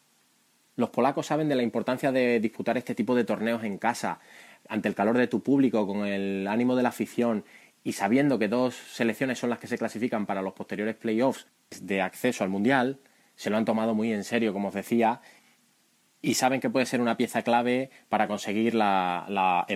Los 0.76 0.90
polacos 0.90 1.28
saben 1.28 1.50
de 1.50 1.56
la 1.56 1.64
importancia 1.64 2.12
de 2.12 2.40
disputar 2.40 2.78
este 2.78 2.96
tipo 2.96 3.16
de 3.16 3.24
torneos 3.24 3.64
en 3.64 3.78
casa, 3.78 4.20
ante 4.68 4.88
el 4.88 4.96
calor 4.96 5.18
de 5.18 5.28
tu 5.28 5.44
público, 5.44 5.86
con 5.86 6.06
el 6.08 6.48
ánimo 6.48 6.76
de 6.76 6.84
la 6.84 6.90
afición 6.90 7.44
y 7.84 7.94
sabiendo 7.94 8.40
que 8.40 8.48
dos 8.48 8.76
selecciones 8.76 9.40
son 9.40 9.50
las 9.50 9.60
que 9.60 9.68
se 9.68 9.78
clasifican 9.78 10.26
para 10.26 10.42
los 10.42 10.54
posteriores 10.54 10.96
playoffs 10.96 11.48
de 11.82 12.02
acceso 12.02 12.44
al 12.44 12.50
Mundial, 12.50 13.00
se 13.36 13.50
lo 13.50 13.58
han 13.58 13.66
tomado 13.66 13.94
muy 13.94 14.14
en 14.14 14.24
serio, 14.24 14.54
como 14.54 14.70
os 14.70 14.74
decía, 14.74 15.22
y 16.22 16.36
saben 16.36 16.62
que 16.62 16.70
puede 16.70 16.86
ser 16.86 17.02
una 17.02 17.18
pieza 17.18 17.42
clave 17.42 17.90
para 18.08 18.28
conseguir 18.28 18.76
el 18.76 18.82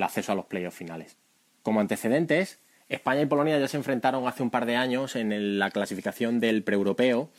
acceso 0.04 0.32
a 0.32 0.36
los 0.36 0.46
playoffs 0.46 0.78
finales. 0.78 1.18
Como 1.64 1.82
antecedentes, 1.82 2.62
España 2.88 3.22
y 3.22 3.26
Polonia 3.26 3.60
ya 3.60 3.68
se 3.68 3.76
enfrentaron 3.76 4.26
hace 4.26 4.44
un 4.44 4.52
par 4.52 4.66
de 4.66 4.78
años 4.78 5.18
en 5.18 5.60
la 5.60 5.72
clasificación 5.72 6.40
del 6.40 6.64
preeuropeo 6.64 7.30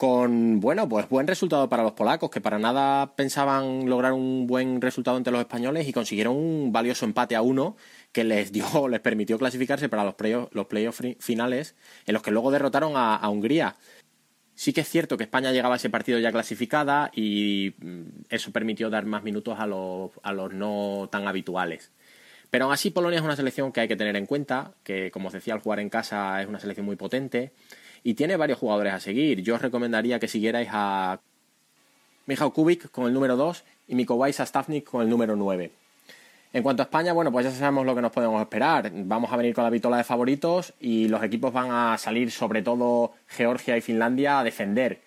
con, 0.00 0.60
bueno, 0.60 0.88
pues 0.88 1.06
buen 1.10 1.26
resultado 1.26 1.68
para 1.68 1.82
los 1.82 1.92
polacos, 1.92 2.30
que 2.30 2.40
para 2.40 2.58
nada 2.58 3.14
pensaban 3.16 3.84
lograr 3.86 4.14
un 4.14 4.46
buen 4.46 4.80
resultado 4.80 5.18
entre 5.18 5.30
los 5.30 5.42
españoles 5.42 5.86
y 5.86 5.92
consiguieron 5.92 6.34
un 6.38 6.72
valioso 6.72 7.04
empate 7.04 7.36
a 7.36 7.42
uno 7.42 7.76
que 8.10 8.24
les 8.24 8.50
dio, 8.50 8.64
les 8.88 9.00
permitió 9.00 9.38
clasificarse 9.38 9.90
para 9.90 10.02
los 10.04 10.14
playoffs 10.14 10.54
los 10.54 10.64
playoff 10.68 11.02
fi- 11.02 11.18
finales, 11.20 11.76
en 12.06 12.14
los 12.14 12.22
que 12.22 12.30
luego 12.30 12.50
derrotaron 12.50 12.96
a, 12.96 13.14
a 13.14 13.28
Hungría. 13.28 13.76
Sí 14.54 14.72
que 14.72 14.80
es 14.80 14.88
cierto 14.88 15.18
que 15.18 15.24
España 15.24 15.52
llegaba 15.52 15.74
a 15.74 15.76
ese 15.76 15.90
partido 15.90 16.18
ya 16.18 16.32
clasificada 16.32 17.10
y 17.14 17.74
mm, 17.78 18.02
eso 18.30 18.52
permitió 18.52 18.88
dar 18.88 19.04
más 19.04 19.22
minutos 19.22 19.58
a 19.58 19.66
los, 19.66 20.12
a 20.22 20.32
los 20.32 20.50
no 20.54 21.10
tan 21.12 21.28
habituales. 21.28 21.92
Pero 22.48 22.64
aún 22.64 22.72
así 22.72 22.88
Polonia 22.90 23.18
es 23.18 23.24
una 23.24 23.36
selección 23.36 23.70
que 23.70 23.82
hay 23.82 23.88
que 23.88 23.96
tener 23.96 24.16
en 24.16 24.24
cuenta, 24.24 24.72
que 24.82 25.10
como 25.10 25.28
os 25.28 25.34
decía, 25.34 25.52
al 25.52 25.60
jugar 25.60 25.78
en 25.80 25.90
casa 25.90 26.40
es 26.40 26.48
una 26.48 26.58
selección 26.58 26.86
muy 26.86 26.96
potente 26.96 27.52
y 28.02 28.14
tiene 28.14 28.36
varios 28.36 28.58
jugadores 28.58 28.92
a 28.94 29.00
seguir. 29.00 29.42
Yo 29.42 29.54
os 29.56 29.62
recomendaría 29.62 30.18
que 30.18 30.28
siguierais 30.28 30.68
a 30.72 31.20
Michał 32.26 32.52
Kubik 32.52 32.90
con 32.90 33.06
el 33.06 33.12
número 33.12 33.36
2 33.36 33.64
y 33.88 33.94
Mikołaj 33.94 34.32
Sastavnik 34.34 34.84
con 34.84 35.02
el 35.02 35.08
número 35.08 35.36
9. 35.36 35.70
En 36.52 36.62
cuanto 36.64 36.82
a 36.82 36.84
España, 36.84 37.12
bueno, 37.12 37.30
pues 37.30 37.46
ya 37.46 37.52
sabemos 37.52 37.86
lo 37.86 37.94
que 37.94 38.02
nos 38.02 38.10
podemos 38.10 38.40
esperar. 38.40 38.90
Vamos 38.92 39.32
a 39.32 39.36
venir 39.36 39.54
con 39.54 39.62
la 39.62 39.70
vitola 39.70 39.98
de 39.98 40.04
favoritos 40.04 40.74
y 40.80 41.06
los 41.08 41.22
equipos 41.22 41.52
van 41.52 41.70
a 41.70 41.96
salir, 41.96 42.30
sobre 42.32 42.62
todo 42.62 43.12
Georgia 43.28 43.76
y 43.76 43.80
Finlandia, 43.80 44.40
a 44.40 44.44
defender. 44.44 45.00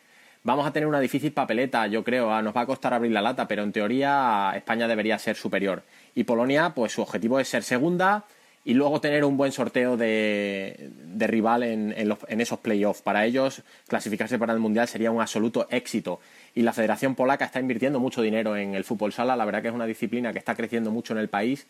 Vamos 0.44 0.66
a 0.66 0.72
tener 0.72 0.88
una 0.88 1.00
difícil 1.00 1.34
papeleta, 1.34 1.88
yo 1.88 2.04
creo. 2.04 2.32
ah, 2.32 2.42
Nos 2.42 2.56
va 2.56 2.62
a 2.62 2.66
costar 2.66 2.94
abrir 2.94 3.12
la 3.12 3.22
lata, 3.22 3.48
pero 3.48 3.64
en 3.64 3.72
teoría 3.74 4.54
España 4.56 4.88
debería 4.88 5.20
ser 5.20 5.36
superior. 5.36 5.84
Y 6.16 6.24
Polonia, 6.24 6.74
pues 6.76 6.94
su 6.94 7.02
objetivo 7.02 7.40
es 7.40 7.48
ser 7.50 7.64
segunda 7.64 8.24
y 8.66 8.74
luego 8.74 9.02
tener 9.02 9.26
un 9.26 9.36
buen 9.36 9.52
sorteo 9.52 9.98
de, 9.98 10.90
de 11.06 11.28
rival 11.28 11.64
en, 11.64 11.94
en 11.98 12.16
en 12.28 12.42
esos 12.42 12.60
playoffs. 12.60 13.02
Para 13.02 13.26
ellos, 13.26 13.62
clasificarse 13.88 14.40
para 14.40 14.54
el 14.54 14.60
Mundial 14.60 14.88
sería 14.88 15.12
un 15.12 15.22
absoluto 15.22 15.68
éxito. 15.70 16.20
Y 16.56 16.62
la 16.62 16.72
Federación 16.72 17.16
Polaca 17.16 17.46
está 17.46 17.60
invirtiendo 17.60 18.00
mucho 18.00 18.22
dinero 18.22 18.56
en 18.56 18.76
el 18.76 18.84
fútbol 18.84 19.12
sala. 19.12 19.36
La 19.36 19.46
verdad 19.46 19.62
que 19.62 19.68
es 19.68 19.74
una 19.74 19.86
disciplina 19.86 20.32
que 20.32 20.40
está 20.40 20.56
creciendo 20.56 20.92
mucho 20.92 21.14
en 21.14 21.20
el 21.20 21.28
país. 21.28 21.68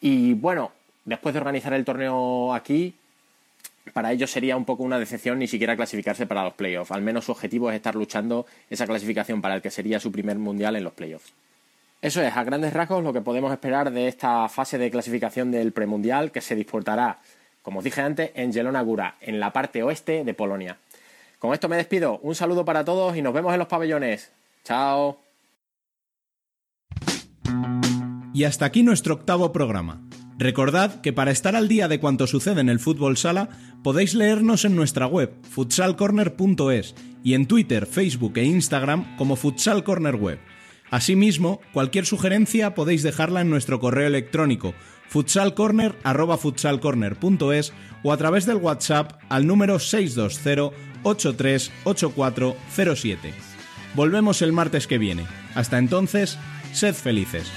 Y 0.00 0.34
bueno, 0.34 0.72
después 1.04 1.32
de 1.32 1.40
organizar 1.40 1.72
el 1.72 1.84
torneo 1.84 2.54
aquí, 2.54 2.94
para 3.92 4.12
ellos 4.12 4.30
sería 4.30 4.56
un 4.56 4.64
poco 4.64 4.82
una 4.82 4.98
decepción 4.98 5.38
ni 5.38 5.46
siquiera 5.46 5.76
clasificarse 5.76 6.26
para 6.26 6.44
los 6.44 6.54
playoffs. 6.54 6.90
Al 6.90 7.02
menos 7.02 7.24
su 7.24 7.32
objetivo 7.32 7.70
es 7.70 7.76
estar 7.76 7.94
luchando 7.94 8.46
esa 8.70 8.86
clasificación 8.86 9.40
para 9.40 9.56
el 9.56 9.62
que 9.62 9.70
sería 9.70 10.00
su 10.00 10.12
primer 10.12 10.38
mundial 10.38 10.76
en 10.76 10.84
los 10.84 10.92
playoffs. 10.92 11.32
Eso 12.04 12.20
es, 12.20 12.36
a 12.36 12.44
grandes 12.44 12.74
rasgos, 12.74 13.02
lo 13.02 13.14
que 13.14 13.22
podemos 13.22 13.50
esperar 13.50 13.90
de 13.90 14.08
esta 14.08 14.46
fase 14.50 14.76
de 14.76 14.90
clasificación 14.90 15.50
del 15.50 15.72
premundial 15.72 16.32
que 16.32 16.42
se 16.42 16.54
disputará, 16.54 17.18
como 17.62 17.78
os 17.78 17.84
dije 17.84 18.02
antes, 18.02 18.30
en 18.34 18.52
Zielona 18.52 18.82
Góra, 18.82 19.16
en 19.22 19.40
la 19.40 19.54
parte 19.54 19.82
oeste 19.82 20.22
de 20.22 20.34
Polonia. 20.34 20.76
Con 21.38 21.54
esto 21.54 21.66
me 21.66 21.78
despido. 21.78 22.18
Un 22.18 22.34
saludo 22.34 22.66
para 22.66 22.84
todos 22.84 23.16
y 23.16 23.22
nos 23.22 23.32
vemos 23.32 23.54
en 23.54 23.58
los 23.58 23.68
pabellones. 23.68 24.30
Chao. 24.64 25.18
Y 28.34 28.44
hasta 28.44 28.66
aquí 28.66 28.82
nuestro 28.82 29.14
octavo 29.14 29.50
programa. 29.50 30.02
Recordad 30.36 31.00
que 31.00 31.14
para 31.14 31.30
estar 31.30 31.56
al 31.56 31.68
día 31.68 31.88
de 31.88 32.00
cuanto 32.00 32.26
sucede 32.26 32.60
en 32.60 32.68
el 32.68 32.80
fútbol 32.80 33.16
sala, 33.16 33.48
podéis 33.82 34.14
leernos 34.14 34.66
en 34.66 34.76
nuestra 34.76 35.06
web, 35.06 35.32
futsalcorner.es, 35.48 36.94
y 37.24 37.32
en 37.32 37.46
Twitter, 37.46 37.86
Facebook 37.86 38.36
e 38.36 38.44
Instagram 38.44 39.16
como 39.16 39.36
Futsal 39.36 39.84
Corner 39.84 40.16
Web. 40.16 40.38
Asimismo, 40.90 41.60
cualquier 41.72 42.04
sugerencia 42.06 42.74
podéis 42.74 43.02
dejarla 43.02 43.40
en 43.40 43.50
nuestro 43.50 43.80
correo 43.80 44.06
electrónico 44.06 44.74
futsalcorner@futsalcorner.es 45.08 47.72
o 48.02 48.12
a 48.12 48.16
través 48.16 48.46
del 48.46 48.56
WhatsApp 48.56 49.20
al 49.28 49.46
número 49.46 49.78
620 49.78 50.74
838407. 51.04 53.34
Volvemos 53.94 54.42
el 54.42 54.52
martes 54.52 54.86
que 54.86 54.98
viene. 54.98 55.24
Hasta 55.54 55.78
entonces, 55.78 56.36
sed 56.72 56.94
felices. 56.94 57.50